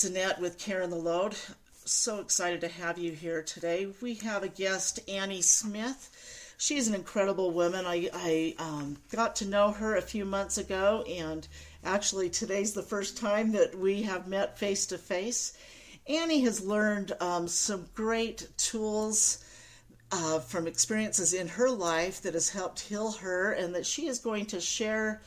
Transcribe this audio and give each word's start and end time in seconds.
It's 0.00 0.08
Annette 0.08 0.40
with 0.40 0.56
Cairn 0.56 0.88
the 0.88 0.96
Load. 0.96 1.36
So 1.84 2.20
excited 2.20 2.62
to 2.62 2.68
have 2.68 2.96
you 2.96 3.12
here 3.12 3.42
today. 3.42 3.86
We 4.00 4.14
have 4.14 4.42
a 4.42 4.48
guest, 4.48 4.98
Annie 5.06 5.42
Smith. 5.42 6.54
She's 6.56 6.88
an 6.88 6.94
incredible 6.94 7.50
woman. 7.50 7.84
I, 7.84 8.08
I 8.14 8.54
um, 8.58 8.96
got 9.12 9.36
to 9.36 9.46
know 9.46 9.72
her 9.72 9.96
a 9.96 10.00
few 10.00 10.24
months 10.24 10.56
ago, 10.56 11.04
and 11.06 11.46
actually, 11.84 12.30
today's 12.30 12.72
the 12.72 12.82
first 12.82 13.18
time 13.18 13.52
that 13.52 13.74
we 13.74 14.00
have 14.04 14.26
met 14.26 14.58
face 14.58 14.86
to 14.86 14.96
face. 14.96 15.52
Annie 16.08 16.40
has 16.44 16.64
learned 16.64 17.12
um, 17.20 17.46
some 17.46 17.84
great 17.94 18.48
tools 18.56 19.44
uh, 20.12 20.38
from 20.38 20.66
experiences 20.66 21.34
in 21.34 21.46
her 21.46 21.68
life 21.68 22.22
that 22.22 22.32
has 22.32 22.48
helped 22.48 22.80
heal 22.80 23.12
her, 23.12 23.52
and 23.52 23.74
that 23.74 23.84
she 23.84 24.06
is 24.06 24.18
going 24.18 24.46
to 24.46 24.62
share 24.62 25.20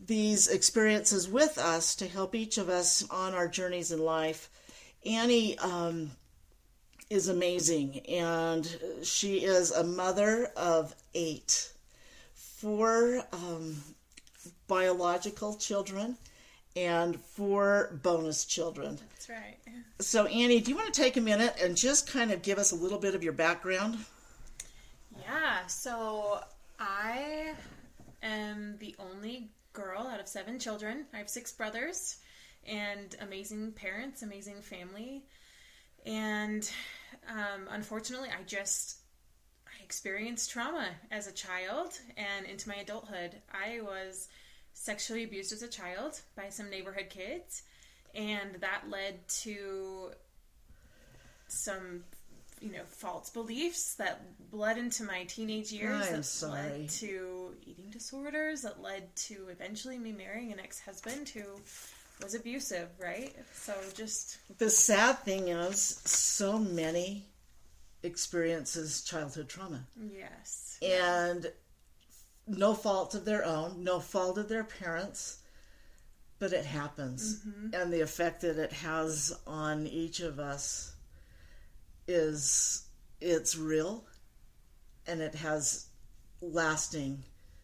these 0.00 0.48
experiences 0.48 1.28
with 1.28 1.58
us 1.58 1.94
to 1.96 2.06
help 2.06 2.34
each 2.34 2.58
of 2.58 2.68
us 2.68 3.08
on 3.10 3.34
our 3.34 3.48
journeys 3.48 3.92
in 3.92 3.98
life. 3.98 4.48
Annie 5.04 5.58
um, 5.58 6.10
is 7.10 7.28
amazing, 7.28 8.00
and 8.08 8.78
she 9.02 9.38
is 9.38 9.70
a 9.70 9.84
mother 9.84 10.50
of 10.56 10.94
eight, 11.14 11.72
four 12.34 13.22
um, 13.32 13.82
biological 14.66 15.56
children, 15.56 16.16
and 16.76 17.20
four 17.20 17.98
bonus 18.02 18.44
children. 18.44 18.98
That's 19.14 19.28
right. 19.28 19.56
So, 20.00 20.26
Annie, 20.26 20.60
do 20.60 20.70
you 20.70 20.76
want 20.76 20.92
to 20.92 21.00
take 21.00 21.16
a 21.16 21.20
minute 21.20 21.56
and 21.60 21.76
just 21.76 22.10
kind 22.10 22.30
of 22.30 22.42
give 22.42 22.58
us 22.58 22.70
a 22.70 22.76
little 22.76 22.98
bit 22.98 23.14
of 23.14 23.24
your 23.24 23.32
background? 23.32 23.98
Yeah, 25.20 25.66
so 25.66 26.40
I 26.78 27.54
am 28.22 28.76
the 28.78 28.94
only 28.98 29.50
girl 29.78 30.08
out 30.08 30.18
of 30.18 30.26
seven 30.26 30.58
children. 30.58 31.06
I 31.14 31.18
have 31.18 31.30
six 31.30 31.52
brothers 31.52 32.18
and 32.66 33.14
amazing 33.20 33.72
parents, 33.72 34.22
amazing 34.22 34.60
family. 34.60 35.22
And 36.04 36.68
um, 37.28 37.68
unfortunately, 37.70 38.28
I 38.28 38.42
just 38.44 38.96
I 39.68 39.84
experienced 39.84 40.50
trauma 40.50 40.88
as 41.12 41.28
a 41.28 41.32
child 41.32 41.92
and 42.16 42.44
into 42.46 42.68
my 42.68 42.74
adulthood. 42.76 43.36
I 43.52 43.80
was 43.82 44.28
sexually 44.72 45.22
abused 45.22 45.52
as 45.52 45.62
a 45.62 45.68
child 45.68 46.20
by 46.34 46.48
some 46.48 46.70
neighborhood 46.70 47.06
kids, 47.08 47.62
and 48.16 48.56
that 48.60 48.90
led 48.90 49.28
to 49.28 50.10
some 51.46 52.02
you 52.60 52.72
know 52.72 52.82
false 52.88 53.30
beliefs 53.30 53.94
that 53.94 54.22
bled 54.50 54.78
into 54.78 55.04
my 55.04 55.24
teenage 55.24 55.72
years 55.72 56.06
I'm 56.08 56.12
that 56.16 56.24
sorry. 56.24 56.62
led 56.62 56.88
to 56.90 57.54
eating 57.64 57.90
disorders 57.90 58.62
that 58.62 58.80
led 58.82 59.14
to 59.16 59.48
eventually 59.50 59.98
me 59.98 60.12
marrying 60.12 60.52
an 60.52 60.60
ex-husband 60.60 61.28
who 61.28 61.42
was 62.22 62.34
abusive 62.34 62.88
right 63.00 63.34
so 63.54 63.74
just 63.94 64.38
The 64.58 64.70
sad 64.70 65.18
thing 65.20 65.48
is, 65.48 65.80
so 66.04 66.58
many 66.58 67.26
experiences 68.02 69.02
childhood 69.02 69.48
trauma. 69.48 69.84
yes 70.16 70.78
and 70.82 71.50
no 72.48 72.74
fault 72.74 73.14
of 73.14 73.24
their 73.24 73.44
own, 73.44 73.84
no 73.84 74.00
fault 74.00 74.38
of 74.38 74.48
their 74.48 74.64
parents, 74.64 75.38
but 76.38 76.52
it 76.52 76.64
happens. 76.64 77.40
Mm-hmm. 77.40 77.74
And 77.74 77.92
the 77.92 78.00
effect 78.00 78.40
that 78.40 78.56
it 78.58 78.72
has 78.72 79.36
on 79.46 79.86
each 79.86 80.20
of 80.20 80.38
us 80.38 80.94
is 82.08 82.86
it's 83.20 83.56
real 83.56 84.04
and 85.06 85.20
it 85.20 85.34
has 85.34 85.86
lasting 86.40 87.22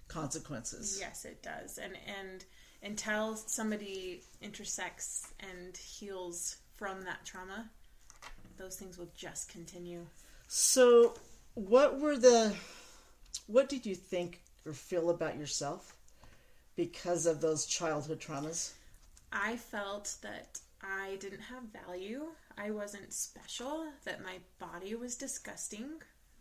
consequences. 0.08 0.98
yes 1.00 1.24
it 1.24 1.42
does 1.42 1.78
and 1.78 1.94
and 2.20 2.44
until 2.82 3.34
somebody 3.36 4.22
intersects 4.42 5.32
and 5.40 5.76
heals 5.76 6.56
from 6.76 7.02
that 7.04 7.24
trauma 7.24 7.68
those 8.58 8.76
things 8.76 8.98
will 8.98 9.10
just 9.16 9.48
continue 9.48 10.04
So, 10.48 11.14
what 11.54 11.98
were 12.00 12.16
the 12.16 12.54
what 13.46 13.68
did 13.68 13.84
you 13.86 13.94
think 13.94 14.40
or 14.66 14.72
feel 14.72 15.10
about 15.10 15.36
yourself 15.38 15.94
because 16.76 17.26
of 17.26 17.40
those 17.40 17.66
childhood 17.66 18.20
traumas? 18.20 18.72
I 19.32 19.56
felt 19.56 20.16
that 20.22 20.60
I 20.84 21.16
didn't 21.16 21.40
have 21.40 21.62
value. 21.86 22.26
I 22.58 22.70
wasn't 22.70 23.12
special, 23.12 23.86
that 24.04 24.22
my 24.22 24.36
body 24.58 24.94
was 24.94 25.16
disgusting, 25.16 25.88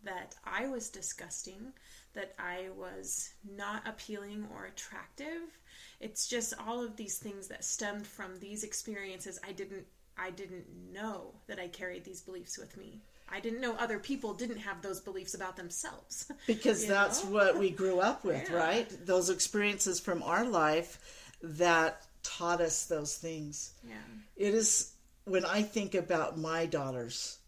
that 0.04 0.34
I 0.44 0.66
was 0.68 0.90
disgusting, 0.90 1.72
that 2.14 2.34
I 2.38 2.68
was 2.76 3.32
not 3.56 3.88
appealing 3.88 4.46
or 4.54 4.66
attractive. 4.66 5.58
It's 6.00 6.28
just 6.28 6.54
all 6.66 6.84
of 6.84 6.96
these 6.96 7.18
things 7.18 7.48
that 7.48 7.64
stemmed 7.64 8.06
from 8.06 8.38
these 8.38 8.64
experiences. 8.64 9.38
I 9.46 9.52
didn't 9.52 9.86
I 10.16 10.30
didn't 10.30 10.66
know 10.92 11.34
that 11.48 11.58
I 11.58 11.66
carried 11.66 12.04
these 12.04 12.20
beliefs 12.20 12.56
with 12.56 12.76
me. 12.76 13.02
I 13.28 13.40
didn't 13.40 13.60
know 13.60 13.74
other 13.74 13.98
people 13.98 14.32
didn't 14.32 14.58
have 14.58 14.80
those 14.80 15.00
beliefs 15.00 15.34
about 15.34 15.56
themselves. 15.56 16.30
because 16.46 16.86
that's 16.86 17.24
know? 17.24 17.30
what 17.32 17.58
we 17.58 17.70
grew 17.70 17.98
up 17.98 18.24
with, 18.30 18.48
Yeah. 18.48 18.56
right? 18.56 19.06
Those 19.06 19.28
experiences 19.28 19.98
from 19.98 20.22
our 20.22 20.44
life 20.44 21.32
that 21.42 22.06
taught 22.24 22.60
us 22.60 22.86
those 22.86 23.16
things. 23.16 23.74
Yeah. 23.88 23.94
It 24.36 24.54
is 24.54 24.92
when 25.24 25.44
I 25.44 25.62
think 25.62 25.94
about 25.94 26.38
my 26.38 26.66
daughters 26.66 27.38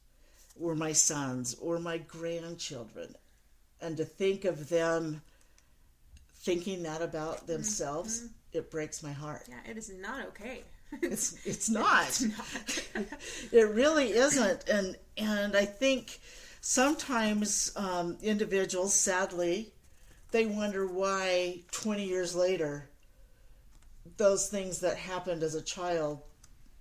or 0.61 0.75
my 0.75 0.93
sons 0.93 1.57
or 1.61 1.79
my 1.79 1.99
grandchildren 1.99 3.15
and 3.81 3.97
to 3.97 4.05
think 4.05 4.45
of 4.45 4.69
them 4.69 5.23
thinking 6.37 6.85
that 6.85 7.03
about 7.03 7.47
themselves, 7.47 8.29
it 8.53 8.71
breaks 8.71 9.03
my 9.03 9.13
heart. 9.13 9.43
Yeah, 9.49 9.71
it 9.71 9.77
is 9.77 9.93
not 10.01 10.27
okay. 10.29 10.63
It's 11.03 11.45
it's 11.45 11.69
not. 11.69 12.07
It's 12.07 12.23
not. 12.23 13.05
it 13.53 13.69
really 13.75 14.13
isn't 14.13 14.69
and 14.69 14.97
and 15.17 15.57
i 15.57 15.65
think 15.65 16.21
sometimes 16.61 17.73
um, 17.75 18.17
individuals 18.23 18.95
sadly 18.95 19.73
they 20.31 20.47
wonder 20.47 20.87
why 20.87 21.59
20 21.73 22.05
years 22.05 22.37
later 22.37 22.89
those 24.17 24.49
things 24.49 24.81
that 24.81 24.97
happened 24.97 25.43
as 25.43 25.55
a 25.55 25.63
child 25.63 26.21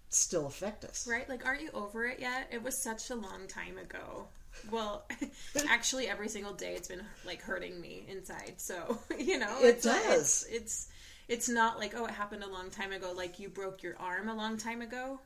still 0.09 0.45
affect 0.45 0.85
us 0.85 1.07
Right? 1.09 1.27
Like, 1.27 1.45
aren't 1.45 1.61
you 1.61 1.69
over 1.73 2.05
it 2.05 2.19
yet? 2.19 2.47
It 2.51 2.63
was 2.63 2.81
such 2.81 3.09
a 3.09 3.15
long 3.15 3.47
time 3.47 3.77
ago. 3.77 4.27
Well, 4.71 5.05
actually, 5.69 6.07
every 6.07 6.29
single 6.29 6.53
day 6.53 6.75
it's 6.75 6.87
been 6.87 7.03
like 7.25 7.41
hurting 7.41 7.79
me 7.79 8.05
inside. 8.07 8.55
So 8.57 8.99
you 9.19 9.37
know, 9.37 9.59
It 9.61 9.75
it's, 9.75 9.83
does. 9.83 10.07
It's, 10.07 10.45
it's 10.49 10.87
it's 11.27 11.49
not 11.49 11.79
like 11.79 11.93
oh, 11.95 12.05
it 12.05 12.11
happened 12.11 12.43
a 12.43 12.49
long 12.49 12.69
time 12.69 12.91
ago. 12.93 13.11
Like 13.15 13.39
you 13.39 13.49
broke 13.49 13.83
your 13.83 13.97
arm 13.99 14.29
a 14.29 14.35
long 14.35 14.57
time 14.57 14.81
ago. 14.81 15.19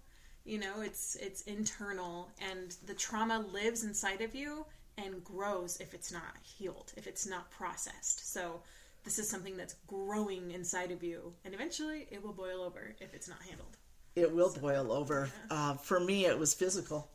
You 0.45 0.59
know, 0.59 0.81
it's 0.81 1.15
it's 1.15 1.41
internal, 1.43 2.31
and 2.49 2.75
the 2.87 2.95
trauma 2.95 3.39
lives 3.53 3.83
inside 3.83 4.21
of 4.21 4.33
you 4.33 4.65
and 4.97 5.23
grows 5.23 5.77
if 5.79 5.93
it's 5.93 6.11
not 6.11 6.35
healed, 6.41 6.91
if 6.97 7.05
it's 7.05 7.27
not 7.27 7.51
processed. 7.51 8.33
So. 8.33 8.61
This 9.03 9.17
is 9.19 9.29
something 9.29 9.57
that's 9.57 9.75
growing 9.87 10.51
inside 10.51 10.91
of 10.91 11.03
you, 11.03 11.33
and 11.45 11.53
eventually 11.53 12.07
it 12.11 12.23
will 12.23 12.33
boil 12.33 12.61
over 12.61 12.95
if 12.99 13.13
it's 13.13 13.27
not 13.27 13.41
handled. 13.41 13.77
it 14.15 14.33
will 14.33 14.53
boil 14.53 14.91
over 14.91 15.29
uh, 15.49 15.75
for 15.75 15.99
me 15.99 16.25
it 16.25 16.37
was 16.37 16.53
physical 16.53 17.09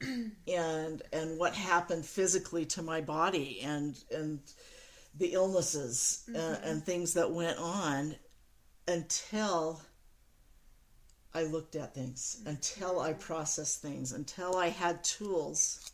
and 0.00 1.02
and 1.12 1.38
what 1.38 1.54
happened 1.54 2.04
physically 2.06 2.64
to 2.64 2.80
my 2.82 3.00
body 3.00 3.60
and 3.62 3.98
and 4.10 4.40
the 5.16 5.32
illnesses 5.32 6.22
uh, 6.34 6.56
and 6.64 6.84
things 6.84 7.14
that 7.14 7.30
went 7.30 7.58
on 7.58 8.14
until 8.86 9.80
I 11.34 11.42
looked 11.44 11.76
at 11.76 11.94
things, 11.94 12.40
until 12.46 13.00
I 13.00 13.12
processed 13.12 13.82
things, 13.82 14.12
until 14.12 14.56
I 14.56 14.68
had 14.68 15.04
tools 15.04 15.90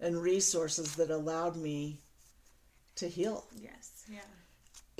and 0.00 0.16
resources 0.22 0.96
that 0.96 1.10
allowed 1.10 1.56
me 1.56 2.00
to 2.96 3.08
heal. 3.08 3.44
Yes, 3.60 4.04
yeah. 4.10 4.20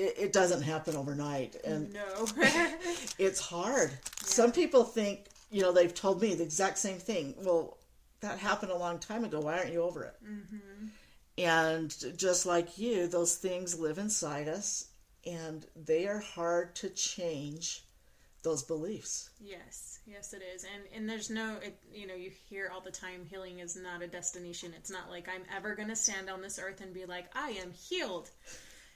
It, 0.01 0.15
it 0.19 0.33
doesn't 0.33 0.63
happen 0.63 0.97
overnight, 0.97 1.57
and 1.65 1.93
No. 1.93 2.27
it's 3.19 3.41
hard. 3.41 3.91
Some 4.23 4.51
people 4.53 4.85
think, 4.85 5.27
you 5.51 5.63
know, 5.63 5.73
they've 5.73 5.95
told 5.95 6.23
me 6.23 6.35
the 6.35 6.43
exact 6.45 6.79
same 6.79 6.99
thing. 6.99 7.35
Well, 7.39 7.77
that 8.21 8.39
happened 8.39 8.73
a 8.73 8.77
long 8.79 8.99
time 8.99 9.25
ago. 9.25 9.41
Why 9.41 9.59
aren't 9.59 9.73
you 9.73 9.83
over 9.83 10.05
it? 10.05 10.15
Mm-hmm. 10.25 10.87
And 11.39 12.17
just 12.17 12.47
like 12.47 12.79
you, 12.79 13.07
those 13.07 13.35
things 13.37 13.79
live 13.79 13.99
inside 13.99 14.49
us, 14.49 14.87
and 15.27 15.67
they 15.77 16.07
are 16.07 16.19
hard 16.21 16.75
to 16.77 16.89
change 16.91 17.85
those 18.43 18.63
beliefs. 18.63 19.29
yes, 19.39 19.99
yes, 20.07 20.33
it 20.33 20.43
is. 20.55 20.65
And 20.65 20.83
and 20.95 21.09
there's 21.09 21.29
no, 21.29 21.57
it, 21.63 21.79
you 21.93 22.07
know, 22.07 22.15
you 22.15 22.31
hear 22.49 22.71
all 22.73 22.81
the 22.81 22.91
time, 22.91 23.27
healing 23.29 23.59
is 23.59 23.77
not 23.77 24.03
a 24.03 24.07
destination. 24.07 24.73
It's 24.77 24.91
not 24.91 25.11
like 25.11 25.29
I'm 25.29 25.43
ever 25.55 25.75
going 25.75 25.89
to 25.89 25.97
stand 25.97 26.31
on 26.31 26.41
this 26.41 26.59
earth 26.59 26.81
and 26.81 26.95
be 26.95 27.05
like, 27.05 27.27
I 27.35 27.51
am 27.63 27.71
healed. 27.73 28.31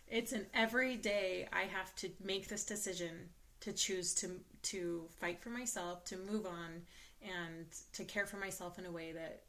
It's 0.09 0.33
an 0.33 0.47
everyday. 0.55 1.49
I 1.53 1.63
have 1.63 1.95
to 1.97 2.11
make 2.23 2.49
this 2.49 2.65
decision 2.65 3.31
to 3.61 3.73
choose 3.73 4.15
to 4.17 4.41
to 4.63 5.07
fight 5.21 5.41
for 5.43 5.51
myself, 5.51 6.05
to 6.07 6.17
move 6.17 6.47
on, 6.47 6.83
and 7.23 7.67
to 7.93 8.05
care 8.05 8.27
for 8.27 8.37
myself 8.37 8.79
in 8.79 8.87
a 8.87 8.91
way 8.91 9.13
that 9.13 9.43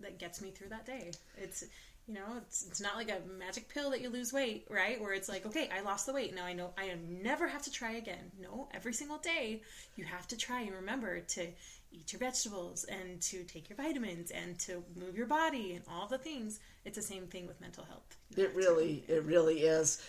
that 0.00 0.18
gets 0.18 0.40
me 0.40 0.50
through 0.50 0.68
that 0.68 0.86
day. 0.86 1.12
It's 1.36 1.64
You 2.06 2.14
know, 2.14 2.38
it's, 2.38 2.66
it's 2.66 2.80
not 2.80 2.96
like 2.96 3.08
a 3.08 3.20
magic 3.38 3.68
pill 3.68 3.90
that 3.90 4.00
you 4.00 4.10
lose 4.10 4.32
weight, 4.32 4.66
right? 4.68 5.00
Where 5.00 5.12
it's 5.12 5.28
like, 5.28 5.46
okay, 5.46 5.68
I 5.72 5.80
lost 5.80 6.06
the 6.06 6.12
weight. 6.12 6.34
Now 6.34 6.44
I 6.44 6.52
know 6.52 6.70
I 6.76 6.92
never 7.08 7.46
have 7.46 7.62
to 7.62 7.70
try 7.70 7.92
again. 7.92 8.32
No, 8.40 8.68
every 8.74 8.92
single 8.92 9.18
day 9.18 9.62
you 9.94 10.04
have 10.04 10.26
to 10.28 10.36
try 10.36 10.62
and 10.62 10.74
remember 10.74 11.20
to 11.20 11.46
eat 11.92 12.12
your 12.12 12.18
vegetables 12.18 12.84
and 12.84 13.20
to 13.22 13.44
take 13.44 13.68
your 13.68 13.76
vitamins 13.76 14.30
and 14.30 14.58
to 14.60 14.82
move 14.96 15.16
your 15.16 15.26
body 15.26 15.74
and 15.74 15.84
all 15.88 16.08
the 16.08 16.18
things. 16.18 16.58
It's 16.84 16.96
the 16.96 17.02
same 17.02 17.26
thing 17.26 17.46
with 17.46 17.60
mental 17.60 17.84
health. 17.84 18.16
It 18.36 18.54
really, 18.54 19.04
it 19.06 19.24
really 19.24 19.60
is. 19.60 20.02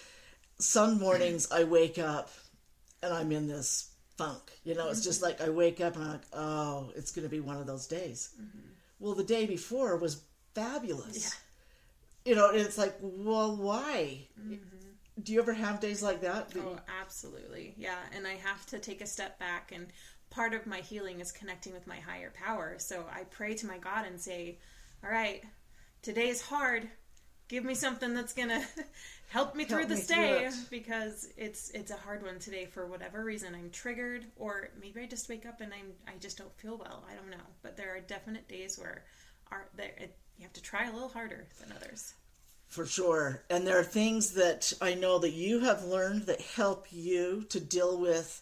Some 0.59 0.99
mornings 0.99 1.51
I 1.51 1.65
wake 1.65 1.99
up 1.99 2.29
and 3.03 3.13
I'm 3.13 3.31
in 3.31 3.47
this 3.47 3.91
funk. 4.17 4.41
You 4.63 4.75
know, 4.75 4.89
it's 4.89 5.03
just 5.03 5.21
mm-hmm. 5.21 5.39
like 5.39 5.47
I 5.47 5.51
wake 5.51 5.81
up 5.81 5.95
and 5.95 6.05
I'm 6.05 6.11
like, 6.11 6.27
oh, 6.33 6.91
it's 6.95 7.11
going 7.11 7.25
to 7.25 7.29
be 7.29 7.39
one 7.41 7.57
of 7.57 7.67
those 7.67 7.87
days. 7.87 8.31
Mm-hmm. 8.39 8.69
Well, 8.99 9.15
the 9.15 9.23
day 9.23 9.45
before 9.45 9.97
was 9.97 10.23
fabulous. 10.55 11.25
Yeah 11.25 11.29
you 12.25 12.35
know, 12.35 12.49
it's 12.51 12.77
like, 12.77 12.95
well, 13.01 13.55
why? 13.55 14.27
Mm-hmm. 14.39 14.55
Do 15.23 15.33
you 15.33 15.41
ever 15.41 15.53
have 15.53 15.79
days 15.79 16.01
like 16.01 16.21
that? 16.21 16.51
oh, 16.57 16.77
absolutely. 17.01 17.75
Yeah. 17.77 17.97
And 18.15 18.25
I 18.25 18.33
have 18.35 18.65
to 18.67 18.79
take 18.79 19.01
a 19.01 19.05
step 19.05 19.39
back. 19.39 19.71
And 19.73 19.87
part 20.29 20.53
of 20.53 20.65
my 20.65 20.79
healing 20.79 21.19
is 21.19 21.31
connecting 21.31 21.73
with 21.73 21.85
my 21.85 21.97
higher 21.97 22.31
power. 22.31 22.75
So 22.77 23.05
I 23.13 23.23
pray 23.25 23.53
to 23.55 23.67
my 23.67 23.77
God 23.77 24.05
and 24.07 24.19
say, 24.19 24.57
all 25.03 25.11
right, 25.11 25.43
today 26.01 26.29
is 26.29 26.41
hard. 26.41 26.87
Give 27.47 27.65
me 27.65 27.75
something 27.75 28.13
that's 28.13 28.33
going 28.33 28.49
to 28.49 28.63
help 29.27 29.55
me 29.55 29.65
through 29.65 29.85
this 29.85 30.07
day 30.07 30.45
it. 30.45 30.53
because 30.69 31.29
it's 31.37 31.69
it's 31.71 31.91
a 31.91 31.97
hard 31.97 32.23
one 32.23 32.39
today 32.39 32.65
for 32.65 32.85
whatever 32.85 33.23
reason 33.23 33.55
I'm 33.55 33.69
triggered 33.69 34.25
or 34.37 34.69
maybe 34.79 35.01
I 35.01 35.05
just 35.05 35.29
wake 35.29 35.45
up 35.45 35.61
and 35.61 35.73
I'm 35.73 35.93
I 36.07 36.17
just 36.19 36.37
don't 36.37 36.53
feel 36.57 36.77
well. 36.77 37.03
I 37.09 37.15
don't 37.15 37.29
know. 37.29 37.45
But 37.61 37.75
there 37.75 37.95
are 37.95 37.99
definite 37.99 38.47
days 38.47 38.79
where 38.79 39.03
are 39.51 39.67
there 39.75 39.93
it, 39.97 40.17
you 40.37 40.43
have 40.43 40.53
to 40.53 40.61
try 40.61 40.87
a 40.87 40.93
little 40.93 41.09
harder 41.09 41.47
than 41.59 41.71
others. 41.75 42.13
For 42.67 42.85
sure. 42.85 43.43
And 43.49 43.67
there 43.67 43.79
are 43.79 43.83
things 43.83 44.31
that 44.31 44.71
I 44.81 44.93
know 44.93 45.19
that 45.19 45.33
you 45.33 45.59
have 45.59 45.83
learned 45.83 46.23
that 46.23 46.41
help 46.41 46.87
you 46.89 47.45
to 47.49 47.59
deal 47.59 47.99
with 47.99 48.41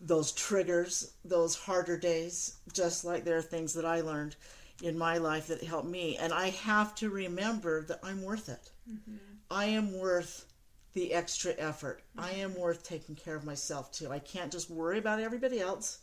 those 0.00 0.32
triggers, 0.32 1.12
those 1.24 1.56
harder 1.56 1.96
days, 1.96 2.56
just 2.72 3.04
like 3.04 3.24
there 3.24 3.38
are 3.38 3.42
things 3.42 3.74
that 3.74 3.84
I 3.84 4.00
learned 4.00 4.36
in 4.82 4.98
my 4.98 5.18
life 5.18 5.46
that 5.46 5.62
helped 5.62 5.88
me. 5.88 6.16
And 6.16 6.32
I 6.32 6.50
have 6.50 6.94
to 6.96 7.10
remember 7.10 7.82
that 7.84 8.00
I'm 8.02 8.22
worth 8.22 8.48
it. 8.48 8.70
Mm-hmm. 8.90 9.16
I 9.50 9.66
am 9.66 9.96
worth 9.96 10.46
the 10.94 11.12
extra 11.12 11.54
effort. 11.56 12.02
Mm-hmm. 12.16 12.24
I 12.24 12.30
am 12.40 12.58
worth 12.58 12.82
taking 12.82 13.14
care 13.14 13.36
of 13.36 13.44
myself 13.44 13.92
too. 13.92 14.10
I 14.10 14.18
can't 14.18 14.52
just 14.52 14.70
worry 14.70 14.98
about 14.98 15.20
everybody 15.20 15.60
else 15.60 15.98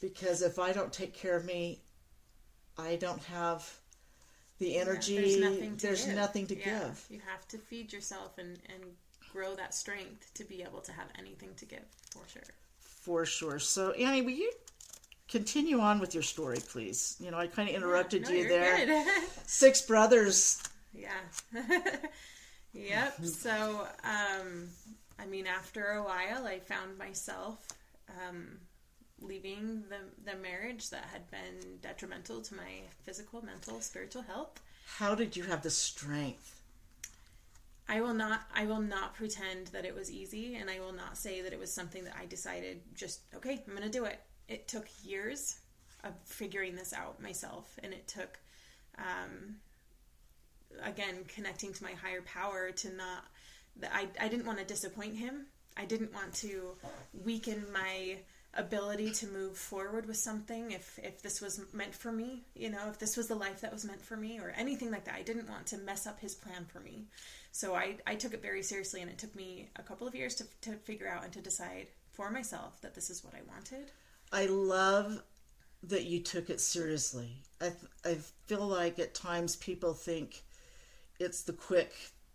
because 0.00 0.42
if 0.42 0.58
I 0.58 0.72
don't 0.72 0.92
take 0.92 1.14
care 1.14 1.36
of 1.36 1.44
me, 1.44 1.80
I 2.78 2.96
don't 2.96 3.22
have 3.24 3.78
the 4.58 4.76
energy. 4.76 5.14
Yeah, 5.14 5.20
there's 5.20 5.38
nothing 5.38 5.76
to, 5.76 5.86
there's 5.86 6.04
give. 6.04 6.14
Nothing 6.14 6.46
to 6.48 6.58
yeah, 6.58 6.64
give. 6.64 7.06
You 7.10 7.20
have 7.30 7.46
to 7.48 7.58
feed 7.58 7.92
yourself 7.92 8.38
and, 8.38 8.58
and 8.72 8.84
grow 9.32 9.54
that 9.54 9.74
strength 9.74 10.32
to 10.34 10.44
be 10.44 10.62
able 10.62 10.80
to 10.80 10.92
have 10.92 11.08
anything 11.18 11.50
to 11.56 11.64
give, 11.64 11.84
for 12.10 12.22
sure. 12.32 12.42
For 12.78 13.26
sure. 13.26 13.58
So, 13.58 13.92
Annie, 13.92 14.22
will 14.22 14.30
you 14.30 14.52
continue 15.28 15.80
on 15.80 16.00
with 16.00 16.14
your 16.14 16.22
story, 16.22 16.58
please? 16.68 17.16
You 17.20 17.30
know, 17.30 17.38
I 17.38 17.46
kind 17.46 17.68
of 17.68 17.74
interrupted 17.74 18.22
yeah, 18.22 18.28
no, 18.28 18.34
you 18.34 18.48
there. 18.48 19.04
Six 19.46 19.82
brothers. 19.82 20.62
Yeah. 20.94 21.10
yep. 22.72 23.22
So, 23.24 23.86
um, 24.04 24.68
I 25.18 25.26
mean, 25.26 25.46
after 25.46 25.92
a 25.92 26.02
while, 26.02 26.46
I 26.46 26.58
found 26.58 26.98
myself 26.98 27.66
um, 28.08 28.58
leaving 29.20 29.84
the, 29.88 30.30
the 30.30 30.36
marriage 30.36 30.90
that 30.90 31.04
had 31.12 31.30
been 31.30 31.78
detrimental 31.80 32.40
to 32.42 32.54
my 32.54 32.82
physical, 33.02 33.42
mental, 33.44 33.80
spiritual 33.80 34.22
health. 34.22 34.60
How 34.98 35.14
did 35.14 35.36
you 35.36 35.44
have 35.44 35.62
the 35.62 35.70
strength? 35.70 36.60
I 37.88 38.00
will 38.00 38.14
not 38.14 38.42
I 38.54 38.66
will 38.66 38.80
not 38.80 39.14
pretend 39.14 39.68
that 39.68 39.84
it 39.84 39.94
was 39.94 40.10
easy 40.10 40.56
and 40.56 40.68
I 40.68 40.80
will 40.80 40.92
not 40.92 41.16
say 41.16 41.40
that 41.42 41.52
it 41.52 41.58
was 41.58 41.72
something 41.72 42.04
that 42.04 42.16
I 42.20 42.26
decided 42.26 42.80
just 42.94 43.20
okay, 43.34 43.62
I'm 43.66 43.76
going 43.76 43.84
to 43.84 43.88
do 43.88 44.04
it. 44.04 44.20
It 44.48 44.66
took 44.66 44.88
years 45.04 45.58
of 46.02 46.12
figuring 46.24 46.74
this 46.74 46.92
out 46.92 47.22
myself 47.22 47.78
and 47.82 47.92
it 47.92 48.08
took 48.08 48.38
um, 48.98 49.56
again 50.82 51.24
connecting 51.28 51.72
to 51.72 51.84
my 51.84 51.92
higher 51.92 52.22
power 52.22 52.72
to 52.72 52.92
not 52.94 53.24
that 53.76 53.92
I 53.94 54.08
I 54.20 54.28
didn't 54.28 54.46
want 54.46 54.58
to 54.58 54.64
disappoint 54.64 55.16
him. 55.16 55.46
I 55.76 55.84
didn't 55.84 56.12
want 56.12 56.34
to 56.36 56.72
weaken 57.12 57.66
my 57.72 58.16
ability 58.56 59.10
to 59.10 59.26
move 59.26 59.56
forward 59.56 60.06
with 60.06 60.16
something 60.16 60.70
if 60.70 60.98
if 61.02 61.22
this 61.22 61.40
was 61.40 61.60
meant 61.72 61.94
for 61.94 62.12
me 62.12 62.42
you 62.54 62.70
know 62.70 62.88
if 62.88 62.98
this 62.98 63.16
was 63.16 63.28
the 63.28 63.34
life 63.34 63.60
that 63.60 63.72
was 63.72 63.84
meant 63.84 64.00
for 64.02 64.16
me 64.16 64.38
or 64.38 64.52
anything 64.56 64.90
like 64.90 65.04
that 65.04 65.14
i 65.14 65.22
didn't 65.22 65.48
want 65.48 65.66
to 65.66 65.78
mess 65.78 66.06
up 66.06 66.18
his 66.20 66.34
plan 66.34 66.64
for 66.64 66.80
me 66.80 67.06
so 67.52 67.74
i 67.74 67.96
i 68.06 68.14
took 68.14 68.32
it 68.34 68.42
very 68.42 68.62
seriously 68.62 69.00
and 69.00 69.10
it 69.10 69.18
took 69.18 69.34
me 69.36 69.68
a 69.76 69.82
couple 69.82 70.06
of 70.06 70.14
years 70.14 70.34
to, 70.34 70.44
to 70.60 70.72
figure 70.72 71.08
out 71.08 71.24
and 71.24 71.32
to 71.32 71.40
decide 71.40 71.86
for 72.12 72.30
myself 72.30 72.80
that 72.80 72.94
this 72.94 73.10
is 73.10 73.24
what 73.24 73.34
i 73.34 73.40
wanted 73.52 73.90
i 74.32 74.46
love 74.46 75.22
that 75.82 76.04
you 76.04 76.20
took 76.20 76.50
it 76.50 76.60
seriously 76.60 77.36
i 77.60 77.70
i 78.04 78.14
feel 78.46 78.66
like 78.66 78.98
at 78.98 79.14
times 79.14 79.56
people 79.56 79.92
think 79.92 80.42
it's 81.18 81.42
the 81.42 81.52
quick 81.52 81.92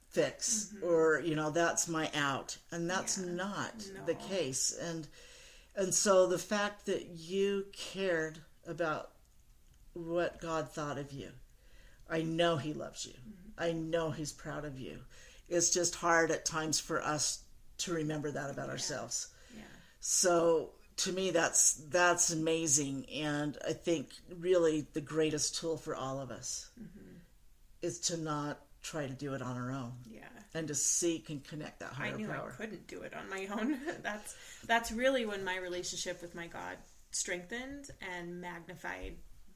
fix 0.10 0.74
mm-hmm. 0.76 0.86
or 0.86 1.22
you 1.22 1.36
know 1.36 1.50
that's 1.50 1.88
my 1.88 2.10
out 2.14 2.58
and 2.72 2.90
that's 2.90 3.18
yeah. 3.18 3.32
not 3.32 3.74
no. 3.96 4.06
the 4.06 4.16
case 4.16 4.78
and 4.90 5.08
and 5.76 5.94
so 5.94 6.28
the 6.28 6.38
fact 6.38 6.86
that 6.86 7.08
you 7.08 7.66
cared 7.74 8.40
about 8.68 9.12
what 9.94 10.42
God 10.42 10.70
thought 10.70 10.98
of 10.98 11.12
you, 11.12 11.30
I 12.10 12.22
know 12.22 12.58
He 12.58 12.74
loves 12.74 13.06
you. 13.06 13.14
Mm-hmm. 13.14 13.64
I 13.64 13.72
know 13.72 14.12
He's 14.12 14.32
proud 14.32 14.66
of 14.66 14.80
you. 14.80 15.00
It's 15.50 15.72
just 15.72 15.96
hard 15.96 16.32
at 16.32 16.46
times 16.46 16.80
for 16.80 17.02
us 17.02 17.44
to 17.80 17.94
remember 17.94 18.32
that 18.32 18.50
about 18.50 18.68
yeah. 18.68 18.72
ourselves. 18.72 19.28
Yeah. 19.56 19.64
So 20.00 20.72
to 20.98 21.12
me, 21.12 21.32
that's 21.32 21.74
that's 21.90 22.32
amazing, 22.32 23.06
and 23.10 23.58
I 23.68 23.74
think 23.74 24.10
really 24.40 24.88
the 24.94 25.02
greatest 25.02 25.60
tool 25.60 25.78
for 25.78 25.96
all 25.96 26.20
of 26.20 26.32
us 26.32 26.70
mm-hmm. 26.80 27.18
is 27.82 28.00
to 28.02 28.18
not 28.18 28.60
try 28.82 29.08
to 29.08 29.14
do 29.14 29.34
it 29.34 29.42
on 29.42 29.58
our 29.58 29.72
own. 29.72 29.94
Yeah 30.10 30.22
and 30.54 30.68
to 30.68 30.76
seek 30.76 31.30
and 31.30 31.44
connect 31.44 31.80
that 31.80 31.94
higher 31.94 32.12
power. 32.12 32.16
I 32.16 32.18
knew 32.18 32.28
power. 32.28 32.54
I 32.54 32.62
couldn't 32.62 32.88
do 32.88 33.02
it 33.02 33.14
on 33.14 33.30
my 33.30 33.48
own. 33.52 33.80
that's 34.04 34.36
that's 34.66 34.92
really 34.92 35.26
when 35.26 35.44
my 35.44 35.58
relationship 35.58 36.22
with 36.22 36.36
my 36.36 36.48
God 36.48 36.78
strengthened 37.12 37.90
and 38.16 38.42
magnified 38.42 39.16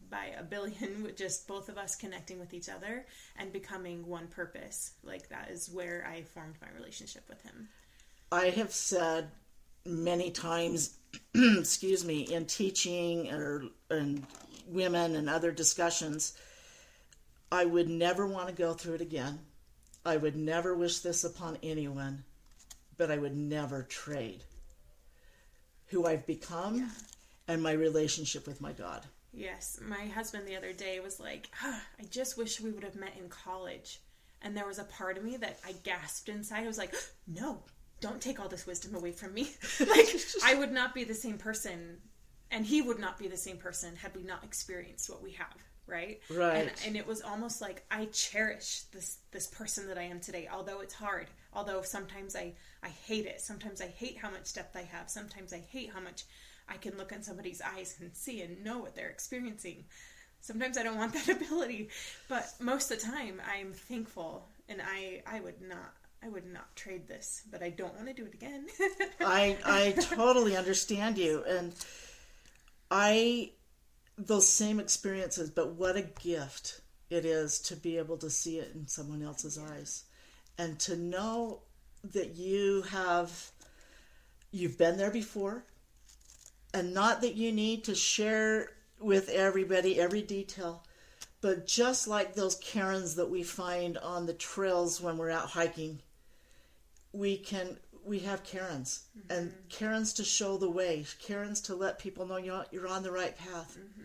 by 0.09 0.27
a 0.37 0.43
billion 0.43 1.03
with 1.03 1.17
just 1.17 1.47
both 1.47 1.69
of 1.69 1.77
us 1.77 1.95
connecting 1.95 2.39
with 2.39 2.53
each 2.53 2.69
other 2.69 3.05
and 3.37 3.51
becoming 3.51 4.05
one 4.07 4.27
purpose. 4.27 4.91
Like 5.03 5.29
that 5.29 5.49
is 5.49 5.69
where 5.69 6.07
I 6.09 6.21
formed 6.21 6.55
my 6.61 6.67
relationship 6.77 7.23
with 7.27 7.41
him. 7.41 7.69
I 8.31 8.49
have 8.49 8.71
said 8.71 9.29
many 9.85 10.31
times, 10.31 10.97
excuse 11.35 12.03
me, 12.05 12.21
in 12.21 12.45
teaching 12.45 13.31
or 13.31 13.63
in 13.91 14.25
women 14.67 15.15
and 15.15 15.29
other 15.29 15.51
discussions, 15.51 16.37
I 17.51 17.65
would 17.65 17.89
never 17.89 18.25
want 18.25 18.47
to 18.47 18.53
go 18.53 18.73
through 18.73 18.95
it 18.95 19.01
again. 19.01 19.39
I 20.05 20.17
would 20.17 20.35
never 20.35 20.75
wish 20.75 20.99
this 20.99 21.23
upon 21.23 21.57
anyone, 21.63 22.23
but 22.97 23.09
I 23.11 23.17
would 23.17 23.35
never 23.35 23.83
trade 23.83 24.43
who 25.87 26.05
I've 26.05 26.25
become 26.25 26.77
yeah. 26.77 26.89
and 27.47 27.61
my 27.61 27.71
relationship 27.71 28.47
with 28.47 28.61
my 28.61 28.71
God. 28.71 29.03
Yes, 29.33 29.79
my 29.85 30.05
husband 30.07 30.47
the 30.47 30.55
other 30.55 30.73
day 30.73 30.99
was 30.99 31.19
like, 31.19 31.49
ah, 31.63 31.81
I 31.99 32.03
just 32.05 32.37
wish 32.37 32.61
we 32.61 32.71
would 32.71 32.83
have 32.83 32.95
met 32.95 33.17
in 33.19 33.29
college. 33.29 33.99
And 34.41 34.55
there 34.55 34.67
was 34.67 34.79
a 34.79 34.83
part 34.85 35.17
of 35.17 35.23
me 35.23 35.37
that 35.37 35.59
I 35.65 35.73
gasped 35.83 36.29
inside. 36.29 36.63
I 36.63 36.67
was 36.67 36.77
like, 36.77 36.93
no, 37.27 37.63
don't 37.99 38.21
take 38.21 38.39
all 38.39 38.47
this 38.47 38.67
wisdom 38.67 38.95
away 38.95 39.11
from 39.11 39.33
me. 39.33 39.49
like, 39.79 40.07
I 40.43 40.55
would 40.55 40.71
not 40.71 40.93
be 40.93 41.03
the 41.03 41.13
same 41.13 41.37
person, 41.37 41.97
and 42.51 42.65
he 42.65 42.81
would 42.81 42.99
not 42.99 43.17
be 43.17 43.27
the 43.27 43.37
same 43.37 43.57
person 43.57 43.95
had 43.95 44.15
we 44.15 44.23
not 44.23 44.43
experienced 44.43 45.09
what 45.09 45.23
we 45.23 45.31
have 45.31 45.55
right? 45.87 46.19
Right. 46.29 46.55
and, 46.57 46.71
and 46.85 46.95
it 46.95 47.07
was 47.07 47.21
almost 47.21 47.61
like 47.61 47.83
i 47.91 48.05
cherish 48.05 48.81
this 48.91 49.17
this 49.31 49.47
person 49.47 49.87
that 49.87 49.97
i 49.97 50.03
am 50.03 50.19
today 50.19 50.47
although 50.51 50.81
it's 50.81 50.93
hard 50.93 51.27
although 51.53 51.81
sometimes 51.81 52.35
i 52.35 52.53
i 52.83 52.89
hate 52.89 53.25
it. 53.25 53.41
Sometimes 53.41 53.81
i 53.81 53.87
hate 53.87 54.17
how 54.17 54.29
much 54.29 54.53
depth 54.53 54.75
i 54.75 54.83
have. 54.83 55.09
Sometimes 55.09 55.53
i 55.53 55.59
hate 55.59 55.91
how 55.91 55.99
much 55.99 56.23
i 56.69 56.77
can 56.77 56.97
look 56.97 57.11
in 57.11 57.23
somebody's 57.23 57.61
eyes 57.61 57.95
and 57.99 58.15
see 58.15 58.41
and 58.41 58.63
know 58.63 58.79
what 58.79 58.95
they're 58.95 59.09
experiencing. 59.09 59.85
Sometimes 60.41 60.77
i 60.77 60.83
don't 60.83 60.97
want 60.97 61.13
that 61.25 61.29
ability 61.29 61.89
but 62.29 62.53
most 62.59 62.91
of 62.91 62.99
the 62.99 63.05
time 63.05 63.41
i'm 63.47 63.73
thankful 63.73 64.47
and 64.69 64.81
i 64.81 65.21
i 65.25 65.39
would 65.39 65.61
not 65.61 65.93
I 66.23 66.29
would 66.29 66.51
not 66.51 66.75
trade 66.75 67.07
this, 67.07 67.43
but 67.51 67.61
I 67.61 67.69
don't 67.69 67.93
want 67.93 68.07
to 68.07 68.13
do 68.13 68.25
it 68.25 68.33
again. 68.33 68.65
I 69.19 69.57
I 69.63 69.91
totally 69.91 70.57
understand 70.57 71.19
you 71.19 71.43
and 71.47 71.71
I 72.89 73.51
those 74.17 74.47
same 74.47 74.79
experiences, 74.79 75.49
but 75.49 75.73
what 75.73 75.95
a 75.95 76.01
gift 76.01 76.81
it 77.09 77.25
is 77.25 77.59
to 77.59 77.75
be 77.75 77.97
able 77.97 78.17
to 78.17 78.29
see 78.29 78.59
it 78.59 78.71
in 78.73 78.87
someone 78.87 79.21
else's 79.21 79.57
eyes. 79.57 80.03
And 80.57 80.79
to 80.81 80.95
know 80.95 81.61
that 82.13 82.35
you 82.35 82.83
have 82.83 83.51
you've 84.51 84.77
been 84.77 84.97
there 84.97 85.11
before 85.11 85.65
and 86.73 86.93
not 86.93 87.21
that 87.21 87.35
you 87.35 87.51
need 87.51 87.83
to 87.85 87.95
share 87.95 88.69
with 88.99 89.27
everybody 89.29 89.99
every 89.99 90.21
detail 90.21 90.81
But 91.45 91.67
just 91.67 92.07
like 92.07 92.33
those 92.33 92.55
cairns 92.55 93.15
that 93.15 93.29
we 93.29 93.43
find 93.43 93.99
on 93.99 94.25
the 94.25 94.33
trails 94.33 94.99
when 94.99 95.15
we're 95.15 95.29
out 95.29 95.49
hiking, 95.49 95.99
we 97.13 97.37
can 97.37 97.77
we 98.05 98.19
have 98.19 98.43
cairns 98.43 99.05
mm-hmm. 99.17 99.31
and 99.31 99.53
cairns 99.69 100.13
to 100.13 100.23
show 100.23 100.57
the 100.57 100.69
way, 100.69 101.05
cairns 101.19 101.61
to 101.61 101.75
let 101.75 101.99
people 101.99 102.25
know 102.25 102.37
you're 102.37 102.65
you're 102.71 102.87
on 102.87 103.03
the 103.03 103.11
right 103.11 103.37
path. 103.37 103.77
Mm-hmm. 103.79 104.03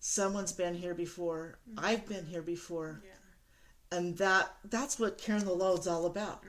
Someone's 0.00 0.52
been 0.52 0.74
here 0.74 0.94
before. 0.94 1.58
Mm-hmm. 1.68 1.84
I've 1.84 2.06
been 2.06 2.26
here 2.26 2.42
before. 2.42 3.02
Yeah. 3.04 3.98
And 3.98 4.16
that 4.18 4.54
that's 4.64 4.98
what 4.98 5.18
Cairn 5.18 5.44
the 5.44 5.52
Load's 5.52 5.86
all 5.86 6.06
about. 6.06 6.42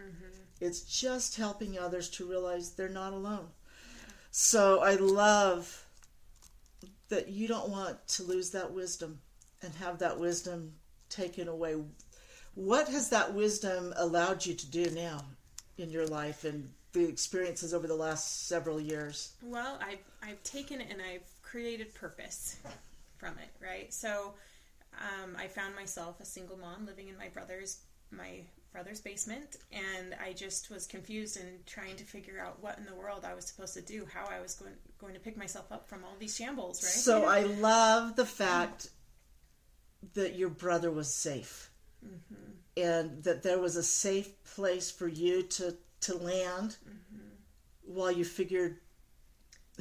It's 0.62 0.82
just 0.82 1.36
helping 1.36 1.78
others 1.78 2.10
to 2.12 2.28
realize 2.28 2.72
they're 2.72 2.90
not 2.90 3.14
alone. 3.14 3.48
So 4.32 4.82
I 4.82 4.96
love 4.96 5.86
that 7.10 7.30
you 7.30 7.48
don't 7.48 7.70
want 7.70 8.08
to 8.08 8.24
lose 8.24 8.52
that 8.52 8.72
wisdom 8.72 9.20
and 9.62 9.74
have 9.75 10.00
that 10.00 10.20
wisdom 10.20 10.74
taken 11.10 11.48
away. 11.48 11.75
What 12.56 12.88
has 12.88 13.10
that 13.10 13.34
wisdom 13.34 13.94
allowed 13.98 14.46
you 14.46 14.54
to 14.54 14.72
do 14.72 14.90
now 14.92 15.25
in 15.78 15.90
your 15.90 16.08
life 16.08 16.46
and 16.46 16.70
the 17.00 17.08
experiences 17.08 17.74
over 17.74 17.88
the 17.88 17.96
last 17.96 18.48
several 18.48 18.80
years? 18.80 19.34
Well, 19.44 19.78
I've 19.82 20.00
I've 20.24 20.42
taken 20.44 20.82
it 20.82 20.88
and 20.90 21.02
I've 21.02 21.24
created 21.42 21.94
purpose 21.94 22.58
from 23.18 23.34
it, 23.38 23.50
right? 23.64 23.94
So, 23.94 24.34
um, 25.00 25.36
I 25.38 25.48
found 25.48 25.75
myself 25.75 26.20
a 26.20 26.25
single 26.25 26.58
mom 26.58 26.86
living 26.86 27.08
in 27.08 27.18
my 27.18 27.30
brother's 27.30 27.80
my 28.12 28.42
brother's 28.72 29.00
basement, 29.00 29.58
and 29.72 30.16
I 30.22 30.34
just 30.34 30.70
was 30.70 30.86
confused 30.86 31.38
and 31.38 31.66
trying 31.66 31.96
to 31.96 32.04
figure 32.04 32.40
out 32.40 32.62
what 32.62 32.78
in 32.78 32.86
the 32.86 32.96
world 32.96 33.25
I 33.25 33.34
was 33.34 33.46
supposed 33.46 33.74
to 33.75 33.82
do, 33.82 34.08
how 34.12 34.28
I 34.28 34.42
was 34.42 34.56
going 34.56 34.74
going 35.00 35.14
to 35.14 35.20
pick 35.20 35.38
myself 35.38 35.72
up 35.72 35.88
from 35.88 36.04
all 36.04 36.16
these 36.20 36.36
shambles, 36.36 36.84
right? 36.84 36.92
So 36.92 37.25
I 37.25 37.44
love 37.44 38.16
the 38.16 38.25
fact 38.25 38.90
that 40.14 40.36
your 40.36 40.50
brother 40.50 40.92
was 40.92 41.14
safe 41.14 41.70
and 42.78 43.24
that 43.24 43.44
there 43.44 43.60
was 43.60 43.75
a 43.75 43.84
safe 43.84 44.32
place 44.44 44.92
for 44.92 45.08
you 45.08 45.44
to, 45.44 45.75
to 46.06 46.16
land 46.18 46.78
mm-hmm. 46.88 47.20
while 47.84 48.12
you 48.12 48.26
figured 48.26 48.78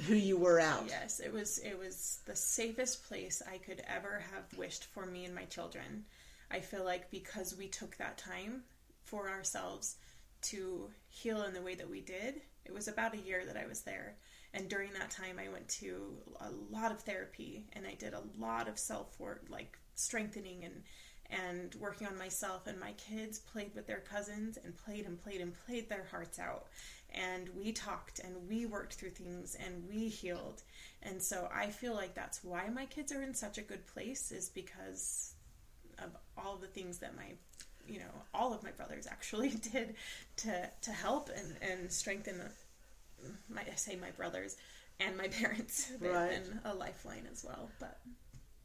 who 0.07 0.15
you 0.15 0.37
were 0.37 0.61
out. 0.61 0.87
Yes, 0.89 1.21
it 1.21 1.33
was 1.33 1.59
it 1.59 1.79
was 1.79 2.21
the 2.27 2.37
safest 2.37 3.07
place 3.07 3.43
I 3.51 3.59
could 3.59 3.83
ever 3.87 4.23
have 4.33 4.59
wished 4.59 4.85
for 4.87 5.07
me 5.07 5.25
and 5.25 5.35
my 5.35 5.45
children. 5.45 6.05
I 6.51 6.61
feel 6.61 6.85
like 6.85 7.11
because 7.11 7.57
we 7.57 7.69
took 7.69 7.97
that 7.97 8.19
time 8.19 8.63
for 9.03 9.29
ourselves 9.29 9.97
to 10.43 10.91
heal 11.09 11.43
in 11.43 11.55
the 11.55 11.63
way 11.63 11.75
that 11.75 11.89
we 11.89 12.01
did, 12.01 12.43
it 12.65 12.75
was 12.75 12.89
about 12.89 13.15
a 13.15 13.19
year 13.19 13.45
that 13.47 13.57
I 13.57 13.67
was 13.67 13.81
there. 13.81 14.17
And 14.53 14.69
during 14.69 14.93
that 14.93 15.11
time 15.11 15.39
I 15.39 15.51
went 15.51 15.69
to 15.81 16.17
a 16.41 16.51
lot 16.71 16.93
of 16.93 17.01
therapy 17.01 17.67
and 17.73 17.87
I 17.87 17.95
did 17.95 18.15
a 18.15 18.23
lot 18.39 18.69
of 18.69 18.79
self 18.79 19.19
work 19.21 19.45
like 19.49 19.79
strengthening 19.95 20.65
and 20.65 20.83
and 21.31 21.75
working 21.77 22.07
on 22.07 22.17
myself 22.19 22.67
and 22.67 22.79
my 22.79 22.93
kids 22.93 23.39
played 23.39 23.75
with 23.75 23.87
their 23.87 24.01
cousins 24.01 24.59
and 24.63 24.77
played 24.77 25.07
and 25.07 25.23
played 25.23 25.41
and 25.41 25.53
played 25.67 25.89
their 25.89 26.05
hearts 26.11 26.39
out 26.39 26.67
and 27.15 27.49
we 27.57 27.73
talked 27.73 28.19
and 28.21 28.35
we 28.49 28.67
worked 28.67 28.95
through 28.95 29.11
things 29.11 29.57
and 29.65 29.83
we 29.89 30.09
healed 30.09 30.63
and 31.03 31.23
so 31.23 31.49
i 31.55 31.67
feel 31.69 31.95
like 31.95 32.15
that's 32.15 32.45
why 32.45 32.69
my 32.69 32.85
kids 32.87 33.13
are 33.13 33.23
in 33.23 33.35
such 33.35 33.59
a 33.59 33.63
good 33.63 33.87
place 33.87 34.31
is 34.33 34.49
because 34.51 35.35
of 35.99 36.11
all 36.37 36.57
the 36.57 36.67
things 36.67 36.99
that 36.99 37.17
my 37.17 37.33
you 37.87 37.99
know 37.99 38.11
all 38.33 38.53
of 38.53 38.63
my 38.63 38.71
brothers 38.73 39.07
actually 39.07 39.51
did 39.73 39.95
to 40.37 40.69
to 40.83 40.91
help 40.91 41.31
and 41.37 41.57
and 41.63 41.93
strengthen 41.93 42.41
my 43.49 43.63
I 43.63 43.75
say 43.77 43.97
my 43.97 44.11
brothers 44.11 44.57
and 45.01 45.17
my 45.17 45.29
parents 45.41 45.93
they've 46.01 46.13
Right. 46.13 46.31
been 46.31 46.61
a 46.65 46.75
lifeline 46.75 47.27
as 47.31 47.45
well 47.45 47.71
but 47.81 48.01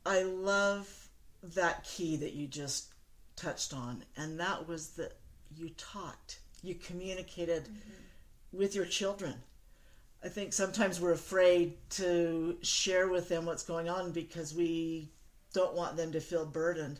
I 0.05 0.23
love 0.23 1.08
that 1.41 1.83
key 1.83 2.17
that 2.17 2.33
you 2.33 2.47
just 2.47 2.93
touched 3.35 3.73
on, 3.73 4.03
and 4.17 4.39
that 4.39 4.67
was 4.67 4.89
that 4.91 5.13
you 5.55 5.69
taught, 5.77 6.37
you 6.61 6.75
communicated 6.75 7.63
mm-hmm. 7.63 8.57
with 8.57 8.75
your 8.75 8.85
children. 8.85 9.35
I 10.23 10.27
think 10.27 10.51
sometimes 10.51 10.99
we're 10.99 11.13
afraid 11.13 11.77
to 11.91 12.57
share 12.61 13.07
with 13.07 13.29
them 13.29 13.45
what's 13.45 13.63
going 13.63 13.87
on 13.87 14.11
because 14.11 14.53
we 14.53 15.11
don't 15.53 15.75
want 15.75 15.95
them 15.95 16.11
to 16.11 16.19
feel 16.19 16.45
burdened. 16.45 16.99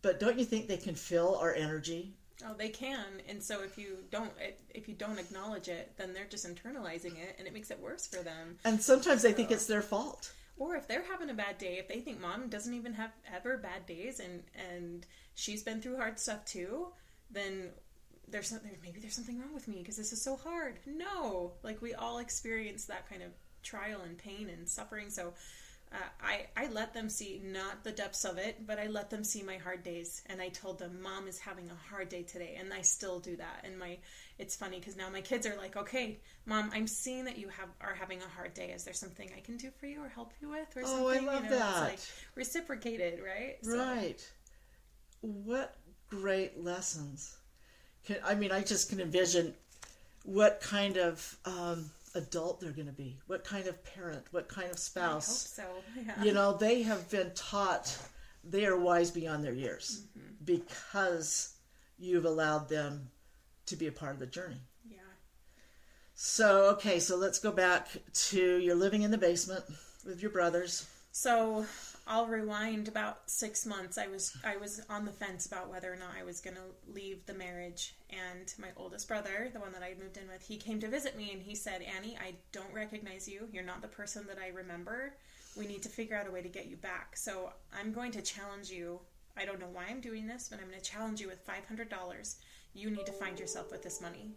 But 0.00 0.20
don't 0.20 0.38
you 0.38 0.44
think 0.44 0.68
they 0.68 0.76
can 0.76 0.94
feel 0.94 1.38
our 1.40 1.52
energy? 1.52 2.14
Oh, 2.46 2.54
they 2.56 2.68
can, 2.68 3.06
and 3.28 3.42
so 3.42 3.62
if 3.62 3.78
you 3.78 3.98
don't 4.10 4.30
if 4.74 4.88
you 4.88 4.94
don't 4.94 5.18
acknowledge 5.18 5.68
it, 5.68 5.92
then 5.96 6.12
they're 6.12 6.26
just 6.26 6.46
internalizing 6.46 7.16
it, 7.16 7.36
and 7.38 7.46
it 7.46 7.54
makes 7.54 7.70
it 7.70 7.80
worse 7.80 8.06
for 8.06 8.22
them. 8.22 8.58
And 8.64 8.80
sometimes 8.82 9.22
they 9.22 9.32
think 9.32 9.50
it's 9.50 9.66
their 9.66 9.82
fault. 9.82 10.32
Or 10.56 10.76
if 10.76 10.86
they're 10.86 11.04
having 11.10 11.30
a 11.30 11.34
bad 11.34 11.58
day, 11.58 11.78
if 11.78 11.88
they 11.88 12.00
think 12.00 12.20
mom 12.20 12.48
doesn't 12.48 12.74
even 12.74 12.94
have 12.94 13.10
ever 13.34 13.58
bad 13.58 13.86
days, 13.86 14.20
and 14.20 14.42
and 14.70 15.06
she's 15.34 15.62
been 15.62 15.80
through 15.80 15.96
hard 15.96 16.18
stuff 16.18 16.44
too, 16.44 16.88
then 17.30 17.70
there's 18.28 18.48
something 18.48 18.70
maybe 18.82 19.00
there's 19.00 19.14
something 19.14 19.38
wrong 19.40 19.52
with 19.52 19.68
me 19.68 19.78
because 19.78 19.96
this 19.96 20.12
is 20.12 20.22
so 20.22 20.36
hard. 20.36 20.78
No, 20.86 21.52
like 21.62 21.82
we 21.82 21.94
all 21.94 22.18
experience 22.18 22.84
that 22.86 23.08
kind 23.08 23.22
of 23.22 23.30
trial 23.62 24.02
and 24.02 24.16
pain 24.16 24.48
and 24.48 24.68
suffering. 24.68 25.10
So 25.10 25.34
uh, 25.94 25.98
I 26.22 26.46
I 26.56 26.66
let 26.68 26.92
them 26.92 27.08
see 27.08 27.40
not 27.44 27.84
the 27.84 27.92
depths 27.92 28.24
of 28.24 28.36
it, 28.36 28.66
but 28.66 28.78
I 28.78 28.88
let 28.88 29.10
them 29.10 29.22
see 29.24 29.42
my 29.42 29.56
hard 29.58 29.82
days, 29.84 30.22
and 30.26 30.42
I 30.42 30.48
told 30.48 30.78
them 30.80 31.00
mom 31.00 31.28
is 31.28 31.38
having 31.38 31.70
a 31.70 31.88
hard 31.90 32.08
day 32.08 32.22
today, 32.22 32.56
and 32.58 32.72
I 32.74 32.82
still 32.82 33.20
do 33.20 33.36
that. 33.36 33.60
And 33.64 33.78
my 33.78 33.98
it's 34.38 34.56
funny 34.56 34.80
because 34.80 34.96
now 34.96 35.08
my 35.08 35.20
kids 35.20 35.46
are 35.46 35.56
like, 35.56 35.76
okay, 35.76 36.18
mom, 36.46 36.70
I'm 36.74 36.88
seeing 36.88 37.24
that 37.26 37.38
you 37.38 37.48
have 37.48 37.68
are 37.80 37.94
having 37.94 38.20
a 38.22 38.28
hard 38.28 38.52
day. 38.54 38.70
Is 38.72 38.82
there 38.84 38.92
something 38.94 39.30
I 39.36 39.40
can 39.40 39.56
do 39.56 39.70
for 39.78 39.86
you 39.86 40.02
or 40.04 40.08
help 40.08 40.32
you 40.42 40.48
with 40.48 40.76
or 40.76 40.82
Oh, 40.84 41.08
I 41.08 41.14
something? 41.14 41.26
love 41.26 41.44
you 41.44 41.50
know, 41.50 41.58
that. 41.58 41.92
It's 41.92 42.08
like 42.08 42.36
reciprocated, 42.36 43.20
right? 43.24 43.56
So- 43.62 43.78
Right. 43.78 44.32
What 45.20 45.76
great 46.10 46.62
lessons. 46.62 47.36
Can, 48.06 48.16
I 48.24 48.34
mean, 48.34 48.52
I 48.52 48.62
just 48.62 48.90
can 48.90 49.00
envision 49.00 49.54
what 50.24 50.60
kind 50.60 50.96
of 50.98 51.38
um, 51.46 51.90
adult 52.14 52.60
they're 52.60 52.70
going 52.72 52.86
to 52.86 52.92
be, 52.92 53.18
what 53.26 53.44
kind 53.44 53.66
of 53.66 53.82
parent, 53.84 54.24
what 54.30 54.48
kind 54.48 54.70
of 54.70 54.78
spouse. 54.78 55.50
so. 55.50 55.64
Yeah. 56.06 56.24
You 56.24 56.32
know, 56.32 56.56
they 56.56 56.82
have 56.82 57.08
been 57.10 57.30
taught 57.34 57.96
they 58.42 58.66
are 58.66 58.76
wise 58.76 59.10
beyond 59.10 59.44
their 59.44 59.54
years 59.54 60.02
mm-hmm. 60.18 60.34
because 60.44 61.54
you've 61.98 62.24
allowed 62.24 62.68
them 62.68 63.10
to 63.66 63.76
be 63.76 63.86
a 63.86 63.92
part 63.92 64.12
of 64.12 64.18
the 64.18 64.26
journey. 64.26 64.60
yeah. 64.88 64.98
So, 66.14 66.66
okay, 66.70 67.00
so 67.00 67.16
let's 67.16 67.38
go 67.38 67.52
back 67.52 67.88
to 68.12 68.58
you're 68.58 68.74
living 68.74 69.02
in 69.02 69.10
the 69.10 69.18
basement 69.18 69.64
with 70.04 70.20
your 70.20 70.30
brothers. 70.30 70.86
So 71.12 71.64
I'll 72.06 72.26
rewind 72.26 72.86
about 72.88 73.30
six 73.30 73.64
months. 73.64 73.96
I 73.96 74.08
was 74.08 74.36
I 74.44 74.56
was 74.58 74.82
on 74.90 75.06
the 75.06 75.12
fence 75.12 75.46
about 75.46 75.70
whether 75.70 75.92
or 75.92 75.96
not 75.96 76.10
I 76.18 76.22
was 76.22 76.40
going 76.40 76.56
to 76.56 76.92
leave 76.92 77.24
the 77.24 77.34
marriage. 77.34 77.94
And 78.10 78.52
my 78.58 78.68
oldest 78.76 79.08
brother, 79.08 79.48
the 79.52 79.60
one 79.60 79.72
that 79.72 79.82
I 79.82 79.88
had 79.88 79.98
moved 79.98 80.18
in 80.18 80.28
with, 80.28 80.42
he 80.42 80.56
came 80.58 80.80
to 80.80 80.88
visit 80.88 81.16
me 81.16 81.32
and 81.32 81.42
he 81.42 81.54
said, 81.54 81.82
"Annie, 81.82 82.18
I 82.20 82.34
don't 82.52 82.72
recognize 82.74 83.26
you. 83.26 83.48
You're 83.52 83.64
not 83.64 83.80
the 83.80 83.88
person 83.88 84.26
that 84.28 84.38
I 84.38 84.48
remember. 84.48 85.14
We 85.56 85.66
need 85.66 85.82
to 85.84 85.88
figure 85.88 86.16
out 86.16 86.28
a 86.28 86.30
way 86.30 86.42
to 86.42 86.48
get 86.48 86.66
you 86.66 86.76
back. 86.76 87.16
So 87.16 87.52
I'm 87.72 87.92
going 87.92 88.12
to 88.12 88.22
challenge 88.22 88.70
you. 88.70 89.00
I 89.36 89.44
don't 89.44 89.60
know 89.60 89.70
why 89.72 89.86
I'm 89.88 90.00
doing 90.00 90.26
this, 90.26 90.48
but 90.50 90.60
I'm 90.60 90.68
going 90.68 90.80
to 90.80 90.90
challenge 90.90 91.20
you 91.20 91.28
with 91.28 91.40
five 91.40 91.64
hundred 91.64 91.88
dollars. 91.88 92.36
You 92.74 92.90
need 92.90 93.06
to 93.06 93.12
find 93.12 93.38
yourself 93.38 93.70
with 93.70 93.82
this 93.82 94.00
money." 94.02 94.32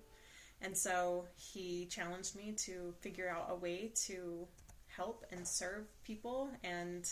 And 0.61 0.75
so 0.75 1.25
he 1.35 1.85
challenged 1.85 2.35
me 2.35 2.53
to 2.53 2.93
figure 3.01 3.29
out 3.29 3.47
a 3.49 3.55
way 3.55 3.91
to 4.05 4.47
help 4.87 5.25
and 5.31 5.47
serve 5.47 5.85
people 6.03 6.49
and 6.63 7.07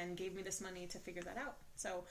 and 0.00 0.16
gave 0.16 0.34
me 0.34 0.42
this 0.42 0.60
money 0.60 0.86
to 0.86 0.98
figure 0.98 1.22
that 1.22 1.36
out. 1.36 1.56
So 1.76 2.04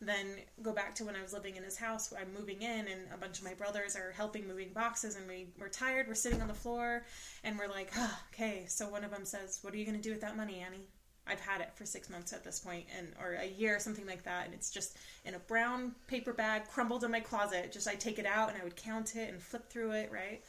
then 0.00 0.26
go 0.62 0.72
back 0.72 0.94
to 0.96 1.04
when 1.04 1.16
I 1.16 1.22
was 1.22 1.32
living 1.32 1.56
in 1.56 1.62
his 1.62 1.76
house. 1.76 2.12
I'm 2.18 2.32
moving 2.34 2.62
in, 2.62 2.86
and 2.86 3.12
a 3.14 3.16
bunch 3.16 3.38
of 3.38 3.44
my 3.44 3.54
brothers 3.54 3.96
are 3.96 4.12
helping 4.12 4.46
moving 4.46 4.72
boxes, 4.74 5.16
and 5.16 5.26
we 5.26 5.48
we're 5.58 5.68
tired. 5.68 6.06
We're 6.06 6.14
sitting 6.14 6.42
on 6.42 6.48
the 6.48 6.54
floor, 6.54 7.04
and 7.44 7.58
we're 7.58 7.68
like, 7.68 7.90
ah, 7.96 8.22
okay. 8.32 8.66
So 8.68 8.88
one 8.88 9.04
of 9.04 9.10
them 9.10 9.24
says, 9.24 9.58
"What 9.62 9.72
are 9.72 9.78
you 9.78 9.86
going 9.86 9.96
to 9.96 10.02
do 10.02 10.10
with 10.10 10.20
that 10.20 10.36
money, 10.36 10.60
Annie?" 10.60 10.86
I've 11.26 11.40
had 11.40 11.60
it 11.60 11.72
for 11.74 11.84
six 11.84 12.08
months 12.08 12.32
at 12.32 12.44
this 12.44 12.60
point, 12.60 12.86
and 12.96 13.08
or 13.20 13.32
a 13.32 13.46
year, 13.46 13.80
something 13.80 14.06
like 14.06 14.22
that, 14.24 14.44
and 14.44 14.54
it's 14.54 14.70
just 14.70 14.98
in 15.24 15.34
a 15.34 15.38
brown 15.38 15.94
paper 16.06 16.32
bag, 16.32 16.68
crumbled 16.68 17.02
in 17.02 17.10
my 17.10 17.20
closet. 17.20 17.72
Just 17.72 17.88
I 17.88 17.94
take 17.94 18.18
it 18.18 18.26
out 18.26 18.50
and 18.50 18.60
I 18.60 18.64
would 18.64 18.76
count 18.76 19.16
it 19.16 19.30
and 19.30 19.42
flip 19.42 19.68
through 19.70 19.92
it, 19.92 20.12
right? 20.12 20.42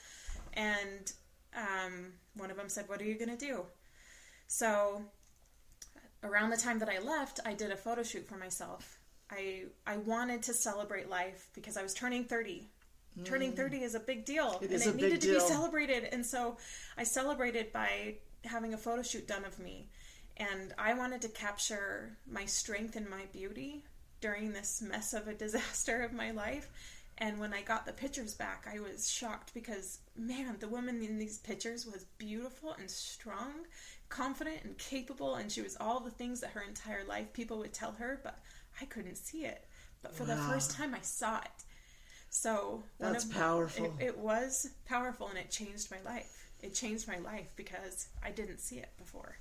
And 0.54 1.12
um, 1.56 2.14
one 2.36 2.52
of 2.52 2.58
them 2.58 2.68
said, 2.68 2.90
"What 2.90 3.02
are 3.02 3.06
you 3.06 3.18
going 3.18 3.36
to 3.36 3.46
do?" 3.46 3.66
So 4.48 5.04
around 6.24 6.50
the 6.50 6.58
time 6.58 6.80
that 6.80 6.90
I 6.90 7.00
left, 7.00 7.40
I 7.46 7.54
did 7.54 7.72
a 7.72 7.78
photo 7.78 8.04
shoot 8.04 8.28
for 8.28 8.38
myself. 8.38 9.00
I 9.32 9.64
I 9.86 9.98
wanted 9.98 10.44
to 10.44 10.54
celebrate 10.54 11.10
life 11.10 11.50
because 11.54 11.78
I 11.78 11.84
was 11.84 11.94
turning 11.94 12.26
30. 12.26 12.70
Turning 13.26 13.54
30 13.54 13.78
is 13.78 13.96
a 13.96 14.00
big 14.00 14.26
deal 14.26 14.60
It 14.62 14.70
and 14.70 14.80
it 14.80 14.96
needed 14.96 15.22
to 15.22 15.34
be 15.34 15.40
celebrated 15.40 16.04
and 16.12 16.24
so 16.24 16.58
I 17.00 17.04
celebrated 17.04 17.74
by 17.74 18.18
having 18.46 18.76
a 18.76 18.78
photo 18.78 19.02
shoot 19.02 19.28
done 19.28 19.44
of 19.44 19.58
me. 19.58 19.90
And 20.38 20.74
I 20.78 20.94
wanted 20.94 21.22
to 21.24 21.30
capture 21.30 22.16
my 22.30 22.46
strength 22.46 22.96
and 22.96 23.10
my 23.10 23.24
beauty 23.34 23.84
during 24.22 24.54
this 24.54 24.82
mess 24.82 25.14
of 25.14 25.28
a 25.28 25.34
disaster 25.34 26.04
of 26.04 26.14
my 26.14 26.32
life. 26.32 26.70
And 27.20 27.40
when 27.40 27.54
I 27.54 27.64
got 27.64 27.88
the 27.88 27.94
pictures 27.94 28.36
back, 28.36 28.68
I 28.72 28.80
was 28.80 29.10
shocked 29.10 29.54
because, 29.56 30.00
man, 30.16 30.58
the 30.60 30.68
woman 30.68 31.02
in 31.02 31.18
these 31.18 31.40
pictures 31.40 31.88
was 31.88 32.06
beautiful 32.20 32.76
and 32.78 32.90
strong, 32.90 33.66
confident 34.10 34.64
and 34.64 34.78
capable, 34.78 35.36
and 35.36 35.52
she 35.52 35.62
was 35.62 35.78
all 35.80 36.00
the 36.00 36.12
things 36.12 36.42
that 36.42 36.52
her 36.52 36.62
entire 36.62 37.04
life 37.06 37.34
people 37.34 37.58
would 37.60 37.74
tell 37.74 37.92
her. 37.94 38.20
But 38.24 38.40
I 38.82 38.86
couldn't 38.86 39.16
see 39.18 39.46
it. 39.46 39.66
But 40.02 40.14
for 40.16 40.24
Wow. 40.24 40.36
the 40.36 40.42
first 40.54 40.72
time, 40.72 40.94
I 40.94 41.02
saw 41.02 41.40
it. 41.40 41.64
So 42.30 42.84
one 42.98 43.14
That's 43.14 43.26
of- 43.26 43.32
powerful. 43.32 43.86
It, 44.00 44.06
it 44.08 44.18
was 44.18 44.70
powerful, 44.86 45.28
and 45.28 45.38
it 45.38 45.50
changed 45.50 45.90
my 45.92 46.02
life. 46.02 46.50
It 46.62 46.74
changed 46.74 47.08
my 47.08 47.18
life 47.20 47.54
because 47.56 48.08
I 48.24 48.32
didn't 48.32 48.60
see 48.60 48.78
it 48.78 48.90
before. 48.98 49.38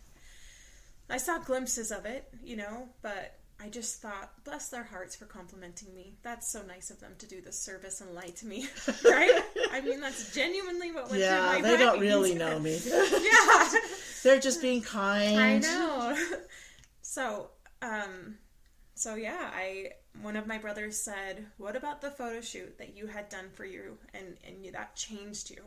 I 1.09 1.19
saw 1.19 1.39
glimpses 1.39 1.91
of 1.93 2.05
it, 2.05 2.29
you 2.43 2.57
know, 2.57 2.89
but 3.03 3.39
I 3.59 3.69
just 3.69 4.03
thought, 4.03 4.33
bless 4.45 4.69
their 4.69 4.85
hearts 4.85 5.17
for 5.17 5.25
complimenting 5.25 5.95
me. 5.95 6.19
That's 6.23 6.47
so 6.47 6.63
nice 6.63 6.91
of 6.91 7.01
them 7.01 7.13
to 7.19 7.27
do 7.27 7.41
this 7.41 7.59
service 7.59 8.01
and 8.03 8.15
lie 8.15 8.29
to 8.37 8.47
me, 8.47 8.69
right? 9.05 9.43
I 9.73 9.81
mean, 9.81 10.01
that's 10.01 10.35
genuinely 10.35 10.93
what 10.93 11.09
went 11.09 11.23
yeah, 11.23 11.53
through 11.53 11.63
my 11.63 11.69
they 11.69 11.77
don't 11.79 12.01
really 12.01 12.35
know 12.35 12.59
me. 12.61 12.79
yeah, 12.85 13.69
They're 14.23 14.41
just 14.41 14.61
being 14.61 14.83
kind. 14.83 15.39
I 15.39 15.59
know. 15.59 16.17
So, 17.01 17.51
um, 17.81 18.37
so 18.95 19.15
yeah, 19.15 19.51
I 19.55 19.93
one 20.23 20.37
of 20.37 20.47
my 20.47 20.59
brothers 20.59 20.99
said, 20.99 21.47
"What 21.57 21.77
about 21.77 22.01
the 22.01 22.11
photo 22.11 22.41
shoot 22.41 22.79
that 22.79 22.97
you 22.97 23.07
had 23.07 23.29
done 23.29 23.49
for 23.53 23.65
you, 23.65 23.99
and 24.13 24.37
and 24.47 24.65
you, 24.65 24.73
that 24.73 24.97
changed 24.97 25.51
you? 25.51 25.63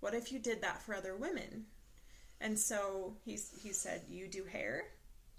What 0.00 0.14
if 0.14 0.32
you 0.32 0.38
did 0.38 0.62
that 0.62 0.82
for 0.82 0.94
other 0.94 1.16
women?" 1.16 1.66
And 2.40 2.58
so 2.58 3.16
he's 3.24 3.50
he 3.62 3.72
said, 3.72 4.04
"You 4.08 4.26
do 4.28 4.44
hair, 4.44 4.84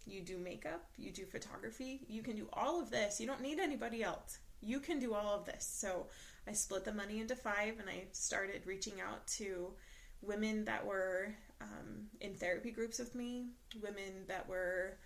you 0.06 0.22
do 0.22 0.38
makeup, 0.38 0.86
you 0.98 1.12
do 1.12 1.26
photography, 1.26 2.02
you 2.08 2.24
can 2.24 2.36
do 2.36 2.48
all 2.54 2.82
of 2.82 2.90
this. 2.90 3.20
You 3.20 3.28
don't 3.28 3.42
need 3.42 3.60
anybody 3.60 4.04
else. 4.04 4.40
You 4.62 4.80
can 4.80 5.00
do 5.00 5.14
all 5.14 5.40
of 5.40 5.46
this." 5.46 5.66
So 5.66 6.08
I 6.48 6.54
split 6.54 6.86
the 6.86 6.94
money 6.94 7.20
into 7.20 7.36
five, 7.36 7.80
and 7.80 7.90
I 7.90 8.06
started 8.12 8.66
reaching 8.66 9.02
out 9.02 9.28
to 9.40 9.74
women 10.22 10.66
that 10.66 10.86
were 10.86 11.34
um, 11.60 12.08
in 12.20 12.36
therapy 12.36 12.72
groups 12.72 13.00
with 13.00 13.16
me, 13.16 13.48
women 13.82 14.26
that 14.28 14.48
were 14.48 14.98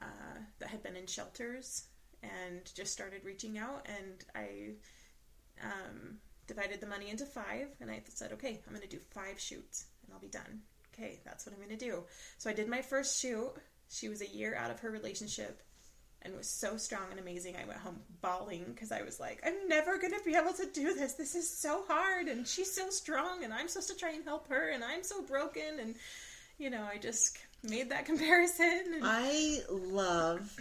uh, 0.00 0.38
that 0.58 0.70
had 0.70 0.82
been 0.82 0.96
in 0.96 1.06
shelters, 1.06 1.84
and 2.22 2.72
just 2.74 2.92
started 2.92 3.24
reaching 3.24 3.58
out. 3.58 3.86
And 3.86 4.24
I 4.34 4.74
um, 5.62 6.18
divided 6.46 6.80
the 6.80 6.86
money 6.86 7.10
into 7.10 7.26
five, 7.26 7.68
and 7.80 7.90
I 7.90 8.02
said, 8.08 8.32
okay, 8.32 8.60
I'm 8.66 8.74
going 8.74 8.86
to 8.86 8.96
do 8.96 9.02
five 9.10 9.38
shoots, 9.38 9.86
and 10.04 10.12
I'll 10.12 10.20
be 10.20 10.28
done. 10.28 10.62
Okay, 10.92 11.20
that's 11.24 11.46
what 11.46 11.54
I'm 11.54 11.62
going 11.62 11.78
to 11.78 11.84
do. 11.84 12.02
So 12.38 12.50
I 12.50 12.52
did 12.52 12.68
my 12.68 12.82
first 12.82 13.20
shoot. 13.20 13.52
She 13.90 14.08
was 14.08 14.22
a 14.22 14.28
year 14.28 14.54
out 14.56 14.70
of 14.70 14.80
her 14.80 14.90
relationship 14.90 15.62
and 16.22 16.36
was 16.36 16.48
so 16.48 16.76
strong 16.76 17.10
and 17.10 17.18
amazing. 17.18 17.56
I 17.56 17.66
went 17.66 17.80
home 17.80 18.00
bawling 18.20 18.64
because 18.68 18.92
I 18.92 19.02
was 19.02 19.18
like, 19.18 19.40
I'm 19.44 19.68
never 19.68 19.98
going 19.98 20.12
to 20.12 20.24
be 20.24 20.34
able 20.34 20.52
to 20.52 20.66
do 20.72 20.94
this. 20.94 21.14
This 21.14 21.34
is 21.34 21.48
so 21.48 21.82
hard. 21.88 22.28
And 22.28 22.46
she's 22.46 22.72
so 22.72 22.90
strong. 22.90 23.42
And 23.42 23.52
I'm 23.52 23.68
supposed 23.68 23.88
to 23.88 23.96
try 23.96 24.10
and 24.12 24.24
help 24.24 24.48
her. 24.48 24.70
And 24.70 24.84
I'm 24.84 25.02
so 25.02 25.22
broken. 25.22 25.80
And, 25.80 25.94
you 26.58 26.70
know, 26.70 26.82
I 26.82 26.98
just 26.98 27.38
made 27.62 27.90
that 27.90 28.04
comparison. 28.06 28.82
And, 28.94 29.02
I 29.02 29.60
love 29.70 30.56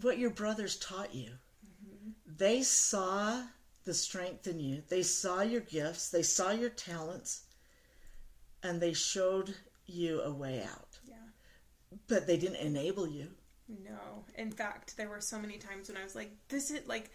what 0.00 0.18
your 0.18 0.30
brothers 0.30 0.78
taught 0.78 1.14
you. 1.14 1.30
Mm-hmm. 1.30 2.10
They 2.38 2.62
saw 2.62 3.42
the 3.84 3.94
strength 3.94 4.46
in 4.46 4.60
you, 4.60 4.80
they 4.88 5.02
saw 5.02 5.42
your 5.42 5.60
gifts, 5.60 6.08
they 6.10 6.22
saw 6.22 6.52
your 6.52 6.70
talents, 6.70 7.42
and 8.62 8.80
they 8.80 8.92
showed 8.92 9.56
you 9.92 10.22
a 10.22 10.32
way 10.32 10.62
out. 10.62 10.98
yeah. 11.06 11.16
But 12.08 12.26
they 12.26 12.36
didn't 12.36 12.56
enable 12.56 13.06
you. 13.06 13.28
No. 13.68 14.24
In 14.36 14.50
fact, 14.50 14.96
there 14.96 15.08
were 15.08 15.20
so 15.20 15.38
many 15.38 15.58
times 15.58 15.88
when 15.88 15.96
I 15.96 16.04
was 16.04 16.14
like, 16.14 16.32
this 16.48 16.70
is 16.70 16.86
like, 16.86 17.10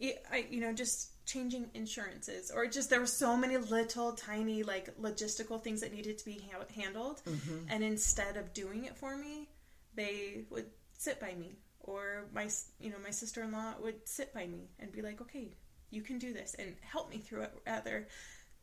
it, 0.00 0.22
I, 0.30 0.46
you 0.50 0.60
know, 0.60 0.72
just 0.72 1.10
changing 1.26 1.70
insurances 1.74 2.50
or 2.54 2.66
just 2.66 2.90
there 2.90 3.00
were 3.00 3.06
so 3.06 3.36
many 3.36 3.56
little 3.56 4.12
tiny 4.12 4.62
like 4.62 4.94
logistical 4.98 5.62
things 5.62 5.80
that 5.80 5.94
needed 5.94 6.18
to 6.18 6.24
be 6.24 6.44
ha- 6.52 6.64
handled. 6.74 7.22
Mm-hmm. 7.26 7.66
And 7.68 7.84
instead 7.84 8.36
of 8.36 8.52
doing 8.52 8.84
it 8.84 8.96
for 8.96 9.16
me, 9.16 9.48
they 9.94 10.44
would 10.50 10.66
sit 10.92 11.20
by 11.20 11.34
me 11.34 11.58
or 11.80 12.26
my, 12.34 12.48
you 12.80 12.90
know, 12.90 12.96
my 13.02 13.10
sister-in-law 13.10 13.74
would 13.82 14.06
sit 14.08 14.34
by 14.34 14.46
me 14.46 14.68
and 14.78 14.90
be 14.90 15.02
like, 15.02 15.20
okay, 15.20 15.54
you 15.90 16.02
can 16.02 16.18
do 16.18 16.32
this 16.32 16.54
and 16.58 16.74
help 16.80 17.10
me 17.10 17.18
through 17.18 17.42
it 17.42 17.52
rather 17.66 18.08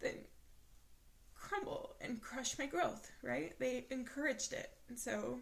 than 0.02 0.13
crumble 1.41 1.95
and 1.99 2.21
crush 2.21 2.58
my 2.58 2.65
growth, 2.65 3.12
right? 3.23 3.54
They 3.60 3.86
encouraged 3.89 4.54
it. 4.54 4.69
And 4.88 4.97
so 4.97 5.39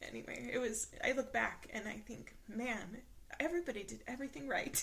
anyway, 0.00 0.50
it 0.52 0.58
was 0.58 0.88
I 1.04 1.12
look 1.12 1.32
back 1.32 1.68
and 1.72 1.86
I 1.86 1.96
think, 2.06 2.34
man, 2.48 2.98
everybody 3.38 3.82
did 3.82 4.00
everything 4.06 4.48
right. 4.48 4.82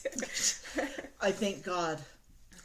I 1.21 1.31
think 1.31 1.63
God 1.63 1.99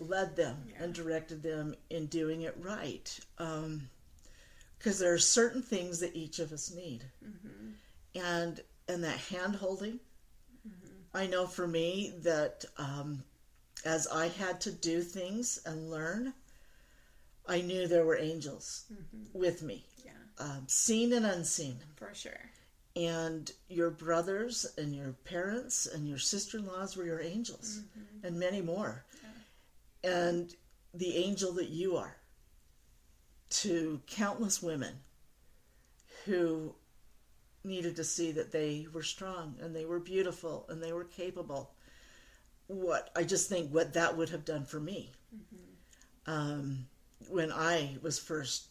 led 0.00 0.36
them 0.36 0.56
Yeah. 0.68 0.84
and 0.84 0.94
directed 0.94 1.42
them 1.42 1.74
in 1.90 2.06
doing 2.06 2.42
it 2.42 2.56
right. 2.60 3.18
Um, 3.38 3.88
because 4.78 4.98
there 4.98 5.12
are 5.14 5.18
certain 5.18 5.62
things 5.62 6.00
that 6.00 6.16
each 6.16 6.40
of 6.40 6.50
us 6.50 6.72
need, 6.74 7.04
mm-hmm. 7.24 7.70
and 8.16 8.60
and 8.88 9.04
that 9.04 9.16
hand 9.16 9.54
holding. 9.54 10.00
Mm-hmm. 10.66 11.16
I 11.16 11.28
know 11.28 11.46
for 11.46 11.68
me 11.68 12.14
that 12.22 12.64
um, 12.78 13.22
as 13.84 14.08
I 14.08 14.26
had 14.26 14.60
to 14.62 14.72
do 14.72 15.02
things 15.02 15.60
and 15.64 15.88
learn, 15.88 16.34
I 17.48 17.60
knew 17.60 17.86
there 17.88 18.04
were 18.04 18.18
angels 18.18 18.84
with 19.32 19.62
me, 19.62 19.84
yeah, 20.04 20.12
um, 20.38 20.64
seen 20.68 21.12
and 21.12 21.26
unseen. 21.26 21.76
for 21.96 22.14
sure. 22.14 22.50
and 22.94 23.50
your 23.68 23.90
brothers 23.90 24.66
and 24.78 24.94
your 24.94 25.12
parents 25.24 25.86
and 25.86 26.06
your 26.08 26.18
sister-in-laws 26.18 26.96
were 26.96 27.04
your 27.04 27.20
angels 27.20 27.80
and 28.22 28.38
many 28.38 28.60
more. 28.60 29.04
And 30.04 30.54
the 30.94 31.16
angel 31.16 31.52
that 31.52 31.68
you 31.68 31.96
are 31.96 32.16
to 33.50 34.00
countless 34.06 34.62
women 34.62 34.94
who 36.26 36.74
needed 37.64 37.96
to 37.96 38.04
see 38.04 38.32
that 38.32 38.52
they 38.52 38.86
were 38.92 39.02
strong 39.02 39.54
and 39.60 39.74
they 39.74 39.84
were 39.84 40.00
beautiful 40.00 40.66
and 40.68 40.82
they 40.82 40.92
were 40.92 41.04
capable. 41.04 41.70
What 42.66 43.10
i 43.16 43.22
just 43.22 43.48
think 43.48 43.70
what 43.70 43.94
that 43.94 44.16
would 44.16 44.30
have 44.30 44.44
done 44.44 44.64
for 44.64 44.80
me. 44.80 45.12
Um, 46.26 46.86
when 47.28 47.50
i 47.52 47.96
was 48.02 48.18
first 48.18 48.66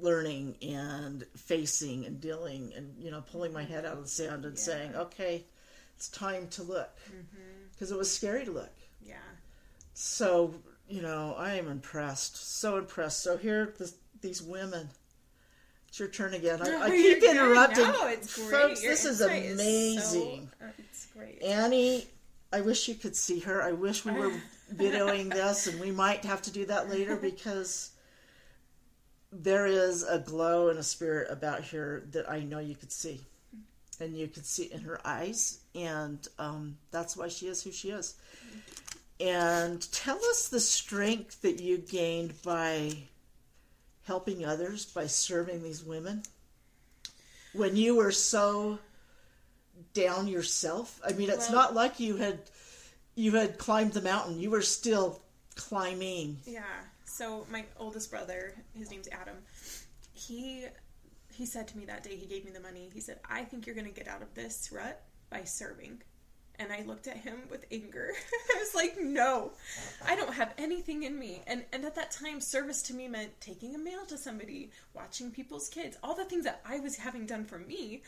learning 0.00 0.56
and 0.62 1.24
facing 1.36 2.04
and 2.04 2.20
dealing 2.20 2.72
and 2.76 2.94
you 2.98 3.10
know 3.10 3.22
pulling 3.30 3.52
my 3.52 3.62
head 3.62 3.84
out 3.84 3.92
of 3.96 4.02
the 4.02 4.08
sand 4.08 4.44
and 4.44 4.58
saying 4.58 4.94
okay 4.96 5.44
it's 5.96 6.08
time 6.08 6.48
to 6.48 6.64
look. 6.64 6.90
Because 7.72 7.92
it 7.92 7.96
was 7.96 8.10
scary 8.12 8.44
to 8.46 8.50
look. 8.50 8.72
Yeah. 9.00 9.14
so 9.92 10.52
you 10.88 11.00
know 11.02 11.34
i 11.38 11.54
am 11.54 11.68
impressed 11.68 12.58
so 12.58 12.76
impressed. 12.78 13.22
So 13.22 13.36
here 13.36 13.72
this, 13.78 13.94
these 14.20 14.42
women 14.42 14.88
it's 15.88 16.00
your 16.00 16.08
turn 16.08 16.34
again. 16.34 16.60
I, 16.60 16.82
I 16.86 16.90
keep 16.90 17.22
interrupting. 17.22 17.84
No, 17.84 18.08
it's 18.08 18.34
great. 18.36 18.50
folks 18.50 18.82
Your 18.82 18.92
this 18.92 19.04
is 19.04 19.20
insight 19.20 19.44
so- 19.46 19.52
amazing. 19.52 20.50
uh, 20.60 20.66
it's 20.78 21.06
great. 21.16 21.40
annie 21.42 22.06
i 22.52 22.60
wish 22.60 22.88
you 22.88 22.94
could 22.96 23.14
see 23.14 23.38
her. 23.40 23.62
I 23.62 23.70
wish 23.72 24.04
we 24.04 24.10
were 24.12 24.32
videoing 24.72 25.30
this 25.30 25.66
and 25.66 25.80
we 25.80 25.90
might 25.90 26.24
have 26.24 26.42
to 26.42 26.50
do 26.50 26.66
that 26.66 26.88
later 26.88 27.16
because 27.16 27.90
there 29.32 29.66
is 29.66 30.04
a 30.04 30.18
glow 30.18 30.68
and 30.68 30.78
a 30.78 30.82
spirit 30.82 31.30
about 31.30 31.64
her 31.66 32.04
that 32.12 32.30
I 32.30 32.40
know 32.40 32.60
you 32.60 32.76
could 32.76 32.92
see. 32.92 33.20
And 34.00 34.16
you 34.16 34.26
could 34.26 34.44
see 34.44 34.64
in 34.64 34.80
her 34.80 35.00
eyes, 35.04 35.60
and 35.72 36.26
um, 36.40 36.76
that's 36.90 37.16
why 37.16 37.28
she 37.28 37.46
is 37.46 37.62
who 37.62 37.70
she 37.70 37.90
is. 37.90 38.16
And 39.20 39.80
tell 39.92 40.16
us 40.16 40.48
the 40.48 40.58
strength 40.58 41.42
that 41.42 41.60
you 41.60 41.78
gained 41.78 42.42
by 42.42 42.92
helping 44.04 44.44
others, 44.44 44.84
by 44.86 45.06
serving 45.06 45.62
these 45.62 45.84
women. 45.84 46.24
When 47.52 47.76
you 47.76 47.94
were 47.94 48.10
so 48.10 48.80
down 49.92 50.26
yourself, 50.26 51.00
I 51.06 51.12
mean, 51.12 51.30
it's 51.30 51.48
Well- 51.48 51.58
not 51.58 51.74
like 51.74 52.00
you 52.00 52.16
had 52.16 52.40
you 53.14 53.32
had 53.32 53.58
climbed 53.58 53.92
the 53.92 54.02
mountain; 54.02 54.38
you 54.38 54.50
were 54.50 54.62
still 54.62 55.22
climbing. 55.54 56.38
Yeah. 56.44 56.62
So 57.04 57.46
my 57.50 57.64
oldest 57.78 58.10
brother, 58.10 58.54
his 58.76 58.90
name's 58.90 59.08
Adam. 59.12 59.36
He 60.12 60.66
he 61.32 61.46
said 61.46 61.68
to 61.68 61.78
me 61.78 61.84
that 61.86 62.02
day 62.02 62.16
he 62.16 62.26
gave 62.26 62.44
me 62.44 62.50
the 62.50 62.60
money. 62.60 62.90
He 62.92 63.00
said, 63.00 63.20
"I 63.28 63.44
think 63.44 63.66
you're 63.66 63.74
going 63.74 63.92
to 63.92 63.92
get 63.92 64.08
out 64.08 64.22
of 64.22 64.34
this 64.34 64.70
rut 64.72 65.02
by 65.30 65.44
serving." 65.44 66.02
And 66.56 66.72
I 66.72 66.82
looked 66.82 67.08
at 67.08 67.16
him 67.16 67.42
with 67.50 67.66
anger. 67.72 68.12
I 68.54 68.58
was 68.58 68.74
like, 68.74 68.96
"No. 69.00 69.52
I 70.06 70.14
don't 70.14 70.34
have 70.34 70.54
anything 70.56 71.02
in 71.02 71.18
me." 71.18 71.42
And 71.46 71.64
and 71.72 71.84
at 71.84 71.96
that 71.96 72.12
time 72.12 72.40
service 72.40 72.82
to 72.82 72.94
me 72.94 73.08
meant 73.08 73.40
taking 73.40 73.74
a 73.74 73.78
mail 73.78 74.04
to 74.06 74.16
somebody, 74.16 74.70
watching 74.94 75.30
people's 75.30 75.68
kids, 75.68 75.96
all 76.02 76.14
the 76.14 76.24
things 76.24 76.44
that 76.44 76.62
I 76.64 76.80
was 76.80 76.96
having 76.96 77.26
done 77.26 77.44
for 77.44 77.58
me. 77.58 78.02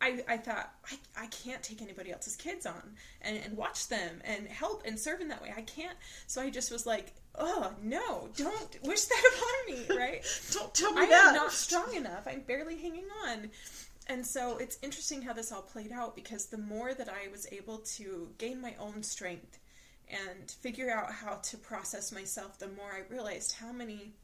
I, 0.00 0.20
I 0.28 0.36
thought 0.38 0.72
I, 0.90 1.24
I 1.24 1.26
can't 1.26 1.62
take 1.62 1.82
anybody 1.82 2.10
else's 2.10 2.34
kids 2.36 2.64
on 2.64 2.94
and, 3.20 3.36
and 3.44 3.56
watch 3.56 3.88
them 3.88 4.20
and 4.24 4.48
help 4.48 4.82
and 4.86 4.98
serve 4.98 5.20
in 5.20 5.28
that 5.28 5.42
way. 5.42 5.52
I 5.54 5.62
can't. 5.62 5.96
So 6.26 6.40
I 6.40 6.48
just 6.50 6.72
was 6.72 6.86
like, 6.86 7.12
oh 7.34 7.72
no, 7.82 8.28
don't 8.36 8.78
wish 8.82 9.04
that 9.04 9.22
upon 9.68 9.76
me, 9.96 9.96
right? 10.02 10.24
Don't 10.52 10.74
tell 10.74 10.92
me 10.92 11.02
I 11.02 11.06
that. 11.06 11.26
am 11.28 11.34
not 11.34 11.52
strong 11.52 11.94
enough. 11.94 12.26
I'm 12.26 12.40
barely 12.40 12.76
hanging 12.76 13.04
on. 13.26 13.50
And 14.08 14.26
so 14.26 14.56
it's 14.56 14.78
interesting 14.82 15.22
how 15.22 15.32
this 15.32 15.52
all 15.52 15.62
played 15.62 15.92
out 15.92 16.16
because 16.16 16.46
the 16.46 16.58
more 16.58 16.94
that 16.94 17.08
I 17.08 17.30
was 17.30 17.46
able 17.52 17.78
to 17.96 18.28
gain 18.38 18.60
my 18.60 18.74
own 18.80 19.02
strength 19.02 19.58
and 20.10 20.50
figure 20.50 20.90
out 20.90 21.12
how 21.12 21.34
to 21.34 21.56
process 21.58 22.10
myself, 22.10 22.58
the 22.58 22.68
more 22.68 22.90
I 22.92 23.02
realized 23.12 23.52
how 23.52 23.70
many 23.70 24.14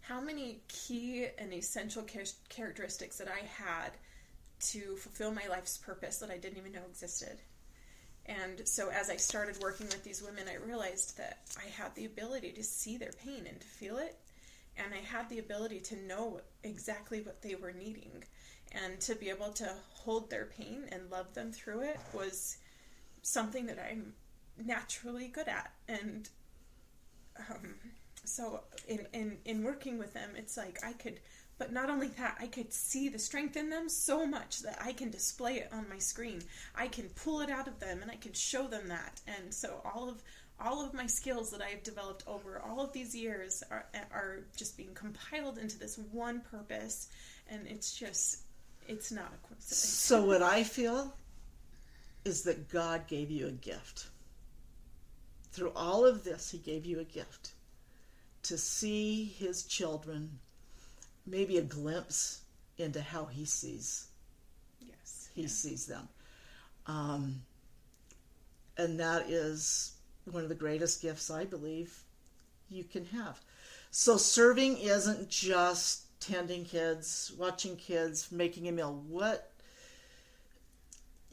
how 0.00 0.20
many 0.20 0.60
key 0.68 1.26
and 1.36 1.52
essential 1.52 2.04
char- 2.04 2.22
characteristics 2.48 3.18
that 3.18 3.26
I 3.28 3.44
had 3.44 3.90
to 4.58 4.96
fulfill 4.96 5.32
my 5.32 5.46
life's 5.48 5.76
purpose 5.78 6.18
that 6.18 6.30
I 6.30 6.38
didn't 6.38 6.58
even 6.58 6.72
know 6.72 6.84
existed. 6.88 7.38
And 8.26 8.66
so 8.66 8.90
as 8.90 9.08
I 9.08 9.16
started 9.16 9.58
working 9.60 9.86
with 9.86 10.02
these 10.02 10.22
women, 10.22 10.46
I 10.48 10.56
realized 10.66 11.16
that 11.18 11.38
I 11.58 11.68
had 11.68 11.94
the 11.94 12.06
ability 12.06 12.52
to 12.52 12.62
see 12.62 12.96
their 12.96 13.12
pain 13.24 13.46
and 13.48 13.60
to 13.60 13.66
feel 13.66 13.98
it. 13.98 14.16
And 14.76 14.92
I 14.92 14.98
had 14.98 15.28
the 15.28 15.38
ability 15.38 15.80
to 15.80 15.96
know 16.06 16.40
exactly 16.64 17.20
what 17.20 17.40
they 17.40 17.54
were 17.54 17.72
needing. 17.72 18.24
And 18.72 19.00
to 19.02 19.14
be 19.14 19.30
able 19.30 19.52
to 19.52 19.72
hold 19.92 20.28
their 20.28 20.46
pain 20.46 20.84
and 20.90 21.10
love 21.10 21.32
them 21.34 21.52
through 21.52 21.82
it 21.82 21.98
was 22.12 22.58
something 23.22 23.66
that 23.66 23.78
I'm 23.78 24.12
naturally 24.62 25.28
good 25.28 25.48
at. 25.48 25.72
And 25.88 26.28
um, 27.38 27.74
so 28.24 28.60
in, 28.88 29.06
in, 29.12 29.38
in 29.44 29.62
working 29.62 29.98
with 29.98 30.12
them, 30.14 30.30
it's 30.36 30.56
like 30.56 30.78
I 30.84 30.92
could 30.92 31.20
but 31.58 31.72
not 31.72 31.88
only 31.88 32.08
that, 32.08 32.36
I 32.38 32.46
could 32.46 32.72
see 32.72 33.08
the 33.08 33.18
strength 33.18 33.56
in 33.56 33.70
them 33.70 33.88
so 33.88 34.26
much 34.26 34.60
that 34.60 34.78
I 34.80 34.92
can 34.92 35.10
display 35.10 35.54
it 35.54 35.72
on 35.72 35.88
my 35.88 35.98
screen. 35.98 36.42
I 36.74 36.86
can 36.88 37.08
pull 37.10 37.40
it 37.40 37.50
out 37.50 37.66
of 37.66 37.80
them 37.80 38.02
and 38.02 38.10
I 38.10 38.16
can 38.16 38.34
show 38.34 38.66
them 38.66 38.88
that. 38.88 39.20
And 39.26 39.52
so 39.52 39.80
all 39.84 40.08
of 40.08 40.22
all 40.58 40.84
of 40.84 40.94
my 40.94 41.06
skills 41.06 41.50
that 41.50 41.60
I've 41.60 41.82
developed 41.82 42.24
over 42.26 42.58
all 42.60 42.80
of 42.80 42.90
these 42.92 43.14
years 43.14 43.62
are, 43.70 43.84
are 44.10 44.44
just 44.56 44.76
being 44.76 44.94
compiled 44.94 45.58
into 45.58 45.78
this 45.78 45.98
one 46.12 46.40
purpose 46.40 47.08
and 47.48 47.66
it's 47.66 47.94
just 47.94 48.38
it's 48.88 49.12
not 49.12 49.32
a 49.34 49.46
coincidence. 49.46 49.76
So 49.76 50.24
what 50.24 50.42
I 50.42 50.62
feel 50.62 51.12
is 52.24 52.42
that 52.42 52.68
God 52.68 53.06
gave 53.06 53.30
you 53.30 53.48
a 53.48 53.52
gift. 53.52 54.08
Through 55.52 55.72
all 55.74 56.04
of 56.04 56.24
this, 56.24 56.50
he 56.50 56.58
gave 56.58 56.84
you 56.84 57.00
a 57.00 57.04
gift 57.04 57.52
to 58.44 58.58
see 58.58 59.24
his 59.24 59.64
children 59.64 60.38
maybe 61.26 61.58
a 61.58 61.62
glimpse 61.62 62.40
into 62.78 63.00
how 63.00 63.26
he 63.26 63.44
sees. 63.44 64.06
Yes. 64.80 65.28
He 65.34 65.42
yeah. 65.42 65.48
sees 65.48 65.86
them. 65.86 66.08
Um, 66.86 67.42
and 68.76 69.00
that 69.00 69.28
is 69.28 69.92
one 70.30 70.42
of 70.42 70.48
the 70.48 70.54
greatest 70.54 71.02
gifts 71.02 71.30
I 71.30 71.44
believe 71.44 72.02
you 72.68 72.84
can 72.84 73.04
have. 73.06 73.40
So 73.90 74.16
serving 74.16 74.78
isn't 74.78 75.28
just 75.28 76.02
tending 76.20 76.64
kids, 76.64 77.32
watching 77.38 77.76
kids, 77.76 78.30
making 78.30 78.68
a 78.68 78.72
meal. 78.72 79.02
What 79.08 79.52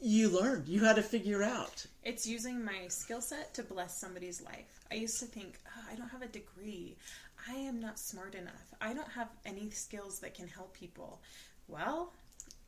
you 0.00 0.28
learned, 0.28 0.68
you 0.68 0.84
had 0.84 0.96
to 0.96 1.02
figure 1.02 1.42
out. 1.42 1.86
It's 2.02 2.26
using 2.26 2.64
my 2.64 2.88
skill 2.88 3.20
set 3.20 3.54
to 3.54 3.62
bless 3.62 3.98
somebody's 3.98 4.42
life. 4.42 4.84
I 4.90 4.96
used 4.96 5.18
to 5.20 5.26
think, 5.26 5.58
oh, 5.66 5.84
I 5.90 5.96
don't 5.96 6.10
have 6.10 6.22
a 6.22 6.28
degree. 6.28 6.96
I 7.48 7.54
am 7.54 7.80
not 7.80 7.98
smart 7.98 8.34
enough. 8.34 8.74
I 8.80 8.94
don't 8.94 9.10
have 9.10 9.28
any 9.44 9.70
skills 9.70 10.20
that 10.20 10.34
can 10.34 10.48
help 10.48 10.74
people. 10.74 11.20
Well, 11.68 12.12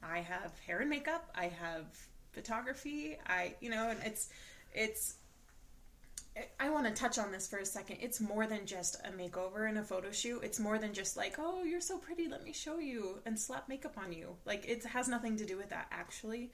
I 0.02 0.18
have 0.18 0.52
hair 0.66 0.80
and 0.80 0.90
makeup. 0.90 1.30
I 1.34 1.46
have 1.46 1.84
photography. 2.32 3.18
I, 3.26 3.54
you 3.60 3.70
know, 3.70 3.88
and 3.88 4.00
it's, 4.04 4.28
it's, 4.74 5.14
I 6.60 6.68
want 6.68 6.86
to 6.86 6.92
touch 6.92 7.18
on 7.18 7.32
this 7.32 7.48
for 7.48 7.58
a 7.58 7.64
second. 7.64 7.98
It's 8.00 8.20
more 8.20 8.46
than 8.46 8.66
just 8.66 8.96
a 9.04 9.10
makeover 9.10 9.68
and 9.68 9.78
a 9.78 9.82
photo 9.82 10.10
shoot. 10.10 10.40
It's 10.42 10.60
more 10.60 10.78
than 10.78 10.92
just 10.92 11.16
like, 11.16 11.36
oh, 11.38 11.62
you're 11.62 11.80
so 11.80 11.96
pretty, 11.96 12.28
let 12.28 12.44
me 12.44 12.52
show 12.52 12.78
you, 12.78 13.20
and 13.24 13.38
slap 13.38 13.68
makeup 13.68 13.96
on 13.96 14.12
you. 14.12 14.36
Like, 14.44 14.68
it 14.68 14.84
has 14.84 15.08
nothing 15.08 15.38
to 15.38 15.46
do 15.46 15.56
with 15.56 15.70
that, 15.70 15.86
actually. 15.90 16.50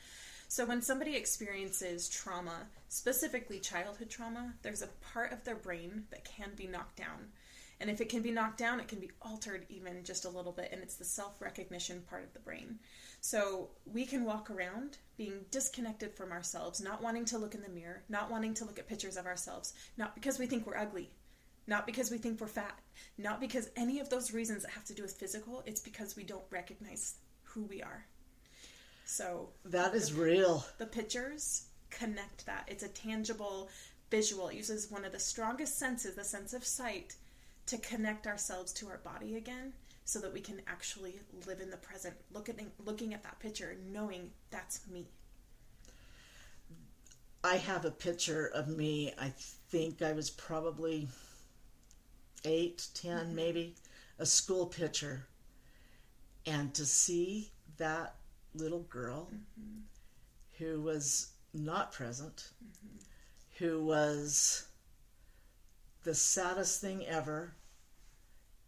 So, 0.47 0.67
when 0.67 0.83
somebody 0.83 1.17
experiences 1.17 2.09
trauma, 2.09 2.67
specifically 2.89 3.59
childhood 3.59 4.11
trauma, 4.11 4.55
there's 4.63 4.83
a 4.83 4.89
part 5.13 5.33
of 5.33 5.43
their 5.43 5.57
brain 5.57 6.05
that 6.11 6.25
can 6.25 6.51
be 6.55 6.69
knocked 6.69 6.97
down. 6.97 7.33
And 7.83 7.91
if 7.91 8.01
it 8.01 8.09
can 8.09 8.23
be 8.23 8.31
knocked 8.31 8.59
down, 8.59 8.79
it 8.79 8.87
can 8.87 9.01
be 9.01 9.11
altered 9.21 9.67
even 9.69 10.05
just 10.05 10.25
a 10.25 10.29
little 10.29 10.53
bit. 10.53 10.69
And 10.71 10.81
it's 10.85 10.95
the 10.95 11.05
self 11.05 11.43
recognition 11.43 12.05
part 12.09 12.23
of 12.23 12.33
the 12.33 12.39
brain. 12.39 12.79
So 13.21 13.71
we 13.85 14.07
can 14.07 14.25
walk 14.25 14.51
around 14.51 14.99
being 15.17 15.45
disconnected 15.51 16.15
from 16.15 16.31
ourselves, 16.31 16.81
not 16.81 17.03
wanting 17.03 17.25
to 17.27 17.39
look 17.39 17.57
in 17.57 17.61
the 17.63 17.69
mirror, 17.69 18.05
not 18.09 18.31
wanting 18.31 18.55
to 18.55 18.65
look 18.65 18.79
at 18.79 18.87
pictures 18.87 19.17
of 19.17 19.27
ourselves, 19.27 19.75
not 19.97 20.15
because 20.15 20.39
we 20.39 20.47
think 20.47 20.65
we're 20.65 20.77
ugly, 20.77 21.11
not 21.67 21.85
because 21.85 22.09
we 22.09 22.19
think 22.19 22.41
we're 22.41 22.47
fat, 22.47 22.79
not 23.19 23.41
because 23.41 23.69
any 23.75 23.99
of 23.99 24.09
those 24.11 24.33
reasons 24.33 24.63
that 24.63 24.71
have 24.71 24.85
to 24.85 24.95
do 24.95 25.03
with 25.03 25.15
physical, 25.15 25.65
it's 25.67 25.81
because 25.81 26.15
we 26.15 26.23
don't 26.23 26.45
recognize 26.51 27.17
who 27.43 27.65
we 27.65 27.83
are. 27.83 28.07
So 29.07 29.49
that 29.65 29.93
is 29.93 30.15
the, 30.15 30.23
real. 30.23 30.65
The 30.79 30.87
pictures 30.87 31.67
connect 31.91 32.47
that. 32.47 32.65
It's 32.69 32.85
a 32.85 32.89
tangible 32.89 33.71
visual. 34.09 34.49
It 34.49 34.57
uses 34.57 34.89
one 34.89 35.05
of 35.05 35.11
the 35.11 35.19
strongest 35.19 35.81
senses, 35.81 36.15
the 36.15 36.23
sense 36.23 36.53
of 36.53 36.65
sight, 36.65 37.17
to 37.67 37.79
connect 37.79 38.27
ourselves 38.27 38.73
to 38.73 38.89
our 38.89 38.99
body 38.99 39.37
again 39.37 39.73
so 40.05 40.19
that 40.19 40.33
we 40.33 40.41
can 40.41 40.61
actually 40.67 41.21
live 41.47 41.61
in 41.61 41.71
the 41.71 41.77
present 41.77 42.15
looking 42.33 42.71
looking 42.85 43.15
at 43.15 43.23
that 43.23 43.39
picture 43.39 43.77
knowing 43.93 44.31
that's 44.51 44.81
me 44.89 45.07
i 47.45 47.57
have 47.57 47.85
a 47.85 47.91
picture 47.91 48.51
of 48.55 48.69
me 48.69 49.13
i 49.19 49.33
think 49.71 50.03
i 50.03 50.13
was 50.13 50.31
probably 50.31 51.09
eight, 52.45 52.89
ten, 52.95 53.27
mm-hmm. 53.27 53.37
maybe 53.37 53.75
a 54.19 54.27
school 54.27 54.67
picture 54.67 55.27
and 56.47 56.75
to 56.75 56.85
see 56.85 57.51
that 57.79 58.17
little 58.55 58.83
girl 58.83 59.31
mm-hmm. 59.31 59.81
who 60.59 60.81
was 60.81 61.33
not 61.55 61.93
present 61.93 62.51
mm-hmm. 62.63 62.99
who 63.59 63.85
was 63.85 64.67
the 66.05 66.15
saddest 66.15 66.81
thing 66.81 67.07
ever. 67.07 67.55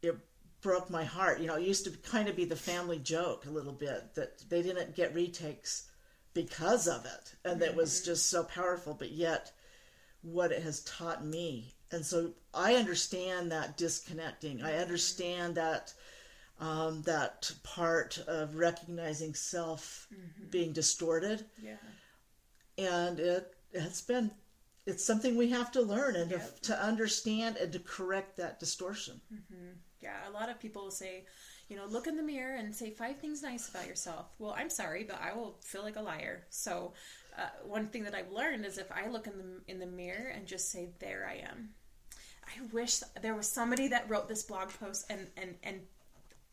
It 0.02 0.16
broke 0.60 0.90
my 0.90 1.04
heart. 1.04 1.40
You 1.40 1.46
know, 1.46 1.56
it 1.56 1.66
used 1.66 1.84
to 1.84 1.90
kind 1.90 2.28
of 2.28 2.36
be 2.36 2.44
the 2.44 2.56
family 2.56 2.98
joke 2.98 3.46
a 3.46 3.50
little 3.50 3.72
bit 3.72 4.14
that 4.14 4.48
they 4.48 4.62
didn't 4.62 4.96
get 4.96 5.14
retakes 5.14 5.90
because 6.32 6.88
of 6.88 7.04
it. 7.04 7.34
And 7.44 7.60
that 7.60 7.76
was 7.76 7.92
mm-hmm. 7.92 8.06
just 8.06 8.28
so 8.28 8.44
powerful. 8.44 8.94
But 8.94 9.12
yet, 9.12 9.52
what 10.22 10.52
it 10.52 10.62
has 10.62 10.82
taught 10.84 11.24
me. 11.24 11.74
And 11.90 12.04
so 12.04 12.32
I 12.52 12.74
understand 12.74 13.52
that 13.52 13.76
disconnecting. 13.76 14.62
I 14.62 14.78
understand 14.78 15.54
that 15.56 15.92
um, 16.60 17.02
that 17.02 17.50
part 17.62 18.18
of 18.26 18.56
recognizing 18.56 19.34
self 19.34 20.06
mm-hmm. 20.12 20.50
being 20.50 20.72
distorted. 20.72 21.44
Yeah. 21.62 21.76
And 22.78 23.20
it 23.20 23.54
has 23.74 24.00
been 24.00 24.30
it's 24.86 25.04
something 25.04 25.36
we 25.36 25.50
have 25.50 25.72
to 25.72 25.82
learn 25.82 26.16
and 26.16 26.30
yep. 26.30 26.60
to, 26.60 26.62
to, 26.72 26.82
understand 26.82 27.56
and 27.56 27.72
to 27.72 27.78
correct 27.78 28.36
that 28.36 28.60
distortion. 28.60 29.20
Mm-hmm. 29.32 29.70
Yeah, 30.02 30.16
a 30.28 30.32
lot 30.32 30.50
of 30.50 30.60
people 30.60 30.82
will 30.82 30.90
say, 30.90 31.24
you 31.68 31.76
know, 31.76 31.86
look 31.86 32.06
in 32.06 32.16
the 32.16 32.22
mirror 32.22 32.56
and 32.56 32.74
say 32.74 32.90
five 32.90 33.18
things 33.18 33.42
nice 33.42 33.68
about 33.68 33.86
yourself. 33.86 34.26
Well, 34.38 34.54
I'm 34.56 34.68
sorry, 34.68 35.04
but 35.04 35.18
I 35.22 35.34
will 35.34 35.56
feel 35.62 35.82
like 35.82 35.96
a 35.96 36.02
liar. 36.02 36.44
So, 36.50 36.92
uh, 37.38 37.48
one 37.64 37.86
thing 37.86 38.04
that 38.04 38.14
I've 38.14 38.30
learned 38.30 38.66
is 38.66 38.76
if 38.76 38.92
I 38.92 39.08
look 39.08 39.26
in 39.26 39.38
the 39.38 39.72
in 39.72 39.78
the 39.78 39.86
mirror 39.86 40.28
and 40.28 40.46
just 40.46 40.70
say, 40.70 40.90
"There 41.00 41.26
I 41.28 41.36
am." 41.36 41.70
I 42.46 42.60
wish 42.72 43.00
there 43.22 43.34
was 43.34 43.48
somebody 43.48 43.88
that 43.88 44.08
wrote 44.10 44.28
this 44.28 44.42
blog 44.42 44.68
post 44.78 45.06
and 45.08 45.28
and 45.36 45.56
and 45.62 45.80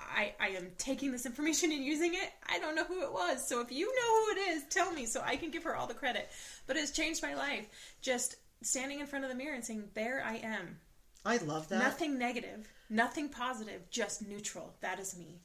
I, 0.09 0.33
I 0.39 0.49
am 0.49 0.71
taking 0.77 1.11
this 1.11 1.25
information 1.25 1.71
and 1.71 1.83
using 1.83 2.13
it. 2.13 2.31
I 2.49 2.59
don't 2.59 2.75
know 2.75 2.83
who 2.83 3.03
it 3.03 3.11
was. 3.11 3.47
So 3.47 3.61
if 3.61 3.71
you 3.71 3.85
know 3.85 4.25
who 4.25 4.31
it 4.31 4.55
is, 4.55 4.63
tell 4.69 4.91
me 4.91 5.05
so 5.05 5.21
I 5.23 5.35
can 5.35 5.51
give 5.51 5.63
her 5.63 5.75
all 5.75 5.87
the 5.87 5.93
credit. 5.93 6.29
But 6.67 6.77
it's 6.77 6.91
changed 6.91 7.23
my 7.23 7.33
life. 7.33 7.67
Just 8.01 8.35
standing 8.61 8.99
in 8.99 9.07
front 9.07 9.25
of 9.25 9.29
the 9.29 9.35
mirror 9.35 9.55
and 9.55 9.65
saying, 9.65 9.89
There 9.93 10.23
I 10.25 10.35
am. 10.37 10.77
I 11.25 11.37
love 11.37 11.67
that. 11.69 11.79
Nothing 11.79 12.17
negative, 12.17 12.67
nothing 12.89 13.29
positive, 13.29 13.89
just 13.91 14.27
neutral. 14.27 14.73
That 14.81 14.99
is 14.99 15.17
me. 15.17 15.41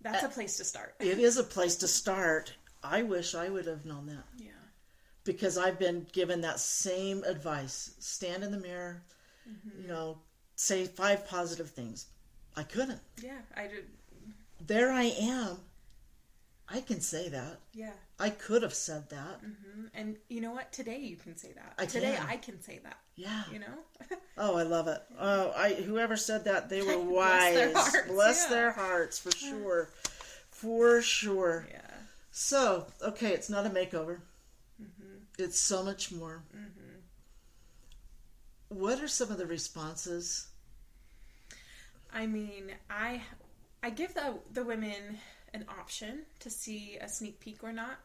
That's 0.00 0.24
uh, 0.24 0.28
a 0.28 0.30
place 0.30 0.56
to 0.56 0.64
start. 0.64 0.94
it 1.00 1.18
is 1.18 1.36
a 1.36 1.44
place 1.44 1.76
to 1.76 1.88
start. 1.88 2.54
I 2.82 3.02
wish 3.02 3.34
I 3.34 3.48
would 3.48 3.66
have 3.66 3.84
known 3.84 4.06
that. 4.06 4.24
Yeah. 4.36 4.50
Because 5.24 5.56
I've 5.56 5.78
been 5.78 6.06
given 6.12 6.42
that 6.42 6.60
same 6.60 7.24
advice. 7.24 7.94
Stand 7.98 8.44
in 8.44 8.50
the 8.50 8.58
mirror, 8.58 9.02
mm-hmm. 9.48 9.82
you 9.82 9.88
know, 9.88 10.18
say 10.56 10.84
five 10.86 11.26
positive 11.26 11.70
things 11.70 12.06
I 12.56 12.62
couldn't. 12.62 13.00
Yeah, 13.22 13.38
I 13.56 13.62
did. 13.62 13.84
There 14.66 14.92
I 14.92 15.04
am. 15.04 15.58
I 16.68 16.80
can 16.80 17.00
say 17.00 17.28
that. 17.28 17.60
Yeah. 17.72 17.92
I 18.18 18.30
could 18.30 18.62
have 18.62 18.74
said 18.74 19.10
that. 19.10 19.42
Mm-hmm. 19.44 19.86
And 19.92 20.16
you 20.28 20.40
know 20.40 20.52
what? 20.52 20.72
Today 20.72 20.98
you 20.98 21.16
can 21.16 21.36
say 21.36 21.52
that. 21.52 21.74
I 21.78 21.86
Today 21.86 22.14
can. 22.16 22.26
I 22.26 22.36
can 22.36 22.62
say 22.62 22.80
that. 22.82 22.98
Yeah. 23.16 23.42
You 23.52 23.58
know? 23.58 24.16
oh, 24.38 24.56
I 24.56 24.62
love 24.62 24.88
it. 24.88 25.02
Oh, 25.18 25.52
I 25.56 25.74
whoever 25.74 26.16
said 26.16 26.44
that, 26.44 26.70
they 26.70 26.80
were 26.86 26.98
wise. 26.98 27.54
Bless 27.54 27.62
their 27.62 27.72
hearts. 27.72 28.08
Bless 28.08 28.44
yeah. 28.44 28.50
their 28.50 28.72
hearts 28.72 29.18
for 29.18 29.32
sure. 29.32 29.90
For 30.50 31.02
sure. 31.02 31.66
Yeah. 31.70 31.80
So, 32.30 32.86
okay, 33.02 33.32
it's 33.32 33.50
not 33.50 33.66
a 33.66 33.70
makeover. 33.70 34.20
Mm-hmm. 34.82 35.18
It's 35.38 35.60
so 35.60 35.82
much 35.82 36.10
more. 36.10 36.42
Mm-hmm. 36.56 36.80
What 38.68 39.00
are 39.00 39.08
some 39.08 39.30
of 39.30 39.38
the 39.38 39.46
responses 39.46 40.46
I 42.14 42.26
mean, 42.28 42.70
I 42.88 43.22
I 43.82 43.90
give 43.90 44.14
the 44.14 44.38
the 44.52 44.64
women 44.64 45.18
an 45.52 45.64
option 45.68 46.22
to 46.40 46.48
see 46.48 46.96
a 47.00 47.08
sneak 47.08 47.40
peek 47.40 47.64
or 47.64 47.72
not, 47.72 47.98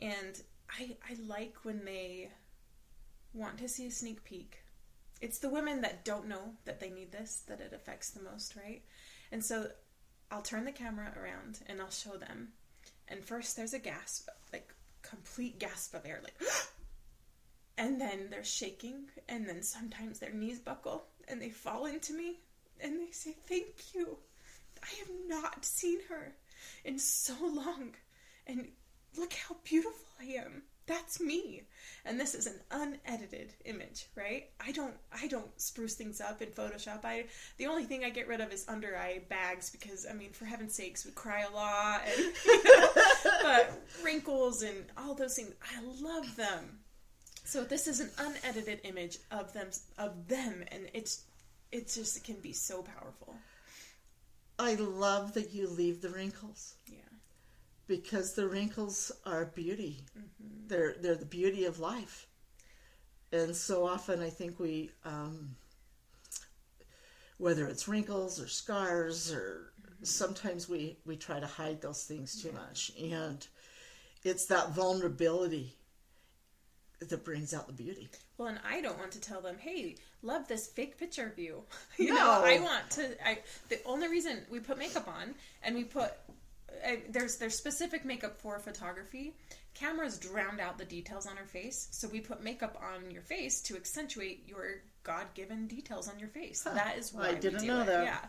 and 0.00 0.42
I 0.68 0.96
I 1.08 1.16
like 1.26 1.54
when 1.62 1.84
they 1.84 2.30
want 3.32 3.58
to 3.58 3.68
see 3.68 3.86
a 3.86 3.90
sneak 3.92 4.24
peek. 4.24 4.58
It's 5.20 5.38
the 5.38 5.48
women 5.48 5.82
that 5.82 6.04
don't 6.04 6.26
know 6.28 6.54
that 6.64 6.80
they 6.80 6.90
need 6.90 7.12
this 7.12 7.44
that 7.46 7.60
it 7.60 7.72
affects 7.72 8.10
the 8.10 8.22
most, 8.22 8.56
right? 8.56 8.82
And 9.30 9.44
so 9.44 9.68
I'll 10.30 10.42
turn 10.42 10.64
the 10.64 10.72
camera 10.72 11.12
around 11.16 11.60
and 11.66 11.80
I'll 11.80 11.90
show 11.90 12.16
them. 12.16 12.48
and 13.08 13.24
first 13.24 13.56
there's 13.56 13.74
a 13.74 13.78
gasp, 13.78 14.28
like 14.52 14.74
complete 15.02 15.58
gasp 15.58 15.94
of 15.94 16.06
air, 16.06 16.20
like, 16.22 16.40
and 17.78 18.00
then 18.00 18.28
they're 18.30 18.44
shaking, 18.44 19.08
and 19.28 19.48
then 19.48 19.62
sometimes 19.62 20.18
their 20.18 20.32
knees 20.32 20.58
buckle 20.58 21.06
and 21.28 21.40
they 21.40 21.50
fall 21.50 21.86
into 21.86 22.12
me 22.12 22.40
and 22.82 23.00
they 23.00 23.10
say, 23.12 23.36
Thank 23.46 23.94
you. 23.94 24.18
I 24.82 24.88
have 24.98 25.10
not 25.28 25.64
seen 25.64 25.98
her 26.08 26.34
in 26.84 26.98
so 26.98 27.34
long. 27.42 27.94
And 28.46 28.68
look 29.16 29.32
how 29.32 29.56
beautiful 29.64 30.06
I 30.20 30.24
am. 30.24 30.62
That's 30.86 31.20
me. 31.20 31.62
And 32.04 32.18
this 32.18 32.34
is 32.34 32.48
an 32.48 32.60
unedited 32.72 33.54
image, 33.64 34.06
right? 34.16 34.50
I 34.58 34.72
don't 34.72 34.94
I 35.12 35.28
don't 35.28 35.60
spruce 35.60 35.94
things 35.94 36.20
up 36.20 36.42
in 36.42 36.48
Photoshop. 36.48 37.04
I 37.04 37.26
the 37.58 37.66
only 37.66 37.84
thing 37.84 38.04
I 38.04 38.10
get 38.10 38.26
rid 38.26 38.40
of 38.40 38.52
is 38.52 38.66
under 38.66 38.96
eye 38.96 39.20
bags 39.28 39.70
because 39.70 40.04
I 40.10 40.14
mean 40.14 40.32
for 40.32 40.46
heaven's 40.46 40.74
sakes 40.74 41.04
we 41.04 41.12
cry 41.12 41.42
a 41.42 41.54
lot 41.54 42.00
and 42.06 42.18
you 42.44 42.64
know, 42.64 42.88
but 43.40 43.80
wrinkles 44.02 44.62
and 44.62 44.84
all 44.96 45.14
those 45.14 45.36
things 45.36 45.52
I 45.62 45.80
love 46.02 46.34
them. 46.34 46.80
So 47.44 47.62
this 47.62 47.86
is 47.86 48.00
an 48.00 48.10
unedited 48.18 48.80
image 48.82 49.18
of 49.30 49.52
them 49.52 49.68
of 49.96 50.26
them 50.26 50.64
and 50.72 50.88
it's 50.92 51.22
it 51.72 51.88
just 51.88 52.16
it 52.16 52.24
can 52.24 52.40
be 52.40 52.52
so 52.52 52.82
powerful. 52.82 53.34
I 54.58 54.74
love 54.74 55.34
that 55.34 55.52
you 55.52 55.68
leave 55.68 56.02
the 56.02 56.10
wrinkles. 56.10 56.74
Yeah. 56.86 56.98
Because 57.86 58.34
the 58.34 58.46
wrinkles 58.46 59.10
are 59.24 59.46
beauty. 59.46 60.04
Mm-hmm. 60.18 60.68
They're 60.68 60.94
they're 61.00 61.14
the 61.14 61.24
beauty 61.24 61.64
of 61.64 61.78
life. 61.78 62.26
And 63.32 63.54
so 63.54 63.86
often 63.86 64.20
I 64.20 64.30
think 64.30 64.58
we 64.58 64.90
um, 65.04 65.56
whether 67.40 67.66
it's 67.66 67.88
wrinkles 67.88 68.40
or 68.40 68.46
scars 68.46 69.32
or 69.32 69.72
mm-hmm. 69.80 70.04
sometimes 70.04 70.68
we, 70.68 70.98
we 71.06 71.16
try 71.16 71.40
to 71.40 71.46
hide 71.46 71.80
those 71.80 72.04
things 72.04 72.40
too 72.40 72.48
yeah. 72.48 72.60
much. 72.60 72.92
And 73.00 73.46
it's 74.24 74.44
that 74.46 74.72
vulnerability 74.72 75.74
that 77.00 77.24
brings 77.24 77.54
out 77.54 77.66
the 77.66 77.72
beauty. 77.72 78.08
Well, 78.36 78.48
and 78.48 78.60
I 78.68 78.80
don't 78.80 78.98
want 78.98 79.12
to 79.12 79.20
tell 79.20 79.40
them, 79.40 79.56
"Hey, 79.58 79.96
love 80.22 80.48
this 80.48 80.68
fake 80.68 80.98
picture 80.98 81.26
of 81.26 81.38
you." 81.38 81.62
you 81.98 82.08
no. 82.08 82.16
know, 82.16 82.42
I 82.44 82.60
want 82.60 82.90
to. 82.92 83.26
I 83.26 83.38
the 83.68 83.80
only 83.84 84.08
reason 84.08 84.38
we 84.50 84.60
put 84.60 84.78
makeup 84.78 85.08
on 85.08 85.34
and 85.62 85.74
we 85.74 85.84
put 85.84 86.12
I, 86.84 87.00
there's 87.10 87.36
there's 87.36 87.56
specific 87.56 88.04
makeup 88.04 88.40
for 88.40 88.58
photography. 88.58 89.34
Cameras 89.74 90.18
drowned 90.18 90.60
out 90.60 90.78
the 90.78 90.84
details 90.84 91.26
on 91.26 91.38
our 91.38 91.46
face, 91.46 91.88
so 91.92 92.08
we 92.08 92.20
put 92.20 92.42
makeup 92.42 92.80
on 92.82 93.10
your 93.10 93.22
face 93.22 93.60
to 93.62 93.76
accentuate 93.76 94.48
your 94.48 94.82
God-given 95.04 95.68
details 95.68 96.08
on 96.08 96.18
your 96.18 96.28
face. 96.28 96.64
Huh. 96.66 96.74
That 96.74 96.98
is 96.98 97.14
why 97.14 97.28
I 97.28 97.34
didn't 97.34 97.66
know 97.66 97.82
it. 97.82 97.86
that. 97.86 98.04
Yeah, 98.04 98.24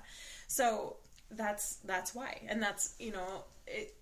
so 0.47 0.97
that's 1.31 1.77
that's 1.86 2.13
why, 2.13 2.41
and 2.47 2.62
that's 2.62 2.95
you 2.99 3.12
know 3.12 3.43
it 3.67 3.95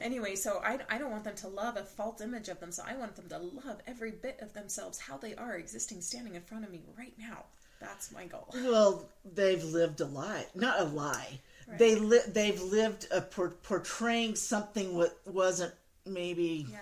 anyway, 0.00 0.34
so 0.34 0.60
I, 0.64 0.78
I 0.88 0.98
don't 0.98 1.10
want 1.10 1.24
them 1.24 1.36
to 1.36 1.48
love 1.48 1.76
a 1.76 1.84
false 1.84 2.20
image 2.20 2.48
of 2.48 2.60
themselves. 2.60 2.90
I 2.90 2.96
want 2.96 3.16
them 3.16 3.28
to 3.28 3.38
love 3.38 3.80
every 3.86 4.10
bit 4.10 4.38
of 4.40 4.52
themselves, 4.52 4.98
how 4.98 5.16
they 5.16 5.34
are 5.34 5.56
existing, 5.56 6.00
standing 6.00 6.34
in 6.34 6.42
front 6.42 6.64
of 6.64 6.70
me 6.70 6.82
right 6.96 7.14
now. 7.18 7.44
That's 7.80 8.12
my 8.12 8.26
goal. 8.26 8.48
Well, 8.54 9.08
they've 9.24 9.64
lived 9.64 10.00
a 10.00 10.06
lie, 10.06 10.46
not 10.54 10.80
a 10.80 10.84
lie. 10.84 11.40
Right. 11.66 11.78
They 11.78 11.94
li- 11.94 12.20
they've 12.28 12.60
lived 12.60 13.06
a 13.10 13.22
por- 13.22 13.56
portraying 13.62 14.34
something 14.36 14.94
what 14.96 15.18
wasn't 15.24 15.72
maybe 16.04 16.66
yeah. 16.70 16.78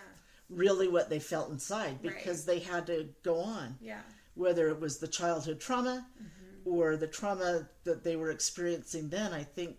really 0.51 0.89
what 0.89 1.09
they 1.09 1.21
felt 1.21 1.51
inside 1.51 2.03
because 2.03 2.47
right. 2.47 2.55
they 2.55 2.65
had 2.65 2.87
to 2.89 3.09
go 3.23 3.41
on. 3.41 3.77
Yeah. 3.81 4.01
Whether 4.35 4.69
it 4.69 4.81
was 4.81 4.99
the 4.99 5.09
childhood 5.09 5.61
trauma 5.61 6.07
mm-hmm. 6.21 6.69
or 6.69 6.97
the 6.97 7.07
trauma 7.07 7.69
that 7.85 8.03
they 8.03 8.17
were 8.17 8.31
experiencing 8.31 9.09
then, 9.09 9.33
I 9.33 9.45
think 9.45 9.77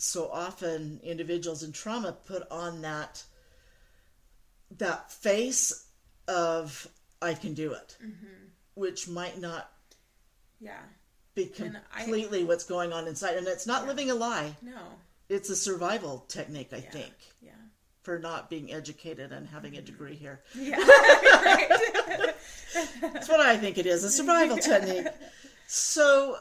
so 0.00 0.30
often 0.32 0.98
individuals 1.02 1.62
in 1.62 1.72
trauma 1.72 2.12
put 2.12 2.42
on 2.50 2.82
that 2.82 3.22
that 4.78 5.12
face 5.12 5.88
of 6.26 6.88
I 7.20 7.34
can 7.34 7.54
do 7.54 7.72
it, 7.72 7.98
mm-hmm. 8.02 8.46
which 8.74 9.08
might 9.08 9.38
not 9.38 9.70
yeah 10.60 10.80
be 11.34 11.46
completely 11.46 12.40
I, 12.40 12.44
what's 12.44 12.64
going 12.64 12.92
on 12.92 13.06
inside, 13.08 13.36
and 13.36 13.46
it's 13.46 13.66
not 13.66 13.82
yeah. 13.82 13.88
living 13.88 14.10
a 14.10 14.14
lie. 14.14 14.54
No, 14.62 14.78
it's 15.28 15.50
a 15.50 15.56
survival 15.56 16.24
technique, 16.28 16.70
I 16.72 16.76
yeah. 16.78 16.90
think. 16.90 17.12
Yeah, 17.42 17.50
for 18.02 18.18
not 18.18 18.48
being 18.48 18.72
educated 18.72 19.32
and 19.32 19.46
having 19.46 19.76
a 19.76 19.82
degree 19.82 20.14
here. 20.14 20.40
Yeah, 20.54 20.76
that's 23.02 23.28
what 23.28 23.40
I 23.40 23.58
think 23.58 23.76
it 23.76 23.86
is 23.86 24.02
a 24.02 24.10
survival 24.10 24.56
technique. 24.62 25.08
So 25.66 26.36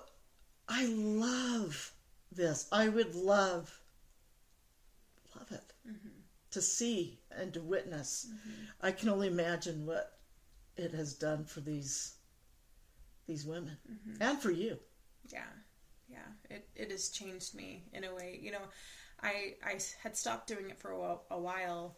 I 0.70 0.86
love 0.86 1.92
this. 2.32 2.68
I 2.72 2.90
would 2.90 3.16
love, 3.16 3.82
love 5.36 5.52
it 5.52 5.74
mm-hmm. 5.88 6.10
to 6.52 6.62
see 6.62 7.20
and 7.32 7.54
to 7.54 7.62
witness. 7.62 8.28
Mm-hmm. 8.30 8.64
I 8.82 8.92
can 8.92 9.10
only 9.10 9.28
imagine 9.28 9.86
what 9.86 10.20
it 10.78 10.92
has 10.94 11.14
done 11.14 11.46
for 11.46 11.60
these 11.62 12.16
these 13.28 13.46
women 13.46 13.78
mm-hmm. 13.90 14.22
and 14.22 14.40
for 14.40 14.50
you. 14.52 14.80
Yeah, 15.32 15.44
yeah. 16.08 16.18
It 16.50 16.68
it 16.76 16.92
has 16.92 17.10
changed 17.10 17.54
me 17.56 17.84
in 17.94 18.04
a 18.04 18.14
way. 18.14 18.40
You 18.42 18.52
know, 18.52 18.64
I 19.22 19.56
I 19.64 19.80
had 20.02 20.18
stopped 20.18 20.48
doing 20.48 20.70
it 20.70 20.80
for 20.80 20.92
a 20.92 21.00
while, 21.00 21.24
a 21.30 21.40
while 21.40 21.98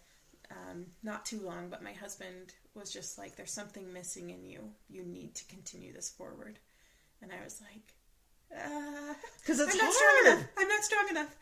um, 0.52 0.88
not 1.04 1.26
too 1.26 1.40
long, 1.40 1.70
but 1.70 1.84
my 1.84 1.94
husband 1.94 2.54
was 2.74 2.92
just 2.92 3.18
like, 3.18 3.36
"There's 3.36 3.54
something 3.54 3.94
missing 3.94 4.30
in 4.30 4.46
you. 4.46 4.72
You 4.90 5.04
need 5.04 5.36
to 5.36 5.46
continue 5.46 5.94
this 5.94 6.10
forward." 6.10 6.60
And 7.22 7.32
I 7.32 7.44
was 7.44 7.62
like, 7.62 7.94
because 8.52 9.60
uh, 9.60 9.64
it's 9.64 9.74
I'm 9.74 9.78
not 9.78 9.86
hard. 9.86 9.94
strong 9.94 10.26
enough. 10.26 10.48
I'm 10.58 10.68
not 10.68 10.84
strong 10.84 11.10
enough. 11.10 11.36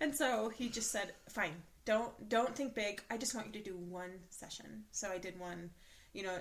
And 0.00 0.14
so 0.14 0.48
he 0.50 0.68
just 0.68 0.90
said, 0.90 1.12
"Fine, 1.28 1.54
don't 1.84 2.28
don't 2.28 2.54
think 2.54 2.74
big. 2.74 3.02
I 3.10 3.16
just 3.16 3.34
want 3.34 3.46
you 3.48 3.52
to 3.54 3.62
do 3.62 3.76
one 3.76 4.10
session." 4.30 4.84
So 4.90 5.10
I 5.10 5.18
did 5.18 5.38
one, 5.38 5.70
you 6.12 6.22
know, 6.22 6.38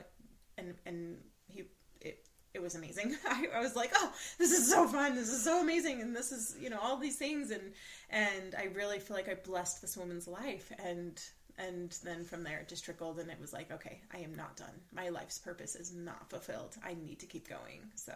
and 0.58 0.76
and 0.86 1.18
he 1.48 1.64
it 2.02 2.28
it 2.54 2.62
was 2.62 2.76
amazing. 2.76 3.16
I, 3.28 3.48
I 3.56 3.60
was 3.60 3.76
like, 3.76 3.92
"Oh, 3.96 4.12
this 4.38 4.52
is 4.52 4.70
so 4.70 4.88
fun. 4.88 5.16
This 5.16 5.30
is 5.30 5.44
so 5.44 5.62
amazing, 5.62 6.02
and 6.02 6.16
this 6.16 6.32
is 6.32 6.56
you 6.60 6.70
know 6.70 6.80
all 6.82 6.98
these 6.98 7.18
things." 7.18 7.52
And 7.52 7.74
and 8.10 8.56
I 8.56 8.66
really 8.74 9.00
feel 9.00 9.16
like 9.16 9.30
I 9.30 9.36
blessed 9.36 9.82
this 9.82 9.98
woman's 9.98 10.28
life, 10.28 10.72
and 10.84 11.22
and 11.58 11.98
then 12.04 12.26
from 12.26 12.44
there 12.44 12.60
it 12.60 12.68
just 12.68 12.84
trickled, 12.84 13.20
and 13.20 13.30
it 13.30 13.40
was 13.40 13.54
like, 13.54 13.72
"Okay, 13.72 14.02
I 14.14 14.20
am 14.20 14.36
not 14.36 14.58
done. 14.58 14.82
My 14.92 15.10
life's 15.10 15.38
purpose 15.40 15.76
is 15.76 15.94
not 15.94 16.30
fulfilled. 16.30 16.76
I 16.84 16.96
need 16.96 17.20
to 17.20 17.26
keep 17.26 17.48
going." 17.48 17.82
So 17.96 18.14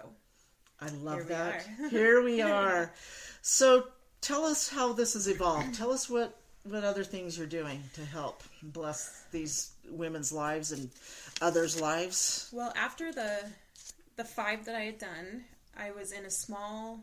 I 0.81 0.89
love 0.89 1.17
Here 1.17 1.23
that. 1.25 1.67
Here 1.89 2.23
we 2.23 2.41
are. 2.41 2.93
So 3.41 3.87
tell 4.21 4.45
us 4.45 4.69
how 4.69 4.93
this 4.93 5.13
has 5.13 5.27
evolved. 5.27 5.75
Tell 5.75 5.91
us 5.91 6.09
what 6.09 6.35
what 6.63 6.83
other 6.83 7.03
things 7.03 7.37
you're 7.37 7.47
doing 7.47 7.81
to 7.93 8.03
help 8.03 8.43
bless 8.61 9.23
these 9.31 9.71
women's 9.89 10.31
lives 10.31 10.71
and 10.71 10.89
others' 11.41 11.79
lives. 11.79 12.49
Well, 12.51 12.73
after 12.75 13.11
the 13.11 13.39
the 14.15 14.23
five 14.23 14.65
that 14.65 14.75
I 14.75 14.81
had 14.81 14.99
done, 14.99 15.45
I 15.77 15.91
was 15.91 16.11
in 16.11 16.25
a 16.25 16.31
small 16.31 16.99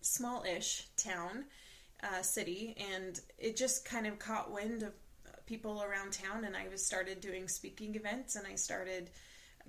small-ish 0.00 0.88
town, 0.96 1.44
uh, 2.02 2.22
city, 2.22 2.76
and 2.92 3.20
it 3.38 3.56
just 3.56 3.84
kind 3.84 4.06
of 4.06 4.18
caught 4.18 4.50
wind 4.50 4.82
of 4.82 4.92
people 5.46 5.82
around 5.82 6.12
town, 6.12 6.44
and 6.44 6.56
I 6.56 6.68
was 6.68 6.84
started 6.84 7.20
doing 7.20 7.48
speaking 7.48 7.94
events, 7.94 8.36
and 8.36 8.46
I 8.46 8.56
started 8.56 9.10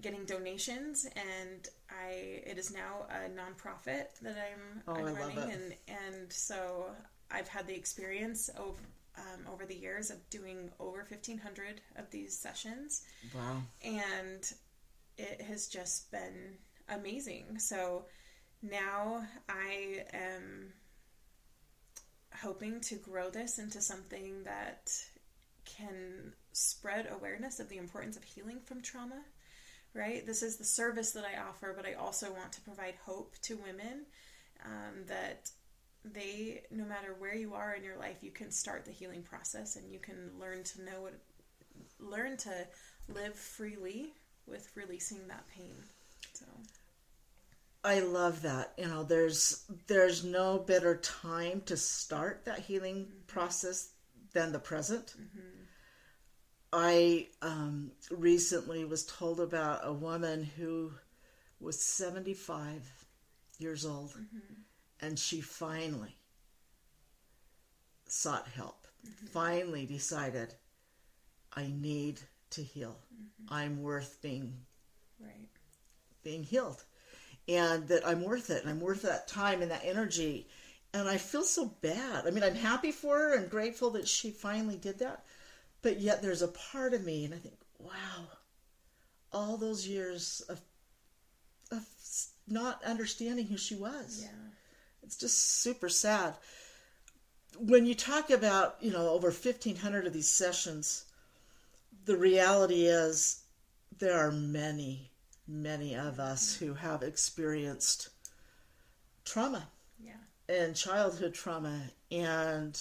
getting 0.01 0.25
donations 0.25 1.05
and 1.05 1.67
I 1.89 2.41
it 2.45 2.57
is 2.57 2.73
now 2.73 3.05
a 3.09 3.29
nonprofit 3.29 4.07
that 4.21 4.37
I'm, 4.37 4.81
oh, 4.87 4.93
I'm 4.95 5.15
running 5.15 5.39
and 5.39 5.75
and 5.87 6.31
so 6.31 6.87
I've 7.31 7.47
had 7.47 7.67
the 7.67 7.75
experience 7.75 8.49
of 8.49 8.79
um, 9.17 9.45
over 9.51 9.65
the 9.65 9.75
years 9.75 10.09
of 10.09 10.29
doing 10.29 10.71
over 10.79 11.05
1500 11.07 11.81
of 11.97 12.09
these 12.09 12.37
sessions. 12.37 13.03
Wow. 13.33 13.61
And 13.83 14.51
it 15.17 15.41
has 15.41 15.67
just 15.67 16.11
been 16.11 16.57
amazing. 16.89 17.59
So 17.59 18.05
now 18.61 19.23
I 19.47 20.05
am 20.13 20.73
hoping 22.41 22.81
to 22.81 22.95
grow 22.95 23.29
this 23.29 23.59
into 23.59 23.81
something 23.81 24.43
that 24.43 24.91
can 25.65 26.33
spread 26.51 27.07
awareness 27.11 27.59
of 27.59 27.69
the 27.69 27.77
importance 27.77 28.17
of 28.17 28.23
healing 28.23 28.59
from 28.65 28.81
trauma 28.81 29.21
right? 29.93 30.25
This 30.25 30.41
is 30.43 30.57
the 30.57 30.63
service 30.63 31.11
that 31.11 31.23
I 31.23 31.39
offer, 31.41 31.73
but 31.75 31.85
I 31.85 31.93
also 31.93 32.31
want 32.31 32.51
to 32.53 32.61
provide 32.61 32.95
hope 33.05 33.35
to 33.43 33.57
women 33.57 34.05
um, 34.65 35.05
that 35.07 35.49
they, 36.03 36.63
no 36.71 36.85
matter 36.85 37.15
where 37.17 37.35
you 37.35 37.53
are 37.53 37.73
in 37.73 37.83
your 37.83 37.97
life, 37.97 38.17
you 38.21 38.31
can 38.31 38.51
start 38.51 38.85
the 38.85 38.91
healing 38.91 39.21
process 39.21 39.75
and 39.75 39.91
you 39.91 39.99
can 39.99 40.31
learn 40.39 40.63
to 40.63 40.83
know 40.83 41.01
what, 41.01 41.13
learn 41.99 42.37
to 42.37 42.67
live 43.13 43.35
freely 43.35 44.13
with 44.47 44.69
releasing 44.75 45.27
that 45.27 45.47
pain. 45.47 45.75
So. 46.33 46.45
I 47.83 47.99
love 47.99 48.41
that. 48.43 48.73
You 48.77 48.87
know, 48.87 49.03
there's 49.03 49.65
there's 49.87 50.23
no 50.23 50.57
better 50.57 50.97
time 50.97 51.61
to 51.65 51.75
start 51.75 52.45
that 52.45 52.59
healing 52.59 53.05
mm-hmm. 53.05 53.27
process 53.27 53.89
than 54.33 54.53
the 54.53 54.59
present. 54.59 55.13
Mm-hmm 55.19 55.62
I 56.73 57.27
um, 57.43 57.91
recently 58.09 58.83
was 58.83 59.05
told 59.05 59.39
about 59.39 59.81
a 59.83 59.93
woman 59.93 60.43
who 60.57 60.91
was 61.59 61.79
75 61.79 62.81
years 63.59 63.85
old 63.85 64.09
mm-hmm. 64.09 64.53
and 64.99 65.17
she 65.17 65.39
finally 65.39 66.17
sought 68.07 68.47
help 68.47 68.87
mm-hmm. 69.05 69.27
finally 69.27 69.85
decided 69.85 70.55
I 71.55 71.71
need 71.79 72.19
to 72.51 72.63
heal. 72.63 72.97
Mm-hmm. 73.13 73.53
I'm 73.53 73.81
worth 73.83 74.19
being 74.21 74.53
right. 75.19 75.49
being 76.23 76.43
healed. 76.43 76.83
And 77.47 77.87
that 77.89 78.07
I'm 78.07 78.23
worth 78.23 78.49
it 78.49 78.61
and 78.61 78.69
I'm 78.69 78.79
worth 78.79 79.01
that 79.03 79.27
time 79.27 79.61
and 79.61 79.69
that 79.69 79.83
energy. 79.83 80.47
And 80.93 81.07
I 81.07 81.17
feel 81.17 81.43
so 81.43 81.65
bad. 81.81 82.25
I 82.25 82.31
mean, 82.31 82.43
I'm 82.43 82.55
happy 82.55 82.91
for 82.91 83.17
her 83.17 83.35
and 83.35 83.49
grateful 83.49 83.91
that 83.91 84.07
she 84.07 84.31
finally 84.31 84.77
did 84.77 84.99
that. 84.99 85.25
But 85.83 85.99
yet 85.99 86.23
there's 86.23 86.41
a 86.41 86.47
part 86.47 86.95
of 86.95 87.03
me 87.03 87.25
and 87.25 87.33
I 87.33 87.37
think, 87.37 87.55
wow, 87.77 88.27
all 89.31 89.57
those 89.57 89.85
years 89.87 90.41
of 90.49 90.59
of 91.71 91.85
not 92.47 92.83
understanding 92.83 93.45
who 93.47 93.57
she 93.57 93.75
was. 93.75 94.21
Yeah. 94.23 94.29
It's 95.03 95.17
just 95.17 95.61
super 95.61 95.89
sad. 95.89 96.35
When 97.57 97.85
you 97.85 97.95
talk 97.95 98.29
about, 98.29 98.77
you 98.81 98.91
know, 98.91 99.09
over 99.09 99.27
1500 99.27 100.07
of 100.07 100.13
these 100.13 100.29
sessions, 100.29 101.05
the 102.05 102.17
reality 102.17 102.85
is 102.85 103.43
there 103.99 104.17
are 104.17 104.31
many, 104.31 105.11
many 105.47 105.95
of 105.95 106.19
us 106.19 106.55
mm. 106.55 106.59
who 106.59 106.73
have 106.73 107.03
experienced 107.03 108.09
trauma. 109.25 109.67
Yeah. 109.99 110.13
And 110.49 110.75
childhood 110.75 111.33
trauma 111.33 111.81
and 112.11 112.79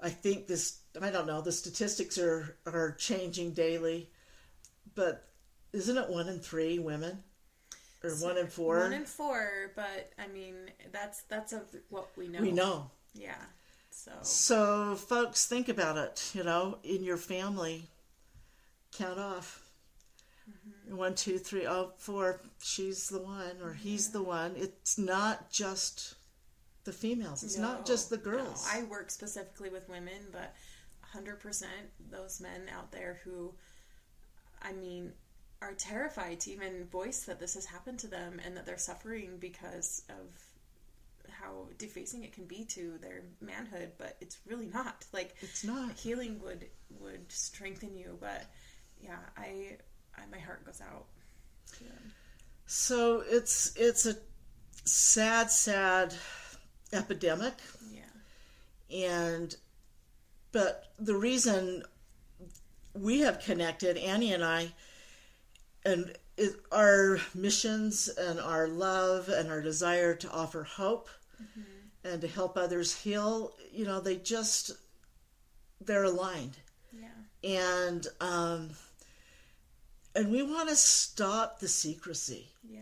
I 0.00 0.10
think 0.10 0.46
this 0.46 0.78
I 1.04 1.10
don't 1.10 1.26
know, 1.26 1.40
the 1.40 1.52
statistics 1.52 2.18
are 2.18 2.56
are 2.66 2.92
changing 2.92 3.52
daily, 3.52 4.10
but 4.94 5.28
isn't 5.72 5.96
it 5.96 6.08
one 6.08 6.28
in 6.28 6.38
three 6.38 6.78
women? 6.78 7.22
Or 8.02 8.10
so 8.10 8.26
one 8.26 8.38
in 8.38 8.46
four? 8.46 8.78
One 8.78 8.92
in 8.92 9.04
four, 9.04 9.72
but 9.74 10.12
I 10.18 10.28
mean 10.28 10.54
that's 10.92 11.22
that's 11.22 11.52
of 11.52 11.62
what 11.90 12.08
we 12.16 12.28
know. 12.28 12.40
We 12.40 12.52
know. 12.52 12.90
Yeah. 13.14 13.34
So 13.90 14.12
So 14.22 14.94
folks 14.94 15.46
think 15.46 15.68
about 15.68 15.96
it, 15.96 16.30
you 16.34 16.44
know, 16.44 16.78
in 16.82 17.02
your 17.02 17.16
family. 17.16 17.88
Count 18.92 19.18
off. 19.18 19.62
Mm-hmm. 20.48 20.96
One, 20.96 21.14
two, 21.14 21.38
three, 21.38 21.66
oh, 21.66 21.92
four. 21.98 22.40
She's 22.62 23.08
the 23.08 23.20
one, 23.20 23.60
or 23.62 23.72
he's 23.72 24.10
the 24.10 24.22
one. 24.22 24.52
It's 24.56 24.96
not 24.96 25.50
just 25.50 26.14
the 26.84 26.92
females. 26.92 27.42
It's 27.42 27.58
no, 27.58 27.64
not 27.64 27.86
just 27.86 28.10
the 28.10 28.16
girls. 28.16 28.66
No. 28.72 28.80
I 28.80 28.84
work 28.84 29.10
specifically 29.10 29.70
with 29.70 29.88
women, 29.88 30.28
but 30.30 30.54
100% 31.14 31.64
those 32.10 32.40
men 32.40 32.62
out 32.74 32.92
there 32.92 33.20
who, 33.24 33.52
I 34.62 34.72
mean, 34.72 35.12
are 35.62 35.74
terrified 35.74 36.40
to 36.40 36.52
even 36.52 36.86
voice 36.86 37.20
that 37.24 37.40
this 37.40 37.54
has 37.54 37.64
happened 37.64 37.98
to 38.00 38.08
them 38.08 38.40
and 38.44 38.56
that 38.56 38.66
they're 38.66 38.78
suffering 38.78 39.38
because 39.38 40.02
of 40.10 40.26
how 41.30 41.66
defacing 41.78 42.24
it 42.24 42.32
can 42.32 42.44
be 42.44 42.64
to 42.64 42.98
their 43.02 43.22
manhood 43.40 43.90
but 43.98 44.16
it's 44.20 44.38
really 44.46 44.66
not. 44.66 45.04
Like 45.12 45.34
it's 45.40 45.64
not. 45.64 45.92
healing 45.92 46.40
would 46.42 46.66
would 47.00 47.30
strengthen 47.30 47.96
you 47.96 48.16
but 48.20 48.44
yeah 49.00 49.18
i, 49.36 49.76
I 50.16 50.20
my 50.30 50.38
heart 50.38 50.64
goes 50.64 50.80
out 50.80 51.06
so 52.66 53.22
it's 53.28 53.72
it's 53.76 54.06
a 54.06 54.16
sad 54.84 55.50
sad 55.50 56.14
epidemic. 56.92 57.54
Yeah. 57.92 58.02
And 58.96 59.56
but 60.52 60.84
the 60.98 61.16
reason 61.16 61.82
we 62.94 63.20
have 63.20 63.40
connected 63.40 63.96
annie 63.96 64.32
and 64.32 64.44
i 64.44 64.70
and 65.84 66.12
it, 66.36 66.54
our 66.72 67.18
missions 67.34 68.08
and 68.08 68.40
our 68.40 68.68
love 68.68 69.28
and 69.28 69.48
our 69.48 69.62
desire 69.62 70.14
to 70.14 70.30
offer 70.30 70.64
hope 70.64 71.08
mm-hmm. 71.42 72.08
and 72.08 72.20
to 72.20 72.28
help 72.28 72.56
others 72.56 72.94
heal, 72.94 73.54
you 73.72 73.84
know, 73.84 74.00
they 74.00 74.16
just 74.16 74.72
they're 75.80 76.04
aligned. 76.04 76.56
Yeah. 76.92 77.08
And 77.48 78.06
um, 78.20 78.70
and 80.14 80.30
we 80.30 80.42
want 80.42 80.68
to 80.68 80.76
stop 80.76 81.60
the 81.60 81.68
secrecy. 81.68 82.48
Yeah. 82.68 82.80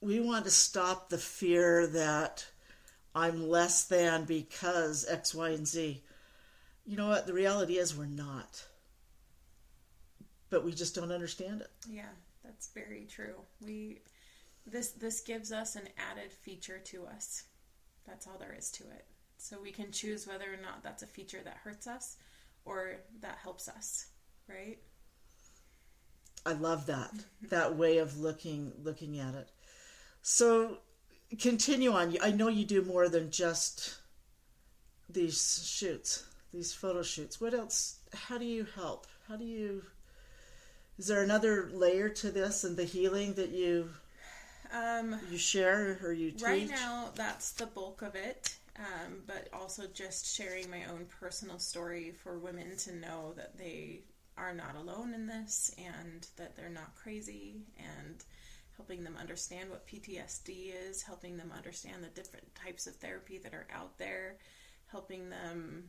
We 0.00 0.20
want 0.20 0.44
to 0.44 0.50
stop 0.50 1.08
the 1.08 1.18
fear 1.18 1.86
that 1.88 2.46
I'm 3.14 3.48
less 3.48 3.84
than 3.84 4.24
because 4.24 5.06
X, 5.08 5.34
Y, 5.34 5.50
and 5.50 5.66
Z. 5.66 6.02
You 6.86 6.96
know 6.96 7.08
what? 7.08 7.26
The 7.26 7.32
reality 7.32 7.78
is 7.78 7.96
we're 7.96 8.06
not. 8.06 8.64
But 10.50 10.64
we 10.64 10.72
just 10.72 10.94
don't 10.94 11.12
understand 11.12 11.62
it. 11.62 11.70
Yeah. 11.88 12.04
That's 12.44 12.68
very 12.68 13.06
true. 13.10 13.34
We 13.64 14.00
this 14.66 14.90
this 14.90 15.20
gives 15.20 15.50
us 15.50 15.76
an 15.76 15.88
added 15.98 16.30
feature 16.30 16.78
to 16.78 17.06
us. 17.06 17.44
That's 18.06 18.26
all 18.26 18.38
there 18.38 18.54
is 18.56 18.70
to 18.72 18.84
it. 18.84 19.06
So 19.38 19.60
we 19.60 19.72
can 19.72 19.90
choose 19.90 20.26
whether 20.26 20.44
or 20.44 20.62
not 20.62 20.82
that's 20.82 21.02
a 21.02 21.06
feature 21.06 21.40
that 21.44 21.58
hurts 21.64 21.86
us 21.86 22.16
or 22.64 22.96
that 23.20 23.38
helps 23.42 23.68
us, 23.68 24.06
right? 24.48 24.78
I 26.46 26.52
love 26.52 26.86
that. 26.86 27.12
Mm-hmm. 27.14 27.48
that 27.48 27.76
way 27.76 27.98
of 27.98 28.18
looking 28.20 28.72
looking 28.82 29.18
at 29.18 29.34
it. 29.34 29.48
So 30.22 30.78
continue 31.40 31.92
on. 31.92 32.16
I 32.22 32.30
know 32.30 32.48
you 32.48 32.64
do 32.64 32.82
more 32.82 33.08
than 33.08 33.30
just 33.30 33.96
these 35.08 35.66
shoots, 35.66 36.24
these 36.54 36.72
photo 36.72 37.02
shoots. 37.02 37.40
What 37.40 37.52
else? 37.52 37.98
How 38.14 38.38
do 38.38 38.44
you 38.44 38.66
help? 38.74 39.06
How 39.28 39.36
do 39.36 39.44
you 39.44 39.82
is 40.98 41.08
there 41.08 41.22
another 41.22 41.70
layer 41.72 42.08
to 42.08 42.30
this 42.30 42.62
and 42.62 42.76
the 42.76 42.84
healing 42.84 43.34
that 43.34 43.50
you 43.50 43.90
um, 44.72 45.18
you 45.30 45.38
share 45.38 45.98
or 46.02 46.12
you 46.12 46.30
teach? 46.30 46.42
Right 46.42 46.68
now, 46.68 47.10
that's 47.14 47.52
the 47.52 47.66
bulk 47.66 48.02
of 48.02 48.14
it. 48.14 48.56
Um, 48.76 49.22
but 49.26 49.48
also 49.52 49.84
just 49.92 50.34
sharing 50.34 50.68
my 50.68 50.84
own 50.90 51.06
personal 51.20 51.60
story 51.60 52.12
for 52.22 52.38
women 52.38 52.76
to 52.78 52.96
know 52.96 53.32
that 53.36 53.56
they 53.56 54.00
are 54.36 54.52
not 54.52 54.74
alone 54.74 55.14
in 55.14 55.28
this 55.28 55.72
and 55.78 56.26
that 56.36 56.56
they're 56.56 56.68
not 56.68 56.92
crazy 56.96 57.62
and 57.78 58.24
helping 58.76 59.04
them 59.04 59.16
understand 59.18 59.70
what 59.70 59.86
PTSD 59.86 60.72
is, 60.88 61.02
helping 61.02 61.36
them 61.36 61.52
understand 61.56 62.02
the 62.02 62.08
different 62.08 62.52
types 62.56 62.88
of 62.88 62.96
therapy 62.96 63.38
that 63.38 63.54
are 63.54 63.68
out 63.72 63.96
there, 63.96 64.38
helping 64.86 65.30
them 65.30 65.84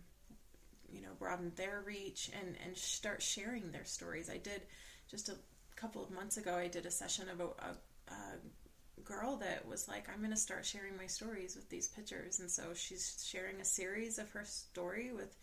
you 0.95 1.01
know 1.01 1.13
broaden 1.19 1.51
their 1.55 1.83
reach 1.85 2.31
and 2.39 2.55
and 2.65 2.77
start 2.77 3.21
sharing 3.21 3.71
their 3.71 3.85
stories. 3.85 4.29
I 4.29 4.37
did 4.37 4.61
just 5.09 5.29
a 5.29 5.35
couple 5.75 6.03
of 6.03 6.11
months 6.11 6.37
ago, 6.37 6.55
I 6.55 6.67
did 6.67 6.85
a 6.85 6.91
session 6.91 7.29
of 7.29 7.39
a, 7.39 7.43
a, 7.43 7.75
a 8.09 9.01
girl 9.03 9.37
that 9.37 9.67
was 9.67 9.87
like, 9.87 10.09
I'm 10.09 10.19
going 10.19 10.31
to 10.31 10.37
start 10.37 10.65
sharing 10.65 10.97
my 10.97 11.07
stories 11.07 11.55
with 11.55 11.69
these 11.69 11.87
pictures. 11.87 12.39
And 12.39 12.49
so 12.49 12.73
she's 12.73 13.23
sharing 13.25 13.59
a 13.59 13.65
series 13.65 14.17
of 14.17 14.29
her 14.31 14.45
story 14.45 15.11
with 15.13 15.35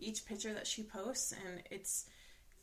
each 0.00 0.26
picture 0.26 0.52
that 0.54 0.66
she 0.66 0.82
posts, 0.82 1.32
and 1.32 1.62
it's 1.70 2.06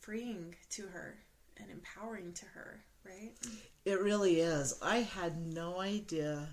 freeing 0.00 0.54
to 0.70 0.82
her 0.88 1.16
and 1.56 1.70
empowering 1.70 2.32
to 2.34 2.44
her, 2.46 2.84
right? 3.04 3.32
It 3.84 4.00
really 4.00 4.40
is. 4.40 4.74
I 4.82 4.98
had 4.98 5.46
no 5.46 5.80
idea 5.80 6.48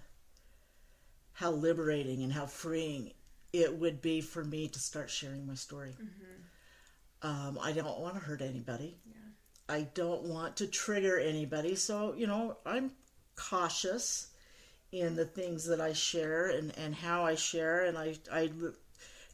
how 1.34 1.52
liberating 1.52 2.24
and 2.24 2.32
how 2.32 2.46
freeing 2.46 3.12
it 3.54 3.78
would 3.78 4.02
be 4.02 4.22
for 4.22 4.44
me 4.44 4.68
to 4.68 4.80
start 4.80 5.10
sharing 5.10 5.46
my 5.46 5.56
story. 5.56 5.96
Mm-hmm. 6.02 7.28
Um, 7.28 7.60
I 7.62 7.72
don't 7.72 8.00
want 8.00 8.16
to 8.16 8.22
hurt 8.22 8.42
anybody. 8.42 8.98
Yeah. 9.06 9.76
I 9.76 9.88
don't 9.94 10.24
want 10.24 10.58
to 10.58 10.68
trigger 10.68 11.20
anybody. 11.20 11.76
So, 11.76 12.14
you 12.16 12.28
know, 12.28 12.58
I'm 12.66 12.92
cautious 13.36 14.28
in 14.92 15.16
the 15.16 15.26
things 15.26 15.66
that 15.66 15.82
I 15.82 15.94
share 15.94 16.50
and, 16.50 16.76
and 16.78 16.96
how 16.96 17.26
I 17.26 17.36
share. 17.36 17.86
And 17.86 17.98
I, 17.98 18.16
I 18.32 18.50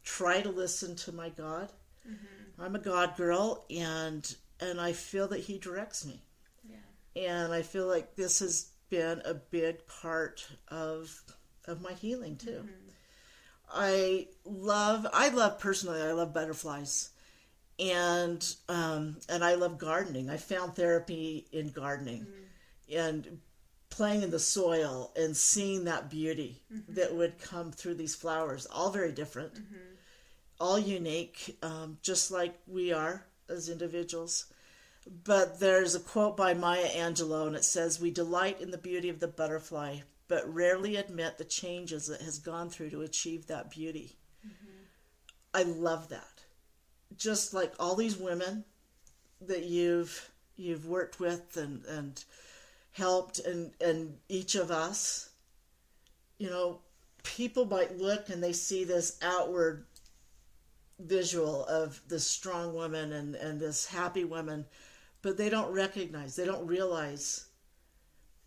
try 0.04 0.40
to 0.40 0.50
listen 0.50 0.96
to 0.96 1.12
my 1.12 1.28
God. 1.30 1.70
Mm-hmm. 2.08 2.62
I'm 2.62 2.74
a 2.74 2.78
God 2.78 3.16
girl, 3.16 3.66
and 3.68 4.34
and 4.60 4.80
I 4.80 4.92
feel 4.92 5.28
that 5.28 5.40
He 5.40 5.58
directs 5.58 6.06
me. 6.06 6.22
Yeah. 6.64 7.22
And 7.22 7.52
I 7.52 7.62
feel 7.62 7.86
like 7.86 8.16
this 8.16 8.38
has 8.38 8.70
been 8.88 9.20
a 9.24 9.34
big 9.34 9.86
part 9.86 10.46
of 10.68 11.20
of 11.66 11.82
my 11.82 11.92
healing 11.92 12.36
too. 12.36 12.62
Mm-hmm. 12.64 12.85
I 13.72 14.28
love 14.44 15.06
I 15.12 15.28
love 15.28 15.58
personally 15.58 16.00
I 16.00 16.12
love 16.12 16.32
butterflies 16.32 17.10
and 17.78 18.54
um, 18.68 19.16
and 19.28 19.44
I 19.44 19.54
love 19.54 19.78
gardening. 19.78 20.30
I 20.30 20.36
found 20.36 20.74
therapy 20.74 21.46
in 21.52 21.70
gardening 21.70 22.26
mm-hmm. 22.26 22.98
and 22.98 23.38
playing 23.90 24.22
in 24.22 24.30
the 24.30 24.38
soil 24.38 25.12
and 25.16 25.36
seeing 25.36 25.84
that 25.84 26.10
beauty 26.10 26.62
mm-hmm. 26.72 26.94
that 26.94 27.14
would 27.14 27.38
come 27.38 27.72
through 27.72 27.94
these 27.94 28.14
flowers, 28.14 28.66
all 28.66 28.90
very 28.90 29.12
different, 29.12 29.54
mm-hmm. 29.54 29.94
all 30.60 30.78
unique, 30.78 31.58
um, 31.62 31.98
just 32.02 32.30
like 32.30 32.58
we 32.66 32.92
are 32.92 33.24
as 33.48 33.68
individuals. 33.68 34.46
But 35.24 35.60
there's 35.60 35.94
a 35.94 36.00
quote 36.00 36.36
by 36.36 36.54
Maya 36.54 36.88
Angelou, 36.88 37.46
and 37.46 37.56
it 37.56 37.64
says, 37.64 38.00
"We 38.00 38.10
delight 38.10 38.60
in 38.60 38.70
the 38.70 38.78
beauty 38.78 39.08
of 39.08 39.20
the 39.20 39.28
butterfly, 39.28 39.98
but 40.28 40.52
rarely 40.52 40.96
admit 40.96 41.38
the 41.38 41.44
changes 41.44 42.08
it 42.08 42.20
has 42.20 42.38
gone 42.38 42.70
through 42.70 42.90
to 42.90 43.02
achieve 43.02 43.46
that 43.46 43.70
beauty." 43.70 44.16
Mm-hmm. 44.46 44.82
I 45.54 45.62
love 45.62 46.08
that 46.10 46.36
just 47.16 47.54
like 47.54 47.72
all 47.78 47.94
these 47.94 48.16
women 48.16 48.64
that 49.40 49.64
you've 49.64 50.30
you've 50.56 50.86
worked 50.86 51.20
with 51.20 51.56
and 51.56 51.84
and 51.86 52.24
helped 52.92 53.38
and 53.40 53.72
and 53.80 54.16
each 54.28 54.54
of 54.54 54.70
us 54.70 55.30
you 56.38 56.48
know 56.48 56.80
people 57.22 57.64
might 57.64 57.98
look 57.98 58.28
and 58.28 58.42
they 58.42 58.52
see 58.52 58.84
this 58.84 59.18
outward 59.22 59.84
visual 60.98 61.64
of 61.66 62.00
this 62.08 62.26
strong 62.26 62.72
woman 62.72 63.12
and, 63.12 63.34
and 63.34 63.60
this 63.60 63.84
happy 63.84 64.24
woman, 64.24 64.64
but 65.20 65.36
they 65.36 65.50
don't 65.50 65.72
recognize, 65.72 66.36
they 66.36 66.44
don't 66.44 66.66
realize 66.66 67.46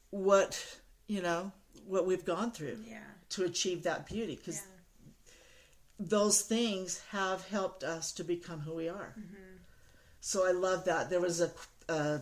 what, 0.10 0.80
you 1.08 1.22
know, 1.22 1.52
what 1.90 2.06
we've 2.06 2.26
gone 2.26 2.52
through 2.52 2.78
Yeah. 2.88 3.04
to 3.30 3.44
achieve 3.44 3.84
that 3.84 4.08
beauty. 4.08 4.36
Because 4.36 4.58
Yeah. 4.58 5.24
those 6.00 6.42
things 6.42 7.00
have 7.10 7.48
helped 7.48 7.84
us 7.84 8.12
to 8.14 8.24
become 8.24 8.62
who 8.62 8.76
we 8.76 8.88
are. 8.88 9.16
Mm-hmm. 9.20 9.58
So 10.22 10.46
I 10.48 10.52
love 10.52 10.86
that. 10.86 11.10
There 11.10 11.20
was 11.20 11.42
a 11.42 11.52
a, 11.90 12.22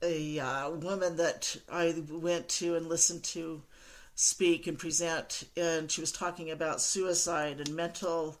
a 0.00 0.38
uh, 0.38 0.70
woman 0.70 1.16
that 1.16 1.56
I 1.68 2.04
went 2.08 2.48
to 2.60 2.76
and 2.76 2.86
listened 2.88 3.24
to 3.24 3.62
speak 4.14 4.68
and 4.68 4.78
present, 4.78 5.42
and 5.56 5.90
she 5.90 6.00
was 6.00 6.12
talking 6.12 6.50
about 6.52 6.80
suicide 6.80 7.58
and 7.58 7.74
mental 7.74 8.40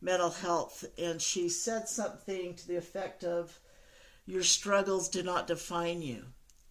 mental 0.00 0.30
health, 0.30 0.84
and 0.98 1.22
she 1.22 1.48
said 1.48 1.88
something 1.88 2.56
to 2.56 2.66
the 2.66 2.76
effect 2.76 3.22
of, 3.22 3.60
"Your 4.26 4.42
struggles 4.42 5.08
do 5.08 5.22
not 5.22 5.46
define 5.46 6.02
you, 6.02 6.24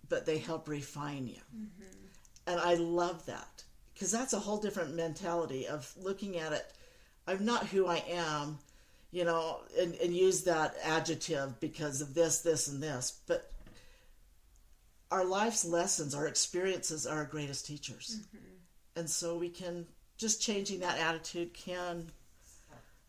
but 0.09 0.25
they 0.25 0.39
help 0.39 0.67
refine 0.67 1.27
you." 1.27 1.41
And 2.47 2.59
I 2.59 2.75
love 2.75 3.25
that 3.27 3.63
because 3.93 4.11
that's 4.11 4.33
a 4.33 4.39
whole 4.39 4.57
different 4.57 4.95
mentality 4.95 5.67
of 5.67 5.93
looking 6.01 6.37
at 6.37 6.53
it. 6.53 6.65
I'm 7.27 7.45
not 7.45 7.67
who 7.67 7.85
I 7.85 8.03
am, 8.09 8.57
you 9.11 9.25
know, 9.25 9.59
and, 9.79 9.93
and 9.95 10.15
use 10.15 10.43
that 10.43 10.75
adjective 10.83 11.59
because 11.59 12.01
of 12.01 12.13
this, 12.13 12.41
this, 12.41 12.67
and 12.67 12.81
this. 12.81 13.19
But 13.27 13.51
our 15.11 15.23
life's 15.23 15.65
lessons, 15.65 16.15
our 16.15 16.27
experiences 16.27 17.05
are 17.05 17.19
our 17.19 17.25
greatest 17.25 17.65
teachers. 17.65 18.21
Mm-hmm. 18.21 18.99
And 18.99 19.09
so 19.09 19.37
we 19.37 19.49
can, 19.49 19.85
just 20.17 20.41
changing 20.41 20.79
that 20.79 20.97
attitude 20.97 21.53
can 21.53 22.07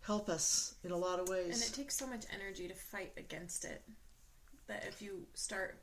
help 0.03 0.28
us 0.28 0.74
in 0.85 0.91
a 0.91 0.97
lot 0.97 1.20
of 1.20 1.28
ways. 1.28 1.55
And 1.55 1.62
it 1.62 1.74
takes 1.74 1.97
so 1.97 2.07
much 2.07 2.24
energy 2.35 2.68
to 2.68 2.74
fight 2.74 3.12
against 3.16 3.64
it 3.64 3.83
that 4.66 4.85
if 4.87 5.01
you 5.01 5.26
start 5.35 5.78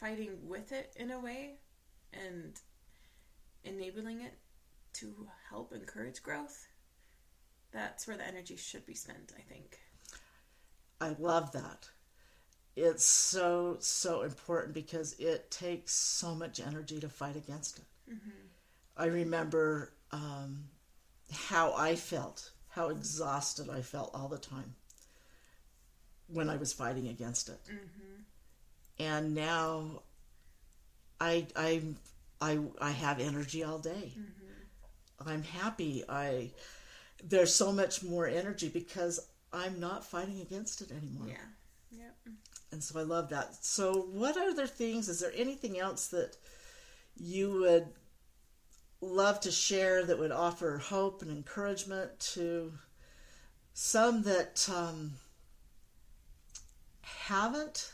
fighting 0.00 0.30
with 0.46 0.72
it 0.72 0.92
in 0.96 1.10
a 1.10 1.18
way 1.18 1.58
and 2.12 2.58
enabling 3.64 4.20
it 4.22 4.34
to 4.94 5.28
help 5.48 5.72
encourage 5.72 6.22
growth, 6.22 6.66
that's 7.72 8.06
where 8.06 8.16
the 8.16 8.26
energy 8.26 8.56
should 8.56 8.86
be 8.86 8.94
spent, 8.94 9.32
I 9.36 9.42
think. 9.42 9.78
I 11.00 11.14
love 11.18 11.52
that. 11.52 11.88
It's 12.76 13.04
so, 13.04 13.76
so 13.80 14.22
important 14.22 14.74
because 14.74 15.14
it 15.18 15.50
takes 15.50 15.94
so 15.94 16.34
much 16.34 16.60
energy 16.60 17.00
to 17.00 17.08
fight 17.08 17.36
against 17.36 17.78
it. 17.78 17.84
I 18.96 19.06
remember 19.06 19.92
um, 20.12 20.64
how 21.32 21.74
I 21.74 21.94
felt, 21.96 22.50
how 22.68 22.88
exhausted 22.88 23.68
I 23.68 23.82
felt 23.82 24.10
all 24.14 24.28
the 24.28 24.38
time 24.38 24.74
when 26.28 26.48
I 26.48 26.56
was 26.56 26.72
fighting 26.72 27.08
against 27.08 27.48
it. 27.48 27.60
And 28.98 29.34
now 29.34 30.02
I, 31.20 31.46
I, 31.56 31.82
I, 32.40 32.58
I 32.80 32.90
have 32.90 33.20
energy 33.20 33.64
all 33.64 33.78
day. 33.78 34.12
I'm 35.26 35.42
happy. 35.42 36.04
I 36.08 36.50
there's 37.24 37.54
so 37.54 37.72
much 37.72 38.02
more 38.02 38.26
energy 38.26 38.68
because 38.68 39.20
I'm 39.52 39.80
not 39.80 40.04
fighting 40.04 40.40
against 40.40 40.80
it 40.80 40.90
anymore. 40.90 41.28
Yeah. 41.28 41.98
Yep. 41.98 42.34
And 42.70 42.82
so 42.82 43.00
I 43.00 43.02
love 43.02 43.30
that. 43.30 43.64
So, 43.64 44.08
what 44.12 44.36
other 44.36 44.66
things? 44.66 45.08
Is 45.08 45.20
there 45.20 45.32
anything 45.34 45.78
else 45.78 46.08
that 46.08 46.36
you 47.16 47.60
would 47.60 47.88
love 49.00 49.40
to 49.40 49.50
share 49.50 50.04
that 50.04 50.18
would 50.18 50.32
offer 50.32 50.78
hope 50.78 51.22
and 51.22 51.30
encouragement 51.30 52.18
to 52.20 52.72
some 53.72 54.22
that 54.24 54.68
um, 54.74 55.12
haven't 57.00 57.92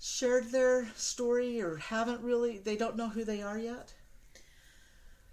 shared 0.00 0.50
their 0.50 0.88
story 0.96 1.60
or 1.60 1.76
haven't 1.76 2.22
really, 2.22 2.58
they 2.58 2.76
don't 2.76 2.96
know 2.96 3.08
who 3.08 3.24
they 3.24 3.42
are 3.42 3.58
yet? 3.58 3.92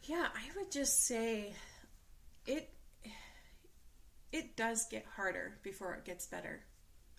Yeah, 0.03 0.27
I 0.33 0.57
would 0.57 0.71
just 0.71 1.05
say 1.05 1.53
it 2.45 2.69
it 4.31 4.57
does 4.57 4.85
get 4.91 5.05
harder 5.15 5.57
before 5.63 5.93
it 5.95 6.05
gets 6.05 6.27
better. 6.27 6.61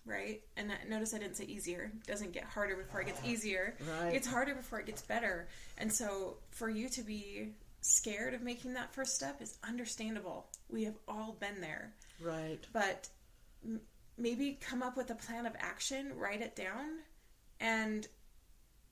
Right? 0.05 0.41
And 0.57 0.71
I- 0.71 0.87
notice 0.87 1.13
I 1.13 1.17
didn't 1.19 1.37
say 1.37 1.45
easier. 1.45 1.91
It 1.93 2.07
doesn't 2.07 2.31
get 2.31 2.45
harder 2.45 2.75
before 2.75 3.01
it 3.01 3.07
gets 3.07 3.19
ah, 3.23 3.27
easier. 3.27 3.75
Right. 4.01 4.13
It's 4.13 4.27
harder 4.27 4.55
before 4.55 4.79
it 4.79 4.85
gets 4.85 5.01
better. 5.01 5.47
And 5.77 5.91
so 5.91 6.37
for 6.51 6.69
you 6.69 6.87
to 6.89 7.03
be 7.03 7.53
scared 7.81 8.33
of 8.33 8.41
making 8.41 8.73
that 8.73 8.93
first 8.93 9.15
step 9.15 9.41
is 9.41 9.57
understandable. 9.63 10.47
We 10.69 10.83
have 10.85 10.97
all 11.07 11.35
been 11.39 11.61
there. 11.61 11.93
Right. 12.21 12.59
But 12.73 13.09
m- 13.63 13.81
maybe 14.17 14.57
come 14.61 14.81
up 14.81 14.97
with 14.97 15.11
a 15.11 15.15
plan 15.15 15.45
of 15.45 15.53
action, 15.59 16.13
write 16.15 16.41
it 16.41 16.55
down, 16.55 16.99
and 17.59 18.07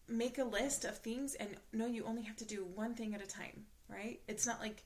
make 0.07 0.37
a 0.37 0.43
list 0.43 0.85
of 0.85 0.97
things 0.97 1.35
and 1.35 1.49
know 1.73 1.85
you 1.85 2.05
only 2.05 2.23
have 2.23 2.37
to 2.37 2.45
do 2.45 2.65
one 2.75 2.95
thing 2.95 3.13
at 3.13 3.21
a 3.21 3.27
time, 3.27 3.65
right? 3.89 4.19
It's 4.27 4.45
not 4.45 4.61
like 4.61 4.83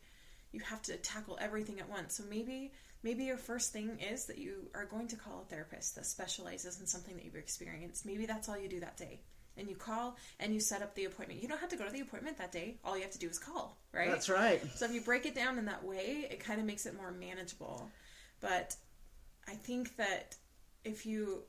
you 0.52 0.62
have 0.62 0.82
to 0.84 0.98
tackle 0.98 1.38
everything 1.42 1.80
at 1.80 1.90
once. 1.90 2.18
So 2.18 2.24
maybe 2.30 2.72
maybe 3.04 3.24
your 3.24 3.38
first 3.38 3.74
thing 3.74 4.00
is 4.00 4.26
that 4.26 4.38
you 4.38 4.70
are 4.76 4.86
going 4.86 5.08
to 5.08 5.16
call 5.16 5.42
a 5.42 5.46
therapist 5.46 5.96
that 5.96 6.06
specializes 6.06 6.80
in 6.80 6.88
something 6.88 7.16
that 7.16 7.26
you've 7.26 7.36
experienced. 7.36 8.06
Maybe 8.06 8.26
that's 8.26 8.50
all 8.50 8.58
you 8.58 8.70
do 8.70 8.80
that 8.82 8.98
day. 8.98 9.22
And 9.58 9.70
you 9.70 9.76
call 9.76 10.16
and 10.40 10.54
you 10.54 10.60
set 10.60 10.82
up 10.82 10.96
the 10.96 11.06
appointment. 11.06 11.42
You 11.42 11.50
don't 11.50 11.60
have 11.60 11.70
to 11.70 11.76
go 11.76 11.86
to 11.86 11.92
the 11.92 12.00
appointment 12.00 12.38
that 12.38 12.52
day. 12.52 12.78
All 12.86 12.96
you 12.96 13.04
have 13.04 13.12
to 13.12 13.20
do 13.20 13.28
is 13.28 13.38
call, 13.38 13.78
right? 13.94 14.10
That's 14.10 14.30
right. 14.30 14.62
So 14.76 14.86
if 14.86 14.94
you 14.94 15.02
break 15.02 15.26
it 15.26 15.36
down 15.36 15.58
in 15.58 15.66
that 15.66 15.84
way, 15.84 16.28
it 16.30 16.40
kind 16.40 16.60
of 16.60 16.66
makes 16.66 16.86
it 16.86 16.96
more 16.96 17.12
manageable. 17.12 17.90
But 18.40 18.76
I 19.48 19.54
think 19.54 19.98
that 19.98 20.36
if 20.86 21.06
you 21.06 21.44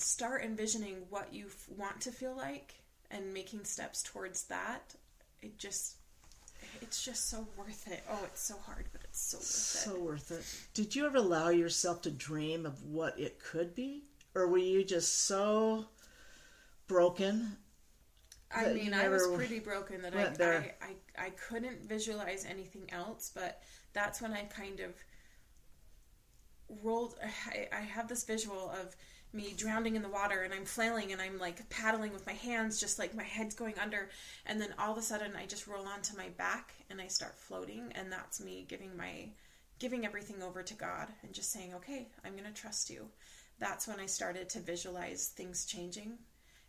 start 0.00 0.42
envisioning 0.42 0.96
what 1.10 1.32
you 1.32 1.46
f- 1.46 1.66
want 1.76 2.00
to 2.02 2.12
feel 2.12 2.36
like 2.36 2.74
and 3.10 3.32
making 3.34 3.64
steps 3.64 4.02
towards 4.02 4.44
that, 4.44 4.94
it 5.42 5.58
just 5.58 5.96
it's 6.82 7.02
just 7.02 7.28
so 7.28 7.46
worth 7.56 7.88
it. 7.90 8.02
Oh, 8.10 8.20
it's 8.24 8.40
so 8.42 8.56
hard, 8.66 8.86
but 8.92 9.02
it's 9.04 9.20
so 9.20 9.38
worth 9.38 9.44
So 9.46 9.94
it. 9.96 10.00
worth 10.02 10.30
it. 10.30 10.44
Did 10.74 10.94
you 10.94 11.06
ever 11.06 11.18
allow 11.18 11.48
yourself 11.48 12.02
to 12.02 12.10
dream 12.10 12.66
of 12.66 12.84
what 12.84 13.18
it 13.18 13.38
could 13.40 13.74
be? 13.74 14.04
Or 14.34 14.46
were 14.46 14.58
you 14.58 14.84
just 14.84 15.22
so 15.26 15.86
broken? 16.86 17.56
I 18.54 18.72
mean, 18.72 18.94
I 18.94 19.08
was 19.08 19.26
pretty 19.34 19.60
broken 19.60 20.02
that 20.02 20.14
I. 20.14 20.44
I, 20.44 20.72
I 20.82 21.26
I 21.26 21.30
couldn't 21.30 21.88
visualize 21.88 22.44
anything 22.48 22.88
else, 22.92 23.30
but 23.34 23.62
that's 23.92 24.20
when 24.20 24.32
I 24.32 24.42
kind 24.44 24.80
of 24.80 24.94
rolled. 26.82 27.14
I, 27.48 27.68
I 27.72 27.80
have 27.80 28.08
this 28.08 28.24
visual 28.24 28.70
of 28.70 28.96
me 29.32 29.54
drowning 29.56 29.96
in 29.96 30.02
the 30.02 30.08
water 30.08 30.42
and 30.42 30.52
I'm 30.52 30.64
flailing 30.64 31.12
and 31.12 31.20
I'm 31.20 31.38
like 31.38 31.68
paddling 31.70 32.12
with 32.12 32.26
my 32.26 32.32
hands, 32.32 32.80
just 32.80 32.98
like 32.98 33.14
my 33.14 33.22
head's 33.22 33.54
going 33.54 33.78
under, 33.78 34.08
and 34.46 34.60
then 34.60 34.74
all 34.78 34.92
of 34.92 34.98
a 34.98 35.02
sudden 35.02 35.32
I 35.36 35.46
just 35.46 35.66
roll 35.66 35.86
onto 35.86 36.16
my 36.16 36.28
back 36.30 36.74
and 36.90 37.00
I 37.00 37.06
start 37.06 37.38
floating, 37.38 37.92
and 37.94 38.10
that's 38.10 38.40
me 38.40 38.64
giving 38.68 38.96
my 38.96 39.30
giving 39.80 40.04
everything 40.04 40.42
over 40.42 40.62
to 40.62 40.74
God 40.74 41.08
and 41.22 41.32
just 41.32 41.50
saying, 41.50 41.74
okay, 41.74 42.06
I'm 42.24 42.32
going 42.32 42.44
to 42.44 42.52
trust 42.52 42.90
you. 42.90 43.08
That's 43.58 43.88
when 43.88 43.98
I 43.98 44.06
started 44.06 44.48
to 44.50 44.60
visualize 44.60 45.32
things 45.34 45.64
changing. 45.64 46.18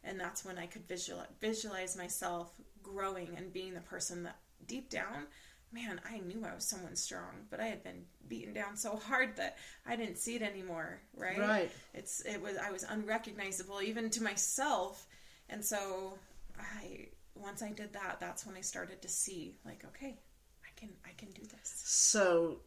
And 0.03 0.19
that's 0.19 0.43
when 0.43 0.57
I 0.57 0.65
could 0.65 0.87
visualize, 0.87 1.27
visualize 1.39 1.95
myself 1.95 2.53
growing 2.81 3.35
and 3.37 3.53
being 3.53 3.73
the 3.73 3.81
person 3.81 4.23
that 4.23 4.37
deep 4.65 4.89
down, 4.89 5.27
man, 5.71 6.01
I 6.09 6.19
knew 6.19 6.45
I 6.45 6.53
was 6.53 6.65
someone 6.65 6.95
strong, 6.95 7.45
but 7.49 7.59
I 7.59 7.65
had 7.65 7.83
been 7.83 8.03
beaten 8.27 8.53
down 8.53 8.75
so 8.75 8.95
hard 8.95 9.35
that 9.37 9.57
I 9.85 9.95
didn't 9.95 10.17
see 10.17 10.35
it 10.35 10.41
anymore, 10.41 11.01
right? 11.15 11.39
Right. 11.39 11.71
It's 11.93 12.21
it 12.21 12.41
was 12.41 12.57
I 12.57 12.71
was 12.71 12.83
unrecognizable 12.83 13.81
even 13.81 14.09
to 14.11 14.23
myself, 14.23 15.07
and 15.49 15.63
so 15.63 16.17
I 16.59 17.07
once 17.35 17.63
I 17.63 17.71
did 17.71 17.93
that, 17.93 18.17
that's 18.19 18.45
when 18.45 18.55
I 18.55 18.61
started 18.61 19.01
to 19.01 19.09
see 19.09 19.55
like, 19.65 19.83
okay, 19.85 20.17
I 20.63 20.79
can 20.79 20.89
I 21.05 21.11
can 21.17 21.29
do 21.31 21.41
this. 21.41 21.81
So, 21.85 22.59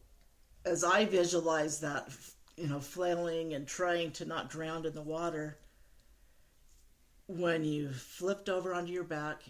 as 0.65 0.83
I 0.83 1.05
visualize 1.05 1.79
that, 1.81 2.09
you 2.57 2.67
know, 2.67 2.79
flailing 2.79 3.53
and 3.53 3.67
trying 3.67 4.11
to 4.13 4.25
not 4.25 4.49
drown 4.49 4.85
in 4.85 4.93
the 4.93 5.01
water, 5.01 5.57
when 7.27 7.63
you 7.63 7.91
flipped 7.91 8.49
over 8.49 8.73
onto 8.73 8.91
your 8.91 9.03
back, 9.03 9.41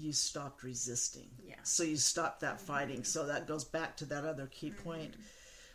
you 0.00 0.12
stopped 0.12 0.62
resisting. 0.62 1.28
Yeah. 1.44 1.56
So 1.62 1.82
you 1.82 1.96
stopped 1.96 2.40
that 2.40 2.56
mm-hmm. 2.56 2.66
fighting. 2.66 3.04
So 3.04 3.26
that 3.26 3.46
goes 3.46 3.64
back 3.64 3.96
to 3.98 4.06
that 4.06 4.24
other 4.24 4.46
key 4.46 4.70
mm-hmm. 4.70 4.82
point. 4.82 5.14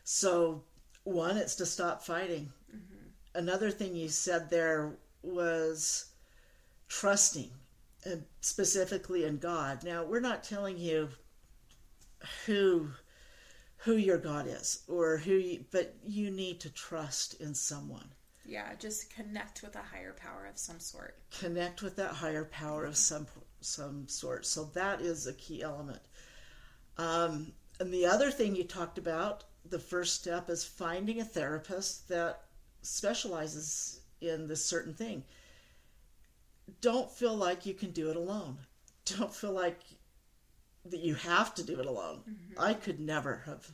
So, 0.04 0.64
one, 1.04 1.38
it's 1.38 1.56
to 1.56 1.66
stop 1.66 2.04
fighting. 2.04 2.52
Mm-hmm. 2.74 3.40
Another 3.40 3.72
thing 3.72 3.96
you 3.96 4.10
said 4.10 4.50
there 4.50 4.98
was 5.24 6.06
trusting, 6.88 7.50
and 8.04 8.24
specifically 8.42 9.26
in 9.26 9.38
God. 9.38 9.84
Now, 9.84 10.04
we're 10.04 10.20
not 10.20 10.44
telling 10.44 10.78
you 10.78 11.10
who 12.46 12.90
who 13.78 13.98
your 13.98 14.18
God 14.18 14.48
is 14.48 14.84
or 14.88 15.18
who 15.18 15.34
you, 15.34 15.66
but 15.72 15.96
you 16.04 16.32
need 16.32 16.60
to 16.62 16.70
trust 16.72 17.40
in 17.40 17.54
someone. 17.54 18.10
Yeah, 18.44 18.74
just 18.80 19.14
connect 19.14 19.64
with 19.64 19.76
a 19.76 19.82
higher 19.82 20.14
power 20.14 20.46
of 20.46 20.58
some 20.58 20.80
sort. 20.80 21.18
Connect 21.40 21.82
with 21.82 21.96
that 21.96 22.12
higher 22.12 22.46
power 22.46 22.86
of 22.86 22.96
some 22.96 23.26
some 23.66 24.08
sort. 24.08 24.46
So 24.46 24.66
that 24.74 25.02
is 25.02 25.28
a 25.28 25.34
key 25.34 25.62
element. 25.62 26.02
Um, 26.98 27.54
and 27.80 27.94
the 27.94 28.06
other 28.06 28.32
thing 28.32 28.56
you 28.56 28.64
talked 28.64 28.98
about, 28.98 29.44
the 29.70 29.80
first 29.80 30.16
step 30.16 30.50
is 30.50 30.64
finding 30.64 31.20
a 31.20 31.26
therapist 31.26 32.08
that 32.10 32.44
specializes 32.82 34.02
in 34.22 34.48
this 34.48 34.64
certain 34.64 34.94
thing. 34.94 35.24
Don't 36.82 37.12
feel 37.12 37.36
like 37.36 37.66
you 37.66 37.74
can 37.74 37.92
do 37.92 38.10
it 38.10 38.16
alone. 38.16 38.58
Don't 39.06 39.34
feel 39.34 39.52
like 39.52 39.80
that 40.86 41.00
you 41.00 41.16
have 41.16 41.54
to 41.56 41.64
do 41.64 41.80
it 41.80 41.86
alone. 41.86 42.22
Mm-hmm. 42.30 42.62
I 42.62 42.74
could 42.74 43.00
never 43.00 43.42
have. 43.46 43.70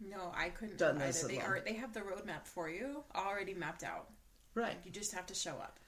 No, 0.00 0.32
I 0.36 0.50
couldn't 0.50 0.78
done 0.78 0.98
this 0.98 1.24
either. 1.24 1.34
They 1.34 1.40
are 1.40 1.60
they 1.64 1.72
have 1.74 1.92
the 1.92 2.00
roadmap 2.00 2.44
for 2.44 2.68
you 2.68 3.02
already 3.14 3.54
mapped 3.54 3.82
out. 3.82 4.08
Right. 4.54 4.76
You 4.84 4.90
just 4.90 5.12
have 5.12 5.26
to 5.26 5.34
show 5.34 5.52
up. 5.52 5.78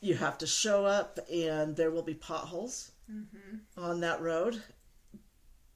You 0.00 0.14
have 0.14 0.38
to 0.38 0.46
show 0.46 0.84
up, 0.84 1.18
and 1.32 1.76
there 1.76 1.90
will 1.90 2.02
be 2.02 2.14
potholes 2.14 2.92
mm-hmm. 3.10 3.56
on 3.76 4.00
that 4.00 4.20
road, 4.20 4.62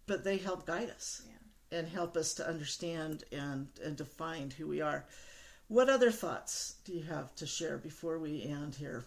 but 0.07 0.25
they 0.25 0.37
help 0.37 0.66
guide 0.66 0.91
us 0.91 1.23
yeah. 1.27 1.79
and 1.79 1.89
help 1.89 2.16
us 2.16 2.35
to 2.35 2.47
understand 2.47 3.25
and 3.33 3.68
and 3.85 3.99
to 3.99 4.05
find 4.05 4.53
who 4.53 4.68
we 4.68 4.81
are. 4.81 5.07
What 5.68 5.89
other 5.89 6.11
thoughts 6.11 6.77
do 6.85 6.93
you 6.93 7.03
have 7.05 7.35
to 7.37 7.47
share 7.47 7.79
before 7.79 8.18
we 8.18 8.45
end 8.45 8.75
here? 8.75 9.05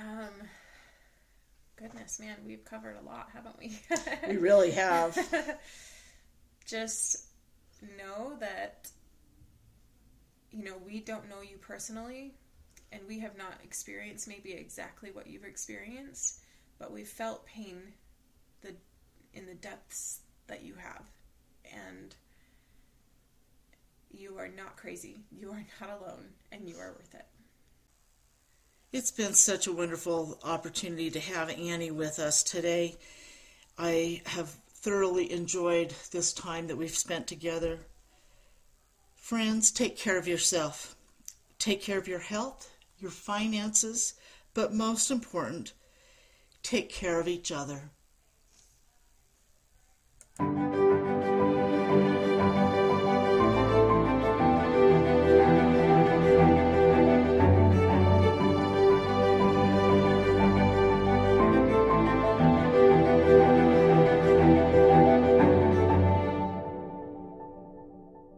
Um, 0.00 0.48
goodness, 1.76 2.18
man, 2.20 2.36
we've 2.46 2.64
covered 2.64 2.96
a 2.96 3.04
lot, 3.04 3.28
haven't 3.32 3.58
we? 3.58 3.78
we 4.28 4.36
really 4.36 4.70
have. 4.72 5.18
Just 6.66 7.26
know 7.98 8.36
that 8.40 8.88
you 10.54 10.62
know 10.64 10.76
we 10.86 11.00
don't 11.00 11.28
know 11.28 11.40
you 11.40 11.56
personally, 11.56 12.34
and 12.92 13.02
we 13.08 13.18
have 13.18 13.36
not 13.36 13.54
experienced 13.64 14.28
maybe 14.28 14.52
exactly 14.52 15.10
what 15.10 15.26
you've 15.26 15.44
experienced, 15.44 16.40
but 16.78 16.92
we've 16.92 17.08
felt 17.08 17.44
pain 17.44 17.82
the 18.62 18.74
in 19.32 19.46
the 19.46 19.54
depths 19.54 20.20
that 20.46 20.62
you 20.62 20.74
have, 20.74 21.02
and 21.72 22.14
you 24.12 24.38
are 24.38 24.48
not 24.48 24.76
crazy. 24.76 25.24
You 25.32 25.50
are 25.50 25.66
not 25.80 26.00
alone, 26.00 26.28
and 26.52 26.68
you 26.68 26.76
are 26.76 26.92
worth 26.92 27.14
it. 27.14 27.26
It's 28.92 29.10
been 29.10 29.34
such 29.34 29.66
a 29.66 29.72
wonderful 29.72 30.38
opportunity 30.44 31.10
to 31.10 31.20
have 31.20 31.50
Annie 31.50 31.90
with 31.90 32.20
us 32.20 32.44
today. 32.44 32.94
I 33.76 34.22
have 34.26 34.50
thoroughly 34.68 35.32
enjoyed 35.32 35.92
this 36.12 36.32
time 36.32 36.68
that 36.68 36.76
we've 36.76 36.96
spent 36.96 37.26
together. 37.26 37.80
Friends, 39.24 39.70
take 39.70 39.96
care 39.96 40.18
of 40.18 40.28
yourself. 40.28 40.96
Take 41.58 41.80
care 41.80 41.96
of 41.96 42.06
your 42.06 42.18
health, 42.18 42.70
your 42.98 43.10
finances, 43.10 44.12
but 44.52 44.74
most 44.74 45.10
important, 45.10 45.72
take 46.62 46.90
care 46.90 47.18
of 47.18 47.26
each 47.26 47.50
other. 47.50 47.90